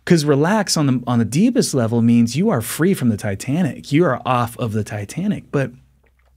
Because 0.04 0.24
relax 0.24 0.76
on 0.76 0.86
the 0.86 1.02
on 1.06 1.18
the 1.18 1.24
deepest 1.24 1.74
level 1.74 2.02
means 2.02 2.36
you 2.36 2.50
are 2.50 2.60
free 2.60 2.94
from 2.94 3.10
the 3.10 3.16
Titanic. 3.16 3.92
You 3.92 4.04
are 4.04 4.20
off 4.26 4.58
of 4.58 4.72
the 4.72 4.82
Titanic. 4.82 5.44
But 5.52 5.72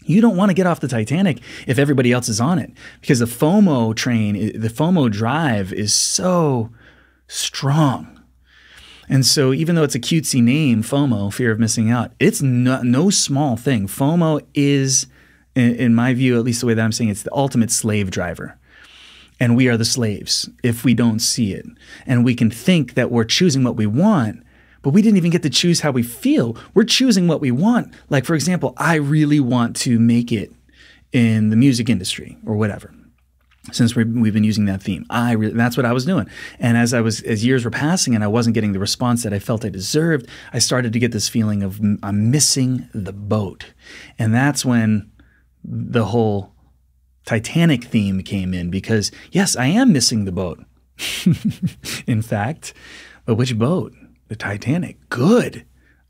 you 0.06 0.22
don't 0.22 0.36
want 0.36 0.50
to 0.50 0.54
get 0.54 0.68
off 0.68 0.80
the 0.80 0.88
Titanic 0.88 1.40
if 1.66 1.80
everybody 1.80 2.12
else 2.12 2.30
is 2.30 2.42
on 2.42 2.60
it. 2.60 2.72
Because 3.02 3.20
the 3.20 3.26
FOMO 3.26 3.96
train, 3.96 4.60
the 4.60 4.68
FOMO 4.68 5.12
drive 5.12 5.74
is 5.74 5.94
so 5.94 6.72
strong. 7.28 8.10
And 9.10 9.26
so, 9.26 9.54
even 9.54 9.76
though 9.76 9.84
it's 9.84 9.96
a 9.96 10.00
cutesy 10.00 10.42
name, 10.42 10.82
FOMO, 10.82 11.34
fear 11.34 11.52
of 11.52 11.60
missing 11.60 11.90
out, 11.90 12.12
it's 12.20 12.42
no, 12.42 12.82
no 12.84 13.10
small 13.10 13.58
thing. 13.58 13.88
FOMO 13.88 14.46
is 14.54 15.08
in, 15.56 15.76
in 15.76 15.96
my 15.96 16.14
view, 16.14 16.38
at 16.38 16.44
least 16.44 16.62
the 16.62 16.68
way 16.68 16.74
that 16.74 16.84
I'm 16.84 16.92
saying 16.92 17.10
it, 17.10 17.14
it's 17.14 17.24
the 17.24 17.34
ultimate 17.34 17.72
slave 17.72 18.12
driver. 18.12 18.58
And 19.40 19.56
we 19.56 19.68
are 19.68 19.78
the 19.78 19.86
slaves 19.86 20.50
if 20.64 20.84
we 20.84 20.94
don't 20.94 21.20
see 21.20 21.54
it. 21.54 21.66
And 22.06 22.24
we 22.24 22.36
can 22.36 22.50
think 22.50 22.94
that 22.94 23.12
we're 23.12 23.24
choosing 23.24 23.64
what 23.64 23.76
we 23.76 23.86
want, 23.86 24.44
but 24.82 24.92
we 24.92 25.02
didn't 25.02 25.18
even 25.18 25.32
get 25.32 25.44
to 25.44 25.50
choose 25.50 25.82
how 25.82 25.92
we 25.92 26.04
feel. 26.04 26.56
We're 26.74 26.84
choosing 26.84 27.28
what 27.28 27.42
we 27.42 27.52
want. 27.52 27.94
Like, 28.10 28.26
for 28.26 28.36
example, 28.36 28.74
I 28.78 28.96
really 28.96 29.40
want 29.40 29.76
to 29.78 30.00
make 30.00 30.32
it 30.32 30.54
in 31.12 31.50
the 31.50 31.56
music 31.56 31.90
industry 31.90 32.38
or 32.46 32.56
whatever 32.56 32.94
since 33.72 33.96
we 33.96 34.04
have 34.04 34.34
been 34.34 34.44
using 34.44 34.66
that 34.66 34.84
theme. 34.84 35.06
I 35.10 35.32
really, 35.32 35.54
that's 35.54 35.78
what 35.78 35.86
I 35.86 35.94
was 35.94 36.06
doing. 36.06 36.28
And 36.60 36.76
as 36.76 36.94
I 36.94 37.00
was 37.00 37.22
as 37.22 37.46
years 37.46 37.64
were 37.64 37.72
passing 37.72 38.14
and 38.14 38.24
I 38.24 38.28
wasn't 38.28 38.56
getting 38.56 38.74
the 38.74 38.80
response 38.80 39.24
that 39.24 39.34
I 39.34 39.40
felt 39.40 39.64
I 39.64 39.70
deserved, 39.70 40.28
I 40.52 40.60
started 40.60 40.92
to 40.94 41.00
get 41.00 41.14
this 41.14 41.30
feeling 41.30 41.64
of 41.64 41.80
I'm 42.04 42.30
missing 42.30 42.90
the 42.94 43.14
boat. 43.14 43.74
And 44.20 44.34
that's 44.34 44.66
when 44.66 45.10
the 45.64 46.06
whole 46.06 46.54
Titanic 47.26 47.86
theme 47.86 48.22
came 48.22 48.54
in 48.54 48.70
because, 48.70 49.12
yes, 49.32 49.56
I 49.56 49.68
am 49.68 49.94
missing 49.94 50.26
the 50.26 50.32
boat. 50.32 50.64
in 52.08 52.22
fact, 52.22 52.74
but 53.26 53.36
which 53.36 53.58
boat? 53.58 53.94
The 54.28 54.36
Titanic. 54.36 54.98
Good. 55.10 55.66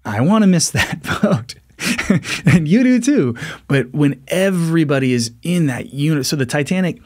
I 0.05 0.21
want 0.21 0.43
to 0.43 0.47
miss 0.47 0.69
that 0.71 1.03
boat. 1.21 1.55
and 2.45 2.67
you 2.67 2.83
do 2.83 2.99
too. 2.99 3.35
But 3.67 3.93
when 3.93 4.23
everybody 4.27 5.13
is 5.13 5.31
in 5.41 5.67
that 5.67 5.93
unit, 5.93 6.25
so 6.25 6.35
the 6.35 6.45
Titanic 6.45 7.01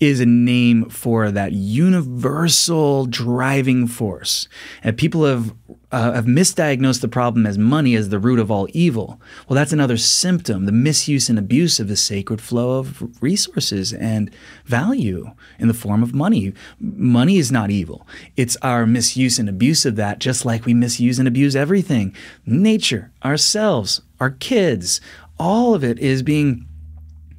is 0.00 0.18
a 0.18 0.26
name 0.26 0.88
for 0.88 1.30
that 1.30 1.52
universal 1.52 3.04
driving 3.06 3.86
force. 3.86 4.48
And 4.82 4.96
people 4.96 5.24
have 5.26 5.54
uh, 5.92 6.12
have 6.12 6.24
misdiagnosed 6.24 7.00
the 7.00 7.08
problem 7.08 7.46
as 7.46 7.58
money 7.58 7.96
as 7.96 8.08
the 8.08 8.18
root 8.18 8.38
of 8.38 8.50
all 8.50 8.68
evil. 8.72 9.20
Well, 9.48 9.56
that's 9.56 9.72
another 9.72 9.96
symptom, 9.96 10.66
the 10.66 10.72
misuse 10.72 11.28
and 11.28 11.38
abuse 11.38 11.80
of 11.80 11.88
the 11.88 11.96
sacred 11.96 12.40
flow 12.40 12.78
of 12.78 13.20
resources 13.20 13.92
and 13.92 14.30
value 14.64 15.32
in 15.58 15.68
the 15.68 15.74
form 15.74 16.02
of 16.02 16.14
money. 16.14 16.52
Money 16.78 17.38
is 17.38 17.50
not 17.50 17.70
evil. 17.70 18.06
It's 18.36 18.56
our 18.62 18.86
misuse 18.86 19.38
and 19.38 19.48
abuse 19.48 19.84
of 19.84 19.96
that, 19.96 20.20
just 20.20 20.44
like 20.44 20.64
we 20.64 20.74
misuse 20.74 21.18
and 21.18 21.26
abuse 21.26 21.56
everything. 21.56 22.14
Nature, 22.46 23.10
ourselves, 23.24 24.00
our 24.20 24.30
kids, 24.30 25.00
all 25.40 25.74
of 25.74 25.82
it 25.82 25.98
is 25.98 26.22
being 26.22 26.66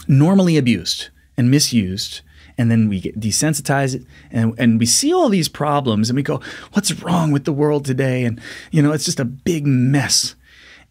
normally 0.10 0.58
abused 0.58 1.10
and 1.38 1.50
misused 1.50 2.22
and 2.62 2.72
then 2.72 2.88
we 2.88 3.00
get 3.00 3.20
desensitized 3.20 3.96
it 3.96 4.06
and, 4.30 4.54
and 4.58 4.80
we 4.80 4.86
see 4.86 5.14
all 5.14 5.30
these 5.30 5.50
problems 5.50 6.10
and 6.10 6.16
we 6.16 6.24
go 6.24 6.40
what's 6.74 6.94
wrong 7.02 7.32
with 7.32 7.46
the 7.46 7.54
world 7.54 7.84
today? 7.84 8.24
And 8.24 8.40
you 8.72 8.82
know 8.82 8.92
it's 8.92 9.06
just 9.06 9.20
a 9.20 9.26
big 9.26 9.66
mess. 9.66 10.36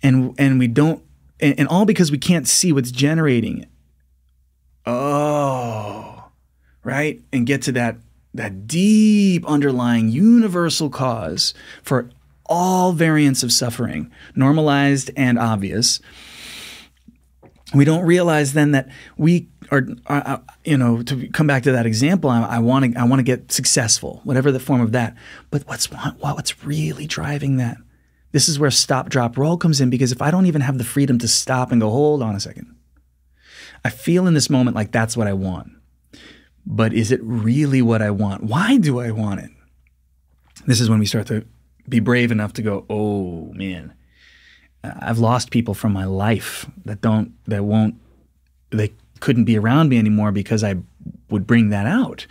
And 0.02 0.34
and 0.38 0.58
we 0.58 0.66
don't 0.66 1.02
and, 1.40 1.58
and 1.58 1.68
all 1.68 1.84
because 1.84 2.10
we 2.10 2.18
can't 2.18 2.48
see 2.48 2.72
what's 2.72 2.90
generating 2.90 3.62
it. 3.62 3.68
Oh 4.86 6.10
right? 6.84 7.20
And 7.32 7.46
get 7.46 7.62
to 7.62 7.72
that 7.72 7.96
that 8.32 8.66
deep 8.66 9.44
underlying 9.46 10.08
universal 10.08 10.88
cause 10.88 11.52
for 11.82 12.10
all 12.46 12.92
variants 12.92 13.42
of 13.42 13.52
suffering 13.52 14.10
normalized 14.36 15.10
and 15.16 15.38
obvious. 15.38 16.00
We 17.74 17.84
don't 17.84 18.04
realize 18.04 18.52
then 18.52 18.72
that 18.72 18.88
we 19.16 19.48
are, 19.70 19.86
are, 20.06 20.22
uh, 20.26 20.38
you 20.64 20.76
know, 20.76 21.02
to 21.02 21.28
come 21.28 21.46
back 21.46 21.62
to 21.64 21.72
that 21.72 21.86
example, 21.86 22.30
I 22.30 22.58
want 22.58 22.92
to, 22.92 23.00
I 23.00 23.04
want 23.04 23.20
to 23.20 23.24
get 23.24 23.52
successful, 23.52 24.20
whatever 24.24 24.50
the 24.50 24.60
form 24.60 24.80
of 24.80 24.92
that. 24.92 25.16
But 25.50 25.66
what's 25.66 25.86
what's 25.86 26.64
really 26.64 27.06
driving 27.06 27.56
that? 27.58 27.76
This 28.32 28.48
is 28.48 28.58
where 28.58 28.70
stop, 28.70 29.08
drop, 29.08 29.36
roll 29.36 29.56
comes 29.56 29.80
in 29.80 29.90
because 29.90 30.12
if 30.12 30.22
I 30.22 30.30
don't 30.30 30.46
even 30.46 30.60
have 30.60 30.78
the 30.78 30.84
freedom 30.84 31.18
to 31.18 31.28
stop 31.28 31.72
and 31.72 31.80
go, 31.80 31.90
hold 31.90 32.22
on 32.22 32.36
a 32.36 32.40
second, 32.40 32.74
I 33.84 33.90
feel 33.90 34.26
in 34.26 34.34
this 34.34 34.50
moment 34.50 34.76
like 34.76 34.92
that's 34.92 35.16
what 35.16 35.26
I 35.26 35.32
want. 35.32 35.72
But 36.66 36.92
is 36.92 37.10
it 37.10 37.20
really 37.22 37.82
what 37.82 38.02
I 38.02 38.10
want? 38.10 38.44
Why 38.44 38.76
do 38.76 39.00
I 39.00 39.10
want 39.10 39.40
it? 39.40 39.50
This 40.66 40.80
is 40.80 40.90
when 40.90 41.00
we 41.00 41.06
start 41.06 41.26
to 41.28 41.44
be 41.88 42.00
brave 42.00 42.30
enough 42.30 42.52
to 42.54 42.62
go, 42.62 42.84
oh 42.88 43.52
man, 43.54 43.94
I've 44.84 45.18
lost 45.18 45.50
people 45.50 45.74
from 45.74 45.92
my 45.92 46.04
life 46.04 46.66
that 46.84 47.00
don't, 47.00 47.32
that 47.46 47.64
won't, 47.64 47.96
they 48.70 48.92
couldn't 49.20 49.44
be 49.44 49.58
around 49.58 49.88
me 49.88 49.98
anymore 49.98 50.32
because 50.32 50.64
I 50.64 50.76
would 51.28 51.46
bring 51.46 51.70
that 51.70 51.86
out. 51.86 52.26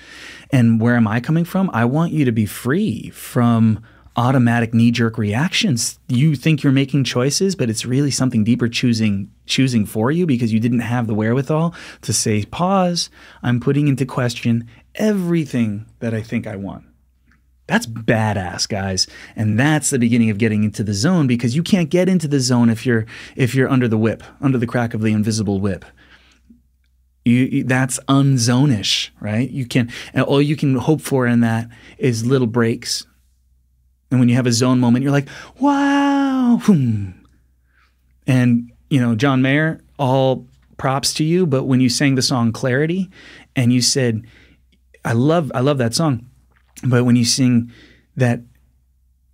And 0.51 0.81
where 0.81 0.95
am 0.95 1.07
I 1.07 1.19
coming 1.19 1.45
from? 1.45 1.69
I 1.73 1.85
want 1.85 2.11
you 2.11 2.25
to 2.25 2.31
be 2.31 2.45
free 2.45 3.09
from 3.11 3.81
automatic 4.15 4.73
knee 4.73 4.91
jerk 4.91 5.17
reactions. 5.17 5.97
You 6.09 6.35
think 6.35 6.61
you're 6.61 6.73
making 6.73 7.05
choices, 7.05 7.55
but 7.55 7.69
it's 7.69 7.85
really 7.85 8.11
something 8.11 8.43
deeper 8.43 8.67
choosing 8.67 9.31
choosing 9.45 9.85
for 9.85 10.11
you 10.11 10.25
because 10.25 10.51
you 10.51 10.59
didn't 10.59 10.81
have 10.81 11.07
the 11.07 11.15
wherewithal 11.15 11.73
to 12.01 12.13
say, 12.13 12.43
pause, 12.45 13.09
I'm 13.41 13.59
putting 13.59 13.87
into 13.87 14.05
question 14.05 14.67
everything 14.95 15.85
that 15.99 16.13
I 16.13 16.21
think 16.21 16.45
I 16.45 16.55
want. 16.55 16.83
That's 17.65 17.85
badass, 17.85 18.67
guys. 18.67 19.07
And 19.35 19.57
that's 19.57 19.91
the 19.91 19.99
beginning 19.99 20.31
of 20.31 20.37
getting 20.39 20.63
into 20.63 20.83
the 20.83 20.93
zone 20.93 21.27
because 21.27 21.55
you 21.55 21.63
can't 21.63 21.89
get 21.89 22.09
into 22.09 22.27
the 22.27 22.39
zone 22.39 22.69
if 22.69 22.85
you're 22.85 23.05
if 23.35 23.53
you're 23.55 23.69
under 23.69 23.87
the 23.87 23.97
whip, 23.97 24.23
under 24.41 24.57
the 24.57 24.67
crack 24.67 24.93
of 24.93 25.01
the 25.01 25.13
invisible 25.13 25.59
whip. 25.59 25.85
You, 27.25 27.63
that's 27.63 27.99
unzonish, 28.07 29.09
right? 29.19 29.49
You 29.49 29.65
can 29.65 29.91
and 30.13 30.23
all 30.23 30.41
you 30.41 30.55
can 30.55 30.75
hope 30.75 31.01
for 31.01 31.27
in 31.27 31.41
that 31.41 31.69
is 31.97 32.25
little 32.25 32.47
breaks. 32.47 33.05
And 34.09 34.19
when 34.19 34.29
you 34.29 34.35
have 34.35 34.47
a 34.47 34.51
zone 34.51 34.79
moment, 34.79 35.03
you're 35.03 35.11
like, 35.11 35.27
wow. 35.59 36.59
And 38.25 38.71
you 38.89 38.99
know, 38.99 39.15
John 39.15 39.41
Mayer, 39.41 39.81
all 39.99 40.47
props 40.77 41.13
to 41.15 41.23
you, 41.23 41.45
but 41.45 41.65
when 41.65 41.81
you 41.81 41.89
sang 41.89 42.15
the 42.15 42.21
song 42.21 42.51
Clarity 42.51 43.11
and 43.55 43.71
you 43.71 43.81
said, 43.81 44.25
I 45.05 45.13
love 45.13 45.51
I 45.53 45.59
love 45.59 45.77
that 45.77 45.93
song 45.93 46.29
but 46.83 47.03
when 47.03 47.15
you 47.15 47.25
sing 47.25 47.71
that, 48.15 48.41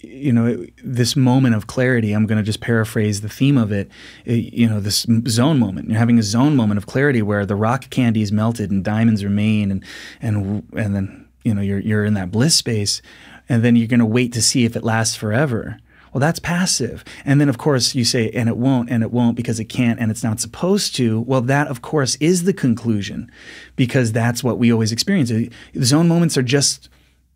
you 0.07 0.31
know, 0.31 0.65
this 0.83 1.15
moment 1.15 1.55
of 1.55 1.67
clarity, 1.67 2.13
I'm 2.13 2.25
going 2.25 2.37
to 2.37 2.43
just 2.43 2.61
paraphrase 2.61 3.21
the 3.21 3.29
theme 3.29 3.57
of 3.57 3.71
it, 3.71 3.89
you 4.25 4.67
know, 4.67 4.79
this 4.79 5.05
zone 5.27 5.59
moment. 5.59 5.89
You're 5.89 5.99
having 5.99 6.19
a 6.19 6.23
zone 6.23 6.55
moment 6.55 6.77
of 6.77 6.85
clarity 6.85 7.21
where 7.21 7.45
the 7.45 7.55
rock 7.55 7.89
candy 7.89 8.21
is 8.21 8.31
melted 8.31 8.71
and 8.71 8.83
diamonds 8.83 9.23
remain, 9.23 9.71
and 9.71 9.83
and 10.21 10.63
and 10.75 10.95
then 10.95 11.27
you 11.43 11.53
know 11.53 11.61
you're 11.61 11.79
you're 11.79 12.05
in 12.05 12.13
that 12.15 12.31
bliss 12.31 12.55
space, 12.55 13.01
and 13.49 13.63
then 13.63 13.75
you're 13.75 13.87
going 13.87 13.99
to 13.99 14.05
wait 14.05 14.33
to 14.33 14.41
see 14.41 14.65
if 14.65 14.75
it 14.75 14.83
lasts 14.83 15.15
forever. 15.15 15.79
Well, 16.15 16.21
that's 16.21 16.39
passive. 16.39 17.03
And 17.25 17.41
then, 17.41 17.49
of 17.49 17.57
course, 17.57 17.93
you 17.93 18.05
say, 18.05 18.29
and 18.29 18.47
it 18.47 18.55
won't, 18.55 18.89
and 18.89 19.03
it 19.03 19.11
won't 19.11 19.35
because 19.35 19.59
it 19.59 19.65
can't, 19.65 19.99
and 19.99 20.09
it's 20.09 20.23
not 20.23 20.39
supposed 20.39 20.95
to. 20.95 21.19
Well, 21.19 21.41
that, 21.41 21.67
of 21.67 21.81
course, 21.81 22.15
is 22.21 22.45
the 22.45 22.53
conclusion 22.53 23.29
because 23.75 24.13
that's 24.13 24.41
what 24.41 24.57
we 24.57 24.71
always 24.71 24.93
experience. 24.93 25.29
The 25.29 25.51
zone 25.83 26.07
moments 26.07 26.37
are 26.37 26.41
just 26.41 26.87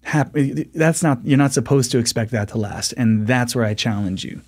That's 0.03 1.03
not, 1.03 1.19
you're 1.23 1.37
not 1.37 1.53
supposed 1.53 1.91
to 1.91 1.99
expect 1.99 2.31
that 2.31 2.49
to 2.49 2.57
last. 2.57 2.93
And 2.93 3.27
that's 3.27 3.55
where 3.55 3.65
I 3.65 3.73
challenge 3.73 4.23
you. 4.23 4.41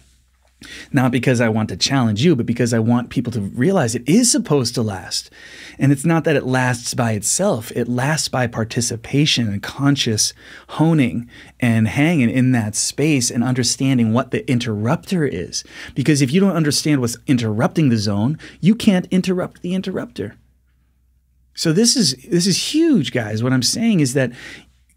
Not 0.92 1.12
because 1.12 1.42
I 1.42 1.50
want 1.50 1.70
to 1.70 1.78
challenge 1.78 2.24
you, 2.24 2.36
but 2.36 2.46
because 2.46 2.72
I 2.72 2.80
want 2.80 3.10
people 3.10 3.32
to 3.34 3.42
realize 3.42 3.96
it 3.96 4.08
is 4.08 4.32
supposed 4.32 4.76
to 4.76 4.84
last. 4.84 5.32
And 5.80 5.92
it's 5.92 6.06
not 6.06 6.24
that 6.26 6.36
it 6.36 6.46
lasts 6.46 6.94
by 6.94 7.14
itself, 7.14 7.72
it 7.76 7.88
lasts 7.88 8.28
by 8.28 8.46
participation 8.46 9.48
and 9.48 9.64
conscious 9.64 10.34
honing 10.70 11.28
and 11.60 11.88
hanging 11.88 12.30
in 12.30 12.52
that 12.52 12.76
space 12.76 13.32
and 13.32 13.44
understanding 13.44 14.14
what 14.14 14.30
the 14.30 14.50
interrupter 14.50 15.26
is. 15.26 15.64
Because 15.96 16.22
if 16.22 16.32
you 16.32 16.40
don't 16.40 16.56
understand 16.56 17.02
what's 17.02 17.18
interrupting 17.26 17.90
the 17.90 17.98
zone, 17.98 18.38
you 18.60 18.76
can't 18.76 19.08
interrupt 19.10 19.64
the 19.64 19.74
interrupter. 19.74 20.38
So 21.56 21.74
this 21.74 21.98
is 21.98 22.16
this 22.30 22.48
is 22.48 22.74
huge 22.74 23.12
guys. 23.12 23.44
What 23.44 23.52
I'm 23.52 23.64
saying 23.64 24.00
is 24.00 24.14
that 24.14 24.32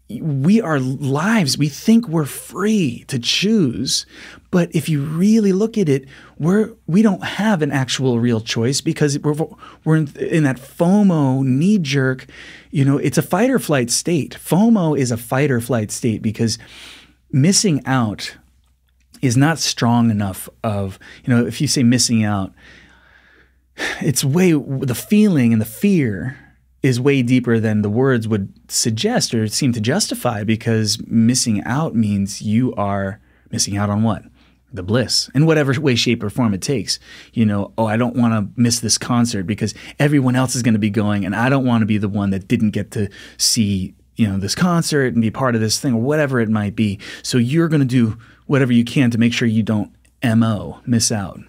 we 0.09 0.61
are 0.61 0.79
lives. 0.79 1.57
We 1.57 1.67
think 1.67 2.07
we're 2.07 2.25
free 2.25 3.05
to 3.07 3.19
choose 3.19 4.05
but 4.55 4.73
if 4.73 4.87
you 4.87 5.03
really 5.03 5.51
look 5.51 5.77
at 5.77 5.89
it 5.89 6.07
we're 6.39 6.71
we 6.87 7.01
don't 7.01 7.25
have 7.25 7.61
an 7.61 7.73
actual 7.73 8.21
real 8.21 8.39
choice 8.39 8.79
because 8.79 9.19
we're 9.19 9.35
we're 9.83 9.97
in, 9.97 10.07
in 10.17 10.43
that 10.43 10.55
FOMO 10.55 11.43
knee 11.43 11.77
jerk 11.77 12.25
you 12.71 12.85
know 12.85 12.97
it's 12.97 13.17
a 13.17 13.21
fight 13.21 13.49
or 13.49 13.59
flight 13.59 13.91
state. 13.91 14.37
FOMO 14.39 14.97
is 14.97 15.11
a 15.11 15.17
fight 15.17 15.51
or 15.51 15.59
flight 15.59 15.91
state 15.91 16.21
because 16.21 16.57
missing 17.33 17.85
out 17.85 18.37
is 19.21 19.35
not 19.35 19.59
strong 19.59 20.09
enough 20.09 20.47
of 20.63 20.97
you 21.25 21.35
know 21.35 21.45
if 21.45 21.59
you 21.59 21.67
say 21.67 21.83
missing 21.83 22.23
out 22.23 22.53
it's 23.99 24.23
way 24.23 24.53
the 24.53 24.95
feeling 24.95 25.51
and 25.51 25.61
the 25.61 25.65
fear 25.65 26.37
is 26.85 26.99
way 26.99 27.23
deeper 27.23 27.59
than 27.59 27.81
the 27.81 27.89
words 27.89 28.27
would 28.27 28.53
suggest 28.69 29.33
or 29.33 29.47
seem 29.47 29.73
to 29.73 29.81
justify 29.81 30.43
because 30.43 30.99
missing 31.07 31.63
out 31.63 31.95
means 31.95 32.43
you 32.43 32.75
are 32.75 33.19
missing 33.49 33.75
out 33.75 33.89
on 33.89 34.03
what? 34.03 34.21
The 34.71 34.83
bliss 34.83 35.27
in 35.33 35.47
whatever 35.47 35.79
way, 35.81 35.95
shape, 35.95 36.21
or 36.21 36.29
form 36.29 36.53
it 36.53 36.61
takes. 36.61 36.99
You 37.33 37.43
know, 37.43 37.73
oh, 37.75 37.87
I 37.87 37.97
don't 37.97 38.15
want 38.15 38.33
to 38.33 38.61
miss 38.61 38.81
this 38.81 38.99
concert 38.99 39.47
because 39.47 39.73
everyone 39.97 40.35
else 40.35 40.55
is 40.55 40.61
going 40.61 40.75
to 40.75 40.79
be 40.79 40.91
going 40.91 41.25
and 41.25 41.35
I 41.35 41.49
don't 41.49 41.65
want 41.65 41.81
to 41.81 41.87
be 41.87 41.97
the 41.97 42.07
one 42.07 42.29
that 42.29 42.47
didn't 42.47 42.69
get 42.69 42.91
to 42.91 43.09
see, 43.37 43.95
you 44.15 44.27
know, 44.27 44.37
this 44.37 44.53
concert 44.53 45.13
and 45.13 45.23
be 45.23 45.31
part 45.31 45.55
of 45.55 45.61
this 45.61 45.79
thing 45.79 45.95
or 45.95 46.01
whatever 46.01 46.39
it 46.39 46.49
might 46.49 46.75
be. 46.75 46.99
So 47.23 47.39
you're 47.39 47.67
going 47.67 47.79
to 47.79 47.87
do 47.87 48.19
whatever 48.45 48.71
you 48.71 48.85
can 48.85 49.09
to 49.09 49.17
make 49.17 49.33
sure 49.33 49.47
you 49.47 49.63
don't 49.63 49.91
MO, 50.23 50.81
miss 50.85 51.11
out. 51.11 51.39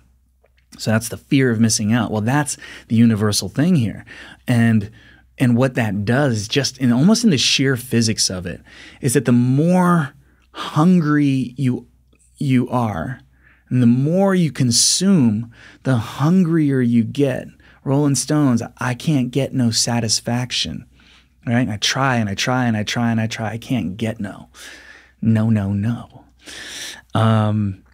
So 0.78 0.92
that's 0.92 1.10
the 1.10 1.18
fear 1.18 1.50
of 1.50 1.60
missing 1.60 1.92
out. 1.92 2.10
Well, 2.10 2.22
that's 2.22 2.56
the 2.88 2.96
universal 2.96 3.50
thing 3.50 3.76
here. 3.76 4.06
And 4.48 4.90
and 5.38 5.56
what 5.56 5.74
that 5.74 6.04
does, 6.04 6.48
just 6.48 6.78
in 6.78 6.92
almost 6.92 7.24
in 7.24 7.30
the 7.30 7.38
sheer 7.38 7.76
physics 7.76 8.30
of 8.30 8.46
it, 8.46 8.60
is 9.00 9.14
that 9.14 9.24
the 9.24 9.32
more 9.32 10.14
hungry 10.52 11.54
you 11.56 11.86
you 12.38 12.68
are, 12.68 13.20
and 13.68 13.82
the 13.82 13.86
more 13.86 14.34
you 14.34 14.52
consume, 14.52 15.52
the 15.82 15.96
hungrier 15.96 16.80
you 16.80 17.04
get. 17.04 17.48
Rolling 17.84 18.14
Stones, 18.14 18.62
I 18.78 18.94
can't 18.94 19.30
get 19.30 19.54
no 19.54 19.70
satisfaction. 19.70 20.86
Right? 21.46 21.60
And 21.60 21.70
I 21.70 21.76
try 21.76 22.16
and 22.16 22.28
I 22.28 22.34
try 22.34 22.64
and 22.66 22.76
I 22.76 22.82
try 22.82 23.12
and 23.12 23.20
I 23.20 23.28
try. 23.28 23.52
I 23.52 23.58
can't 23.58 23.96
get 23.96 24.18
no. 24.18 24.48
No, 25.22 25.48
no, 25.48 25.72
no. 25.72 26.24
Um, 27.14 27.84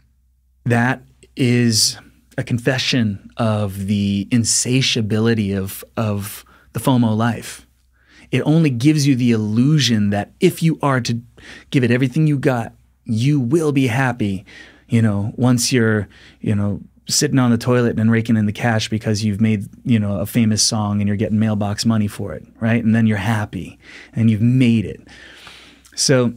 that 0.65 1.03
is 1.37 1.99
a 2.39 2.43
confession 2.43 3.31
of 3.37 3.87
the 3.87 4.27
insatiability 4.31 5.53
of 5.53 5.85
of 5.97 6.45
the 6.73 6.81
FOMO 6.81 7.17
life. 7.17 7.67
It 8.31 8.41
only 8.43 8.71
gives 8.71 9.07
you 9.07 9.15
the 9.15 9.33
illusion 9.33 10.11
that 10.11 10.33
if 10.41 10.63
you 10.63 10.79
are 10.83 11.01
to 11.03 11.21
give 11.71 11.85
it 11.85 11.91
everything 11.91 12.27
you 12.27 12.39
got, 12.39 12.73
you 13.05 13.39
will 13.39 13.73
be 13.73 13.89
happy. 13.89 14.45
You 14.89 15.03
know, 15.03 15.33
once 15.37 15.73
you're, 15.73 16.09
you 16.41 16.55
know, 16.55 16.81
sitting 17.09 17.39
on 17.39 17.51
the 17.51 17.59
toilet 17.59 17.99
and 17.99 18.11
raking 18.11 18.37
in 18.37 18.47
the 18.47 18.53
cash 18.53 18.89
because 18.89 19.25
you've 19.25 19.41
made, 19.41 19.67
you 19.85 19.99
know, 19.99 20.21
a 20.21 20.27
famous 20.27 20.63
song 20.63 21.01
and 21.01 21.09
you're 21.09 21.17
getting 21.17 21.39
mailbox 21.39 21.85
money 21.85 22.07
for 22.07 22.33
it, 22.33 22.45
right? 22.61 22.83
And 22.83 22.95
then 22.95 23.07
you're 23.07 23.19
happy 23.19 23.79
and 24.15 24.31
you've 24.31 24.43
made 24.43 24.85
it. 24.85 25.01
So 25.95 26.33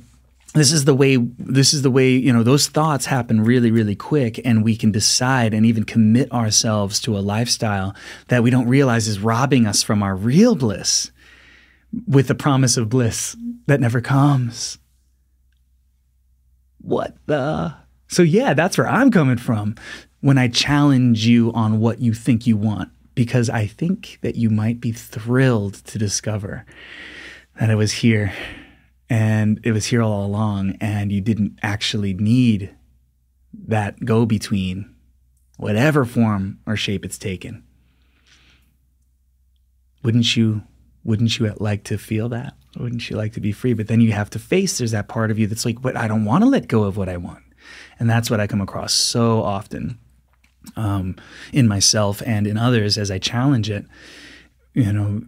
this 0.55 0.71
is 0.71 0.85
the 0.85 0.95
way 0.95 1.17
this 1.17 1.73
is 1.73 1.81
the 1.81 1.91
way 1.91 2.11
you 2.11 2.31
know 2.31 2.41
those 2.41 2.67
thoughts 2.67 3.05
happen 3.05 3.43
really 3.43 3.71
really 3.71 3.95
quick 3.95 4.39
and 4.45 4.63
we 4.63 4.75
can 4.75 4.91
decide 4.91 5.53
and 5.53 5.65
even 5.65 5.83
commit 5.83 6.31
ourselves 6.31 6.99
to 7.01 7.17
a 7.17 7.19
lifestyle 7.19 7.93
that 8.29 8.41
we 8.41 8.49
don't 8.49 8.67
realize 8.67 9.07
is 9.07 9.19
robbing 9.19 9.67
us 9.67 9.83
from 9.83 10.01
our 10.01 10.15
real 10.15 10.55
bliss 10.55 11.11
with 12.07 12.27
the 12.27 12.35
promise 12.35 12.77
of 12.77 12.89
bliss 12.89 13.37
that 13.67 13.79
never 13.79 14.01
comes. 14.01 14.77
What 16.81 17.15
the? 17.25 17.75
So 18.07 18.21
yeah 18.21 18.53
that's 18.53 18.77
where 18.77 18.87
i'm 18.87 19.11
coming 19.11 19.37
from 19.37 19.75
when 20.21 20.37
i 20.37 20.47
challenge 20.47 21.25
you 21.25 21.51
on 21.53 21.79
what 21.79 21.99
you 21.99 22.13
think 22.13 22.47
you 22.47 22.55
want 22.55 22.89
because 23.13 23.49
i 23.49 23.65
think 23.65 24.19
that 24.21 24.35
you 24.35 24.49
might 24.49 24.79
be 24.79 24.91
thrilled 24.91 25.73
to 25.73 25.97
discover 25.97 26.65
that 27.59 27.69
it 27.71 27.75
was 27.75 27.91
here 27.91 28.31
and 29.09 29.59
it 29.63 29.71
was 29.71 29.87
here 29.87 30.01
all 30.01 30.25
along 30.25 30.77
and 30.81 31.11
you 31.11 31.21
didn't 31.21 31.59
actually 31.61 32.13
need 32.13 32.75
that 33.67 34.03
go 34.03 34.25
between 34.25 34.93
whatever 35.57 36.05
form 36.05 36.59
or 36.65 36.75
shape 36.75 37.05
it's 37.05 37.17
taken. 37.17 37.63
Wouldn't 40.03 40.35
you 40.35 40.63
wouldn't 41.03 41.37
you 41.37 41.53
like 41.59 41.83
to 41.83 41.97
feel 41.99 42.29
that? 42.29 42.55
Wouldn't 42.77 43.09
you 43.09 43.15
like 43.15 43.33
to 43.33 43.39
be 43.39 43.51
free? 43.51 43.73
But 43.73 43.87
then 43.87 44.01
you 44.01 44.11
have 44.11 44.31
to 44.31 44.39
face 44.39 44.77
there's 44.77 44.91
that 44.91 45.07
part 45.07 45.29
of 45.29 45.37
you 45.37 45.47
that's 45.47 45.65
like 45.65 45.81
but 45.81 45.95
i 45.95 46.07
don't 46.07 46.25
want 46.25 46.43
to 46.43 46.49
let 46.49 46.67
go 46.67 46.83
of 46.83 46.97
what 46.97 47.09
i 47.09 47.17
want. 47.17 47.43
And 47.99 48.09
that's 48.09 48.29
what 48.29 48.39
i 48.39 48.47
come 48.47 48.61
across 48.61 48.93
so 48.93 49.41
often 49.41 49.99
um, 50.75 51.15
in 51.53 51.67
myself 51.67 52.21
and 52.25 52.47
in 52.47 52.57
others 52.57 52.97
as 52.97 53.11
i 53.11 53.19
challenge 53.19 53.69
it 53.69 53.85
you 54.73 54.91
know 54.91 55.21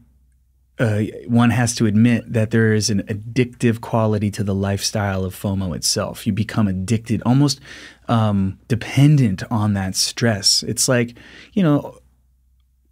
uh, 0.80 1.02
one 1.28 1.50
has 1.50 1.76
to 1.76 1.86
admit 1.88 2.32
that 2.32 2.52
there 2.52 2.74
is 2.74 2.90
an 2.90 3.02
addictive 3.04 3.82
quality 3.82 4.30
to 4.32 4.44
the 4.44 4.54
lifestyle 4.54 5.26
of 5.26 5.36
FOMO 5.36 5.76
itself. 5.76 6.28
You 6.28 6.34
become 6.34 6.68
addicted, 6.68 7.22
almost 7.26 7.60
um, 8.08 8.60
dependent 8.68 9.44
on 9.50 9.74
that 9.74 9.96
stress. 9.96 10.62
It's 10.64 10.88
like, 10.88 11.18
you 11.54 11.64
know, 11.64 11.98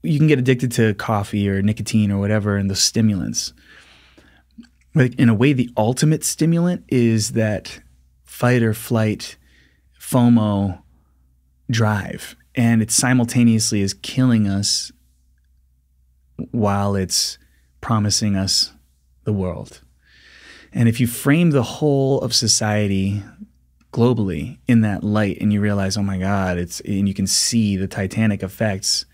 you 0.02 0.18
can 0.18 0.28
get 0.28 0.40
addicted 0.40 0.72
to 0.74 0.94
coffee 0.96 1.48
or 1.48 1.62
nicotine 1.62 2.12
or 2.12 2.20
whatever 2.20 2.58
and 2.58 2.70
the 2.70 2.76
stimulants. 2.76 3.54
Like 4.96 5.14
in 5.16 5.30
a 5.30 5.34
way, 5.34 5.54
the 5.54 5.70
ultimate 5.78 6.24
stimulant 6.24 6.86
is 6.88 7.32
that 7.32 7.82
fight 8.24 8.64
or 8.64 8.74
flight 8.74 9.38
FOMO 10.00 10.82
drive. 11.70 12.36
And 12.56 12.82
it 12.82 12.90
simultaneously 12.90 13.82
is 13.82 13.94
killing 13.94 14.48
us 14.48 14.92
while 16.52 16.96
it's 16.96 17.38
promising 17.86 18.36
us 18.36 18.74
the 19.26 19.32
world. 19.32 19.82
And 20.74 20.90
if 20.90 21.00
you 21.00 21.06
frame 21.06 21.52
the 21.52 21.62
whole 21.62 22.20
of 22.22 22.34
society 22.34 23.22
globally 23.94 24.58
in 24.68 24.82
that 24.82 25.04
light 25.04 25.38
and 25.40 25.54
you 25.54 25.62
realize, 25.62 25.96
oh 25.96 26.02
my 26.02 26.18
God, 26.18 26.58
it's 26.58 26.80
and 26.80 27.08
you 27.08 27.14
can 27.14 27.28
see 27.28 27.78
the 27.78 27.88
titanic 27.88 28.42
effects. 28.42 29.06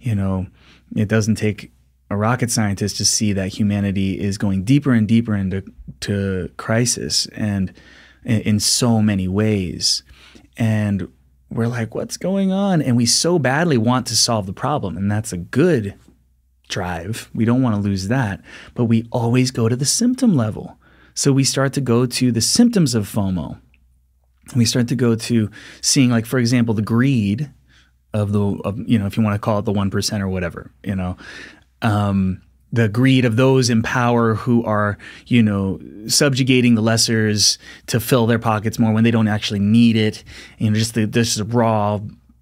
You 0.00 0.16
know, 0.16 0.48
it 0.96 1.06
doesn't 1.06 1.36
take 1.36 1.70
a 2.10 2.16
rocket 2.16 2.50
scientist 2.50 2.96
to 2.96 3.04
see 3.04 3.32
that 3.34 3.54
humanity 3.54 4.18
is 4.18 4.36
going 4.36 4.64
deeper 4.64 4.92
and 4.92 5.06
deeper 5.06 5.36
into 5.36 5.62
to 6.00 6.50
crisis 6.56 7.26
and 7.36 7.72
in 8.24 8.58
so 8.58 9.00
many 9.00 9.28
ways. 9.28 10.02
And 10.56 11.06
we're 11.50 11.68
like, 11.68 11.94
what's 11.94 12.16
going 12.16 12.50
on? 12.50 12.82
And 12.82 12.96
we 12.96 13.06
so 13.06 13.38
badly 13.38 13.78
want 13.78 14.08
to 14.08 14.16
solve 14.16 14.46
the 14.46 14.52
problem. 14.52 14.96
And 14.96 15.08
that's 15.08 15.32
a 15.32 15.36
good 15.38 15.94
drive. 16.68 17.30
We 17.34 17.44
don't 17.44 17.62
want 17.62 17.76
to 17.76 17.80
lose 17.80 18.08
that. 18.08 18.40
But 18.74 18.84
we 18.84 19.06
always 19.10 19.50
go 19.50 19.68
to 19.68 19.76
the 19.76 19.84
symptom 19.84 20.36
level. 20.36 20.78
So 21.14 21.32
we 21.32 21.44
start 21.44 21.72
to 21.74 21.80
go 21.80 22.06
to 22.06 22.30
the 22.30 22.40
symptoms 22.40 22.94
of 22.94 23.08
FOMO. 23.08 23.60
We 24.54 24.64
start 24.64 24.88
to 24.88 24.94
go 24.94 25.14
to 25.14 25.50
seeing, 25.80 26.10
like, 26.10 26.26
for 26.26 26.38
example, 26.38 26.74
the 26.74 26.82
greed 26.82 27.50
of 28.14 28.32
the, 28.32 28.40
of, 28.40 28.78
you 28.88 28.98
know, 28.98 29.06
if 29.06 29.16
you 29.16 29.22
want 29.22 29.34
to 29.34 29.38
call 29.38 29.58
it 29.58 29.64
the 29.64 29.72
1% 29.72 30.20
or 30.20 30.28
whatever, 30.28 30.70
you 30.82 30.94
know, 30.94 31.16
um, 31.82 32.40
the 32.72 32.88
greed 32.88 33.24
of 33.24 33.36
those 33.36 33.70
in 33.70 33.82
power 33.82 34.34
who 34.34 34.64
are, 34.64 34.98
you 35.26 35.42
know, 35.42 35.80
subjugating 36.06 36.74
the 36.74 36.82
lessers 36.82 37.58
to 37.86 37.98
fill 37.98 38.26
their 38.26 38.38
pockets 38.38 38.78
more 38.78 38.92
when 38.92 39.04
they 39.04 39.10
don't 39.10 39.28
actually 39.28 39.58
need 39.58 39.96
it. 39.96 40.22
You 40.58 40.70
know, 40.70 40.76
just 40.76 40.94
the 40.94 41.06
this 41.06 41.40
raw 41.40 42.00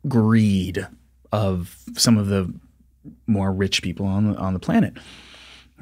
greed 0.09 0.87
of 1.33 1.77
some 1.97 2.19
of 2.19 2.27
the 2.27 2.53
more 3.27 3.53
rich 3.53 3.83
people 3.83 4.07
on 4.07 4.33
the, 4.33 4.39
on 4.39 4.55
the 4.55 4.61
planet. 4.61 4.95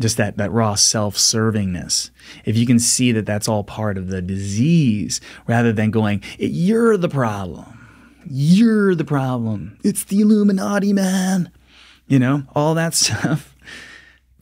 Just 0.01 0.17
that 0.17 0.39
that 0.39 0.51
raw 0.51 0.75
self-servingness. 0.75 2.11
If 2.45 2.57
you 2.57 2.67
can 2.67 2.81
see 2.81 3.13
that 3.13 3.27
that's 3.27 3.47
all 3.47 3.63
part 3.63 3.97
of 3.97 4.09
the 4.09 4.21
disease, 4.21 5.21
rather 5.47 5.73
than 5.73 5.93
going, 5.93 6.21
"You're 6.37 6.97
the 6.97 7.09
problem," 7.09 7.87
"You're 8.27 8.97
the 8.97 9.05
problem," 9.05 9.79
"It's 9.85 10.03
the 10.03 10.21
Illuminati, 10.21 10.93
man," 10.93 11.53
you 12.09 12.19
know, 12.19 12.43
all 12.57 12.75
that 12.75 12.95
stuff 12.95 13.55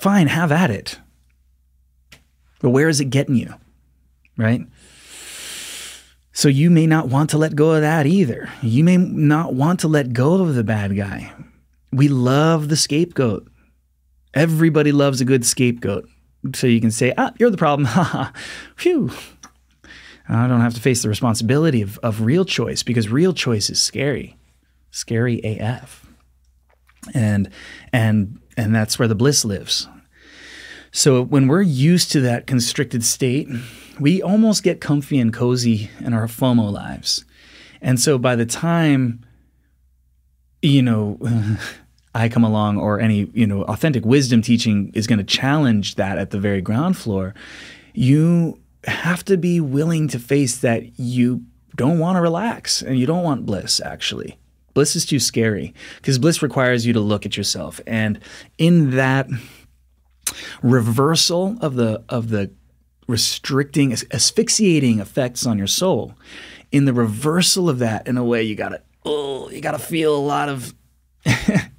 Fine, 0.02 0.26
have 0.26 0.50
at 0.50 0.72
it. 0.72 0.98
But 2.60 2.70
where 2.70 2.88
is 2.88 3.00
it 3.00 3.04
getting 3.04 3.36
you? 3.36 3.54
Right? 4.36 4.66
So 6.32 6.48
you 6.48 6.70
may 6.70 6.88
not 6.88 7.06
want 7.06 7.30
to 7.30 7.38
let 7.38 7.54
go 7.54 7.70
of 7.70 7.82
that 7.82 8.04
either. 8.04 8.50
You 8.62 8.82
may 8.82 8.96
not 8.96 9.54
want 9.54 9.78
to 9.78 9.86
let 9.86 10.12
go 10.12 10.42
of 10.42 10.56
the 10.56 10.64
bad 10.64 10.96
guy. 10.96 11.32
We 11.92 12.08
love 12.08 12.68
the 12.68 12.76
scapegoat. 12.76 13.48
Everybody 14.34 14.92
loves 14.92 15.20
a 15.20 15.24
good 15.24 15.44
scapegoat. 15.44 16.08
So 16.54 16.66
you 16.66 16.80
can 16.80 16.90
say, 16.90 17.12
ah, 17.16 17.32
you're 17.38 17.50
the 17.50 17.56
problem. 17.56 17.88
Phew. 18.76 19.10
I 20.28 20.46
don't 20.46 20.60
have 20.60 20.74
to 20.74 20.80
face 20.80 21.02
the 21.02 21.08
responsibility 21.08 21.82
of, 21.82 21.98
of 21.98 22.22
real 22.22 22.44
choice 22.44 22.82
because 22.82 23.08
real 23.08 23.32
choice 23.32 23.68
is 23.70 23.80
scary. 23.80 24.36
Scary 24.90 25.40
AF. 25.42 26.06
And 27.14 27.50
and 27.92 28.40
and 28.56 28.74
that's 28.74 28.98
where 28.98 29.08
the 29.08 29.14
bliss 29.14 29.44
lives. 29.44 29.88
So 30.92 31.22
when 31.22 31.48
we're 31.48 31.62
used 31.62 32.12
to 32.12 32.20
that 32.20 32.46
constricted 32.46 33.02
state, 33.02 33.48
we 33.98 34.22
almost 34.22 34.62
get 34.62 34.80
comfy 34.80 35.18
and 35.18 35.32
cozy 35.32 35.90
in 36.00 36.12
our 36.12 36.26
FOMO 36.26 36.70
lives. 36.70 37.24
And 37.80 37.98
so 37.98 38.18
by 38.18 38.36
the 38.36 38.46
time, 38.46 39.24
you 40.60 40.82
know, 40.82 41.18
I 42.14 42.28
come 42.28 42.44
along 42.44 42.78
or 42.78 43.00
any, 43.00 43.30
you 43.32 43.46
know, 43.46 43.62
authentic 43.62 44.04
wisdom 44.04 44.42
teaching 44.42 44.90
is 44.94 45.06
going 45.06 45.18
to 45.18 45.24
challenge 45.24 45.94
that 45.94 46.18
at 46.18 46.30
the 46.30 46.38
very 46.38 46.60
ground 46.60 46.96
floor, 46.96 47.34
you 47.94 48.60
have 48.84 49.24
to 49.24 49.36
be 49.36 49.60
willing 49.60 50.08
to 50.08 50.18
face 50.18 50.58
that 50.58 50.98
you 50.98 51.42
don't 51.76 51.98
want 51.98 52.16
to 52.16 52.20
relax 52.20 52.82
and 52.82 52.98
you 52.98 53.06
don't 53.06 53.22
want 53.22 53.46
bliss 53.46 53.80
actually. 53.80 54.38
Bliss 54.74 54.96
is 54.96 55.06
too 55.06 55.18
scary 55.18 55.74
because 55.96 56.18
bliss 56.18 56.42
requires 56.42 56.86
you 56.86 56.92
to 56.92 57.00
look 57.00 57.26
at 57.26 57.36
yourself. 57.36 57.80
And 57.86 58.18
in 58.58 58.90
that 58.90 59.28
reversal 60.62 61.56
of 61.60 61.74
the 61.74 62.02
of 62.08 62.30
the 62.30 62.50
restricting 63.06 63.92
asphyxiating 63.92 65.00
effects 65.00 65.46
on 65.46 65.58
your 65.58 65.66
soul 65.66 66.14
in 66.70 66.84
the 66.84 66.92
reversal 66.92 67.68
of 67.68 67.78
that 67.80 68.06
in 68.06 68.16
a 68.16 68.24
way 68.24 68.42
you 68.42 68.54
gotta 68.54 68.80
oh 69.04 69.50
you 69.50 69.60
gotta 69.60 69.78
feel 69.78 70.16
a 70.16 70.16
lot 70.16 70.48
of 70.48 70.72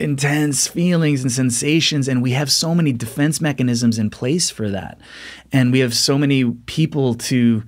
intense 0.00 0.66
feelings 0.66 1.22
and 1.22 1.30
sensations 1.30 2.08
and 2.08 2.22
we 2.22 2.32
have 2.32 2.50
so 2.50 2.74
many 2.74 2.92
defense 2.92 3.40
mechanisms 3.40 3.98
in 3.98 4.10
place 4.10 4.50
for 4.50 4.68
that 4.68 4.98
and 5.52 5.72
we 5.72 5.80
have 5.80 5.94
so 5.94 6.16
many 6.16 6.50
people 6.66 7.14
to 7.14 7.62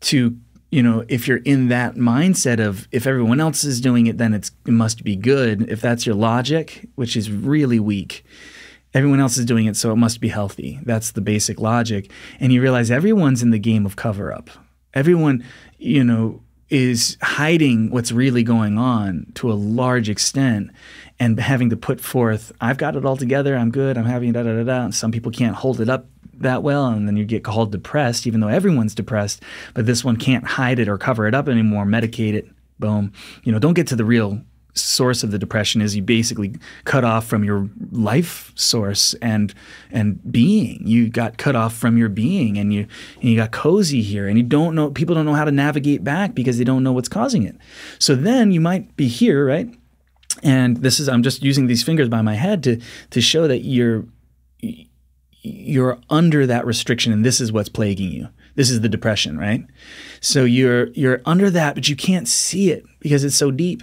to 0.00 0.36
you 0.70 0.82
know 0.82 1.04
if 1.08 1.26
you're 1.26 1.38
in 1.38 1.68
that 1.68 1.94
mindset 1.94 2.60
of 2.60 2.86
if 2.92 3.06
everyone 3.06 3.40
else 3.40 3.64
is 3.64 3.80
doing 3.80 4.06
it 4.06 4.18
then 4.18 4.34
it 4.34 4.50
must 4.66 5.02
be 5.02 5.16
good 5.16 5.68
if 5.70 5.80
that's 5.80 6.04
your 6.04 6.14
logic 6.14 6.88
which 6.94 7.16
is 7.16 7.30
really 7.30 7.80
weak 7.80 8.24
everyone 8.96 9.20
else 9.20 9.36
is 9.36 9.44
doing 9.44 9.66
it, 9.66 9.76
so 9.76 9.92
it 9.92 9.96
must 9.96 10.22
be 10.22 10.28
healthy. 10.28 10.80
That's 10.84 11.12
the 11.12 11.20
basic 11.20 11.60
logic. 11.60 12.10
And 12.40 12.50
you 12.50 12.62
realize 12.62 12.90
everyone's 12.90 13.42
in 13.42 13.50
the 13.50 13.58
game 13.58 13.84
of 13.84 13.94
cover 13.94 14.32
up. 14.32 14.48
Everyone, 14.94 15.44
you 15.76 16.02
know, 16.02 16.40
is 16.70 17.18
hiding 17.22 17.90
what's 17.90 18.10
really 18.10 18.42
going 18.42 18.78
on 18.78 19.26
to 19.34 19.52
a 19.52 19.54
large 19.54 20.08
extent 20.08 20.70
and 21.18 21.38
having 21.38 21.70
to 21.70 21.76
put 21.76 22.00
forth, 22.00 22.52
I've 22.60 22.76
got 22.76 22.96
it 22.96 23.04
all 23.04 23.16
together, 23.16 23.56
I'm 23.56 23.70
good, 23.70 23.96
I'm 23.96 24.04
having 24.04 24.32
da 24.32 24.42
da 24.42 24.54
da 24.56 24.64
da. 24.64 24.84
And 24.84 24.94
some 24.94 25.12
people 25.12 25.32
can't 25.32 25.56
hold 25.56 25.80
it 25.80 25.88
up 25.88 26.06
that 26.40 26.62
well, 26.62 26.86
and 26.86 27.08
then 27.08 27.16
you 27.16 27.24
get 27.24 27.44
called 27.44 27.72
depressed, 27.72 28.26
even 28.26 28.40
though 28.40 28.48
everyone's 28.48 28.94
depressed, 28.94 29.42
but 29.74 29.86
this 29.86 30.04
one 30.04 30.16
can't 30.16 30.44
hide 30.44 30.78
it 30.78 30.88
or 30.88 30.98
cover 30.98 31.26
it 31.26 31.34
up 31.34 31.48
anymore, 31.48 31.86
medicate 31.86 32.34
it, 32.34 32.46
boom. 32.78 33.12
You 33.42 33.52
know, 33.52 33.58
don't 33.58 33.74
get 33.74 33.86
to 33.88 33.96
the 33.96 34.04
real 34.04 34.42
source 34.74 35.22
of 35.22 35.30
the 35.30 35.38
depression 35.38 35.80
is 35.80 35.96
you 35.96 36.02
basically 36.02 36.54
cut 36.84 37.02
off 37.02 37.26
from 37.26 37.42
your 37.42 37.68
life 37.92 38.52
source 38.56 39.14
and 39.14 39.54
and 39.90 40.20
being. 40.30 40.86
You 40.86 41.08
got 41.08 41.38
cut 41.38 41.56
off 41.56 41.74
from 41.74 41.96
your 41.96 42.08
being 42.08 42.58
and 42.58 42.72
you 42.72 42.86
and 43.20 43.30
you 43.30 43.36
got 43.36 43.52
cozy 43.52 44.02
here 44.02 44.28
and 44.28 44.36
you 44.36 44.44
don't 44.44 44.74
know 44.74 44.90
people 44.90 45.14
don't 45.14 45.24
know 45.24 45.34
how 45.34 45.46
to 45.46 45.52
navigate 45.52 46.04
back 46.04 46.34
because 46.34 46.58
they 46.58 46.64
don't 46.64 46.82
know 46.82 46.92
what's 46.92 47.08
causing 47.08 47.42
it. 47.42 47.56
So 47.98 48.14
then 48.14 48.52
you 48.52 48.60
might 48.60 48.94
be 48.96 49.08
here, 49.08 49.46
right? 49.46 49.74
And 50.42 50.78
this 50.78 51.00
is 51.00 51.08
I'm 51.08 51.22
just 51.22 51.42
using 51.42 51.66
these 51.66 51.82
fingers 51.82 52.08
by 52.08 52.22
my 52.22 52.34
head 52.34 52.62
to 52.64 52.80
to 53.10 53.20
show 53.20 53.48
that 53.48 53.60
you're 53.60 54.04
you're 55.42 55.98
under 56.10 56.46
that 56.46 56.66
restriction 56.66 57.12
and 57.12 57.24
this 57.24 57.40
is 57.40 57.52
what's 57.52 57.68
plaguing 57.68 58.10
you. 58.10 58.28
This 58.54 58.70
is 58.70 58.80
the 58.80 58.88
depression, 58.88 59.38
right? 59.38 59.64
So 60.20 60.44
you're 60.44 60.88
you're 60.88 61.22
under 61.24 61.50
that 61.50 61.74
but 61.74 61.88
you 61.88 61.96
can't 61.96 62.28
see 62.28 62.70
it 62.70 62.84
because 63.00 63.24
it's 63.24 63.36
so 63.36 63.50
deep 63.50 63.82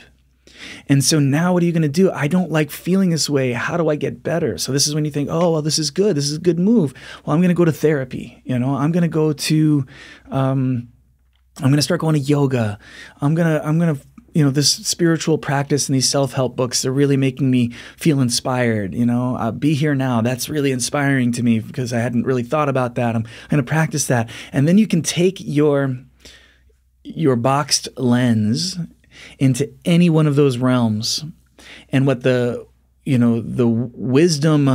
and 0.88 1.04
so 1.04 1.20
now 1.20 1.54
what 1.54 1.64
are 1.64 1.66
you 1.66 1.72
going 1.72 1.82
to 1.82 1.89
do? 1.89 2.12
I 2.12 2.28
don't 2.28 2.51
like 2.51 2.72
feeling 2.72 3.10
this 3.10 3.30
way. 3.30 3.54
How 3.54 3.78
do 3.78 3.89
I 3.89 3.95
get 3.95 4.24
better? 4.24 4.58
So 4.58 4.72
this 4.72 4.88
is 4.88 4.95
when 4.95 5.06
you 5.06 5.12
think, 5.12 5.30
oh, 5.32 5.51
well, 5.51 5.62
this 5.62 5.80
is 5.80 5.91
good. 5.91 6.16
This 6.16 6.30
is 6.30 6.38
a 6.38 6.41
good 6.41 6.60
move. 6.60 6.93
Well, 7.26 7.34
I'm 7.34 7.41
going 7.41 7.49
to 7.49 7.56
go 7.56 7.66
to 7.66 7.72
therapy. 7.72 8.41
You 8.45 8.60
know, 8.60 8.76
I'm 8.76 8.91
going 8.91 9.04
to 9.04 9.08
go 9.08 9.34
to, 9.34 9.86
um, 10.30 10.89
I'm 11.58 11.70
going 11.70 11.76
to 11.76 11.82
start 11.82 12.01
going 12.01 12.16
to 12.16 12.20
yoga. 12.20 12.80
I'm 13.22 13.36
going 13.36 13.47
to, 13.47 13.66
I'm 13.66 13.80
going 13.80 13.95
to, 13.95 14.01
you 14.34 14.43
know, 14.43 14.49
this 14.49 14.71
spiritual 14.71 15.38
practice 15.38 15.88
and 15.88 15.95
these 15.95 16.09
self-help 16.09 16.55
books, 16.55 16.81
they're 16.81 16.91
really 16.91 17.17
making 17.17 17.51
me 17.51 17.71
feel 17.97 18.19
inspired. 18.19 18.93
You 18.93 19.05
know, 19.05 19.36
uh, 19.36 19.51
be 19.51 19.73
here 19.75 19.95
now. 19.95 20.21
That's 20.21 20.49
really 20.49 20.71
inspiring 20.71 21.31
to 21.34 21.43
me 21.43 21.59
because 21.59 21.93
I 21.93 21.99
hadn't 21.99 22.25
really 22.25 22.43
thought 22.43 22.69
about 22.69 22.95
that. 22.95 23.15
I'm 23.15 23.23
going 23.49 23.63
to 23.63 23.69
practice 23.69 24.07
that. 24.07 24.29
And 24.51 24.67
then 24.67 24.77
you 24.77 24.88
can 24.88 25.01
take 25.01 25.38
your, 25.39 25.97
your 27.03 27.36
boxed 27.36 27.88
lens 27.95 28.77
into 29.38 29.71
any 29.86 30.09
one 30.09 30.27
of 30.27 30.36
those 30.36 30.57
realms. 30.57 31.23
And 31.89 32.07
what 32.07 32.23
the 32.23 32.65
you 33.05 33.17
know 33.17 33.41
the 33.41 33.67
wisdom 33.67 34.69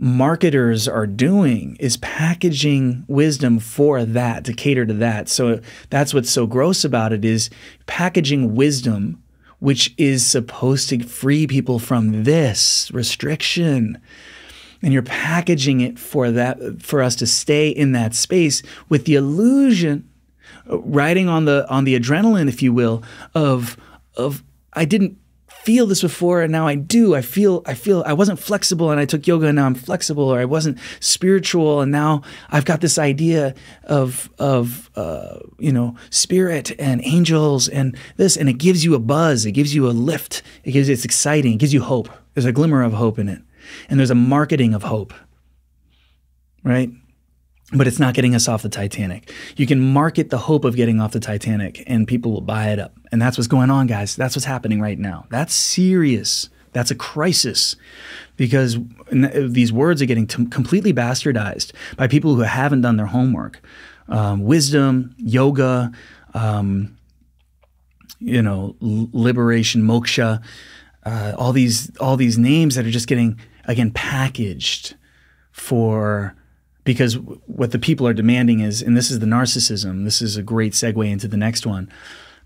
marketers 0.00 0.88
are 0.88 1.06
doing 1.06 1.76
is 1.78 1.98
packaging 1.98 3.04
wisdom 3.06 3.58
for 3.58 4.04
that 4.04 4.44
to 4.46 4.54
cater 4.54 4.86
to 4.86 4.94
that. 4.94 5.28
So 5.28 5.60
that's 5.90 6.14
what's 6.14 6.30
so 6.30 6.46
gross 6.46 6.84
about 6.84 7.12
it 7.12 7.24
is 7.24 7.50
packaging 7.86 8.54
wisdom 8.54 9.22
which 9.58 9.94
is 9.98 10.26
supposed 10.26 10.88
to 10.88 11.02
free 11.02 11.46
people 11.46 11.78
from 11.78 12.24
this 12.24 12.90
restriction 12.94 14.00
and 14.82 14.94
you're 14.94 15.02
packaging 15.02 15.82
it 15.82 15.98
for 15.98 16.30
that 16.30 16.80
for 16.82 17.02
us 17.02 17.14
to 17.16 17.26
stay 17.26 17.68
in 17.68 17.92
that 17.92 18.14
space 18.14 18.62
with 18.88 19.04
the 19.04 19.14
illusion 19.14 20.08
uh, 20.70 20.78
riding 20.78 21.28
on 21.28 21.44
the 21.44 21.68
on 21.68 21.84
the 21.84 21.98
adrenaline, 21.98 22.48
if 22.48 22.62
you 22.62 22.72
will, 22.72 23.02
of 23.34 23.76
of 24.16 24.42
I 24.72 24.86
didn't 24.86 25.18
feel 25.64 25.86
this 25.86 26.00
before 26.00 26.42
and 26.42 26.50
now 26.50 26.66
I 26.66 26.74
do. 26.74 27.14
I 27.14 27.22
feel 27.22 27.62
I 27.66 27.74
feel 27.74 28.02
I 28.06 28.12
wasn't 28.12 28.38
flexible 28.38 28.90
and 28.90 29.00
I 29.00 29.04
took 29.04 29.26
yoga 29.26 29.46
and 29.46 29.56
now 29.56 29.66
I'm 29.66 29.74
flexible, 29.74 30.24
or 30.24 30.38
I 30.38 30.44
wasn't 30.44 30.78
spiritual 31.00 31.80
and 31.80 31.92
now 31.92 32.22
I've 32.50 32.64
got 32.64 32.80
this 32.80 32.98
idea 32.98 33.54
of 33.84 34.30
of 34.38 34.90
uh, 34.96 35.38
you 35.58 35.72
know 35.72 35.96
spirit 36.10 36.72
and 36.78 37.00
angels 37.04 37.68
and 37.68 37.96
this, 38.16 38.36
and 38.36 38.48
it 38.48 38.54
gives 38.54 38.84
you 38.84 38.94
a 38.94 38.98
buzz. 38.98 39.44
It 39.44 39.52
gives 39.52 39.74
you 39.74 39.88
a 39.88 39.92
lift. 39.92 40.42
It 40.64 40.72
gives 40.72 40.88
it's 40.88 41.04
exciting. 41.04 41.54
It 41.54 41.58
gives 41.58 41.74
you 41.74 41.82
hope. 41.82 42.08
There's 42.34 42.46
a 42.46 42.52
glimmer 42.52 42.82
of 42.82 42.92
hope 42.92 43.18
in 43.18 43.28
it, 43.28 43.42
and 43.88 43.98
there's 43.98 44.10
a 44.10 44.14
marketing 44.14 44.74
of 44.74 44.82
hope, 44.84 45.12
right? 46.64 46.90
But 47.72 47.86
it's 47.86 47.98
not 47.98 48.14
getting 48.14 48.34
us 48.34 48.48
off 48.48 48.62
the 48.62 48.68
Titanic. 48.68 49.32
You 49.56 49.66
can 49.66 49.80
market 49.80 50.30
the 50.30 50.38
hope 50.38 50.64
of 50.64 50.74
getting 50.76 51.00
off 51.00 51.12
the 51.12 51.20
Titanic 51.20 51.82
and 51.86 52.06
people 52.06 52.32
will 52.32 52.40
buy 52.40 52.68
it 52.68 52.78
up. 52.78 52.98
And 53.12 53.22
that's 53.22 53.38
what's 53.38 53.48
going 53.48 53.70
on, 53.70 53.86
guys. 53.86 54.16
That's 54.16 54.34
what's 54.34 54.44
happening 54.44 54.80
right 54.80 54.98
now. 54.98 55.26
That's 55.30 55.54
serious. 55.54 56.48
That's 56.72 56.90
a 56.90 56.94
crisis 56.94 57.76
because 58.36 58.78
these 59.12 59.72
words 59.72 60.02
are 60.02 60.06
getting 60.06 60.26
t- 60.26 60.46
completely 60.46 60.92
bastardized 60.92 61.72
by 61.96 62.06
people 62.06 62.34
who 62.34 62.42
haven't 62.42 62.80
done 62.80 62.96
their 62.96 63.06
homework. 63.06 63.60
Um, 64.08 64.42
wisdom, 64.42 65.14
yoga, 65.18 65.92
um, 66.34 66.96
you 68.18 68.42
know, 68.42 68.76
liberation, 68.80 69.82
moksha, 69.82 70.42
uh, 71.04 71.32
all 71.38 71.52
these 71.52 71.96
all 71.98 72.16
these 72.16 72.36
names 72.36 72.74
that 72.74 72.86
are 72.86 72.90
just 72.90 73.06
getting 73.06 73.40
again 73.64 73.90
packaged 73.90 74.96
for 75.52 76.34
because 76.90 77.16
what 77.46 77.70
the 77.70 77.78
people 77.78 78.04
are 78.04 78.12
demanding 78.12 78.58
is, 78.58 78.82
and 78.82 78.96
this 78.96 79.12
is 79.12 79.20
the 79.20 79.26
narcissism. 79.26 80.02
This 80.02 80.20
is 80.20 80.36
a 80.36 80.42
great 80.42 80.72
segue 80.72 81.08
into 81.08 81.28
the 81.28 81.36
next 81.36 81.64
one. 81.64 81.88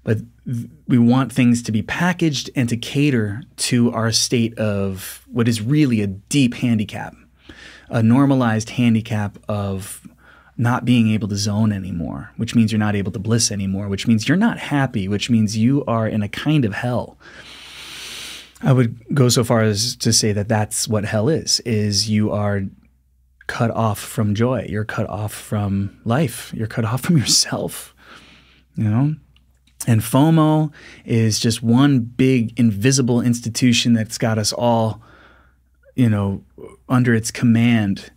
But 0.03 0.19
we 0.87 0.99
want 0.99 1.33
things 1.33 1.63
to 1.63 1.73
be 1.73 1.81
packaged 1.81 2.51
and 2.55 2.69
to 2.69 2.77
cater 2.77 3.43
to 3.57 3.91
our 3.93 4.13
state 4.13 4.53
of 4.59 5.25
what 5.33 5.49
is 5.49 5.63
really 5.63 6.03
a 6.03 6.09
deep 6.09 6.57
handicap, 6.57 7.15
a 7.89 8.03
normalized 8.03 8.69
handicap 8.69 9.39
of 9.49 10.07
not 10.59 10.85
being 10.85 11.09
able 11.09 11.29
to 11.29 11.37
zone 11.37 11.73
anymore, 11.73 12.31
which 12.37 12.55
means 12.55 12.71
you're 12.71 12.79
not 12.79 12.95
able 12.95 13.13
to 13.13 13.19
bliss 13.19 13.51
anymore, 13.51 13.89
which 13.89 14.07
means 14.07 14.29
you're 14.29 14.37
not 14.37 14.59
happy, 14.59 15.09
which 15.09 15.31
means 15.31 15.57
you 15.57 15.83
are 15.87 16.07
in 16.07 16.23
a 16.23 16.29
kind 16.29 16.67
of 16.67 16.75
hell. 16.75 17.17
I 18.61 18.75
would 18.75 19.03
go 19.15 19.31
so 19.31 19.43
far 19.43 19.63
as 19.63 19.97
to 19.97 20.13
say 20.13 20.33
that 20.33 20.49
that's 20.49 20.87
what 20.87 21.07
hell 21.07 21.31
is 21.31 21.61
is 21.61 22.11
you 22.11 22.31
are 22.31 22.65
cut 23.47 23.71
off 23.71 23.99
from 23.99 24.35
joy. 24.35 24.67
You're 24.69 24.85
cut 24.85 25.09
off 25.09 25.33
from 25.33 26.01
life. 26.05 26.53
You're 26.55 26.67
cut 26.67 26.85
off 26.91 27.03
from 27.03 27.19
yourself. 27.19 27.95
You 28.77 28.85
know? 28.85 29.15
And 29.87 30.01
FOMO 30.01 30.73
is 31.05 31.39
just 31.39 31.63
one 31.63 32.01
big 32.01 32.59
invisible 32.59 33.21
institution 33.21 33.93
that's 33.93 34.17
got 34.17 34.39
us 34.39 34.53
all, 34.53 35.03
you 35.95 36.09
know, 36.09 36.43
under 36.89 37.15
its 37.15 37.31
command 37.31 38.11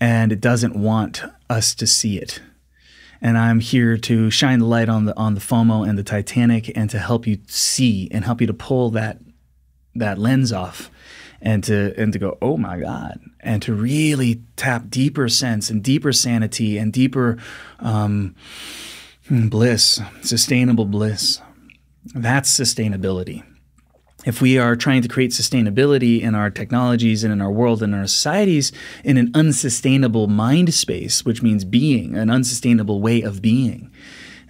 and 0.00 0.32
it 0.32 0.40
doesn't 0.40 0.76
want 0.76 1.22
us 1.48 1.74
to 1.76 1.86
see 1.86 2.18
it. 2.18 2.40
And 3.20 3.38
I'm 3.38 3.60
here 3.60 3.96
to 3.96 4.30
shine 4.30 4.58
the 4.58 4.66
light 4.66 4.88
on 4.88 5.06
the 5.06 5.16
on 5.16 5.34
the 5.34 5.40
FOMO 5.40 5.88
and 5.88 5.98
the 5.98 6.02
Titanic 6.02 6.76
and 6.76 6.90
to 6.90 6.98
help 6.98 7.26
you 7.26 7.38
see 7.46 8.08
and 8.10 8.24
help 8.24 8.40
you 8.40 8.46
to 8.46 8.54
pull 8.54 8.90
that 8.90 9.18
that 9.94 10.18
lens 10.18 10.52
off 10.52 10.90
and 11.40 11.62
to 11.64 11.94
and 11.96 12.12
to 12.12 12.18
go, 12.18 12.38
oh 12.40 12.56
my 12.56 12.78
God, 12.80 13.20
and 13.40 13.62
to 13.62 13.74
really 13.74 14.42
tap 14.56 14.88
deeper 14.88 15.28
sense 15.28 15.70
and 15.70 15.82
deeper 15.82 16.12
sanity 16.12 16.78
and 16.78 16.92
deeper 16.92 17.38
um, 17.80 18.34
bliss, 19.30 20.00
sustainable 20.22 20.86
bliss. 20.86 21.40
That's 22.14 22.50
sustainability. 22.50 23.42
If 24.24 24.40
we 24.40 24.58
are 24.58 24.74
trying 24.74 25.02
to 25.02 25.08
create 25.08 25.30
sustainability 25.30 26.20
in 26.20 26.34
our 26.34 26.50
technologies 26.50 27.22
and 27.22 27.32
in 27.32 27.40
our 27.40 27.50
world 27.50 27.80
and 27.80 27.94
in 27.94 28.00
our 28.00 28.08
societies 28.08 28.72
in 29.04 29.18
an 29.18 29.30
unsustainable 29.34 30.26
mind 30.26 30.74
space, 30.74 31.24
which 31.24 31.42
means 31.42 31.64
being, 31.64 32.16
an 32.16 32.28
unsustainable 32.28 33.00
way 33.00 33.22
of 33.22 33.40
being, 33.40 33.92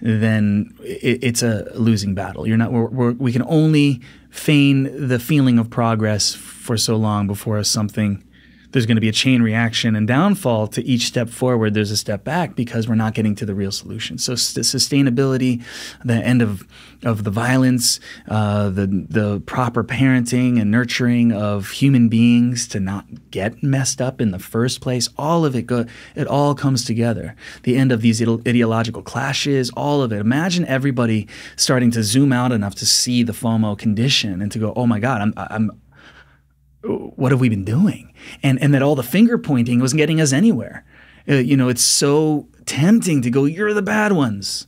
then 0.01 0.73
it, 0.81 1.23
it's 1.23 1.41
a 1.41 1.71
losing 1.75 2.13
battle. 2.15 2.47
You're 2.47 2.57
not. 2.57 2.71
We're, 2.71 2.85
we're, 2.85 3.11
we 3.13 3.31
can 3.31 3.43
only 3.43 4.01
feign 4.29 5.07
the 5.07 5.19
feeling 5.19 5.57
of 5.57 5.69
progress 5.69 6.33
for 6.33 6.77
so 6.77 6.95
long 6.95 7.27
before 7.27 7.63
something 7.63 8.23
there's 8.71 8.85
going 8.85 8.95
to 8.95 9.01
be 9.01 9.09
a 9.09 9.13
chain 9.13 9.41
reaction 9.41 9.95
and 9.95 10.07
downfall 10.07 10.67
to 10.67 10.83
each 10.85 11.05
step 11.05 11.29
forward. 11.29 11.73
There's 11.73 11.91
a 11.91 11.97
step 11.97 12.23
back 12.23 12.55
because 12.55 12.87
we're 12.87 12.95
not 12.95 13.13
getting 13.13 13.35
to 13.35 13.45
the 13.45 13.55
real 13.55 13.71
solution. 13.71 14.17
So 14.17 14.33
sustainability, 14.33 15.63
the 16.03 16.15
end 16.15 16.41
of 16.41 16.67
of 17.03 17.23
the 17.23 17.31
violence, 17.31 17.99
uh, 18.27 18.69
the 18.69 18.87
the 18.87 19.39
proper 19.41 19.83
parenting 19.83 20.59
and 20.59 20.71
nurturing 20.71 21.31
of 21.31 21.69
human 21.69 22.09
beings 22.09 22.67
to 22.69 22.79
not 22.79 23.05
get 23.31 23.61
messed 23.61 24.01
up 24.01 24.19
in 24.19 24.31
the 24.31 24.39
first 24.39 24.81
place. 24.81 25.09
All 25.17 25.45
of 25.45 25.55
it 25.55 25.63
go, 25.63 25.85
it 26.15 26.27
all 26.27 26.55
comes 26.55 26.83
together. 26.83 27.35
The 27.63 27.77
end 27.77 27.91
of 27.91 28.01
these 28.01 28.21
ideological 28.21 29.03
clashes, 29.03 29.69
all 29.77 30.01
of 30.01 30.11
it. 30.11 30.19
Imagine 30.19 30.65
everybody 30.65 31.27
starting 31.55 31.91
to 31.91 32.03
zoom 32.03 32.33
out 32.33 32.51
enough 32.51 32.75
to 32.75 32.85
see 32.85 33.23
the 33.23 33.33
FOMO 33.33 33.77
condition 33.77 34.41
and 34.41 34.51
to 34.51 34.59
go, 34.59 34.73
"Oh 34.75 34.87
my 34.87 34.99
God, 34.99 35.21
I'm 35.21 35.33
I'm 35.37 35.71
what 36.83 37.31
have 37.31 37.39
we 37.39 37.49
been 37.49 37.65
doing? 37.65 38.13
And 38.43 38.61
and 38.61 38.73
that 38.73 38.81
all 38.81 38.95
the 38.95 39.03
finger 39.03 39.37
pointing 39.37 39.79
wasn't 39.79 39.97
getting 39.97 40.21
us 40.21 40.33
anywhere. 40.33 40.85
Uh, 41.29 41.35
you 41.35 41.57
know, 41.57 41.67
it's 41.69 41.83
so 41.83 42.47
tempting 42.65 43.21
to 43.21 43.29
go, 43.29 43.45
you're 43.45 43.73
the 43.73 43.81
bad 43.81 44.13
ones. 44.13 44.67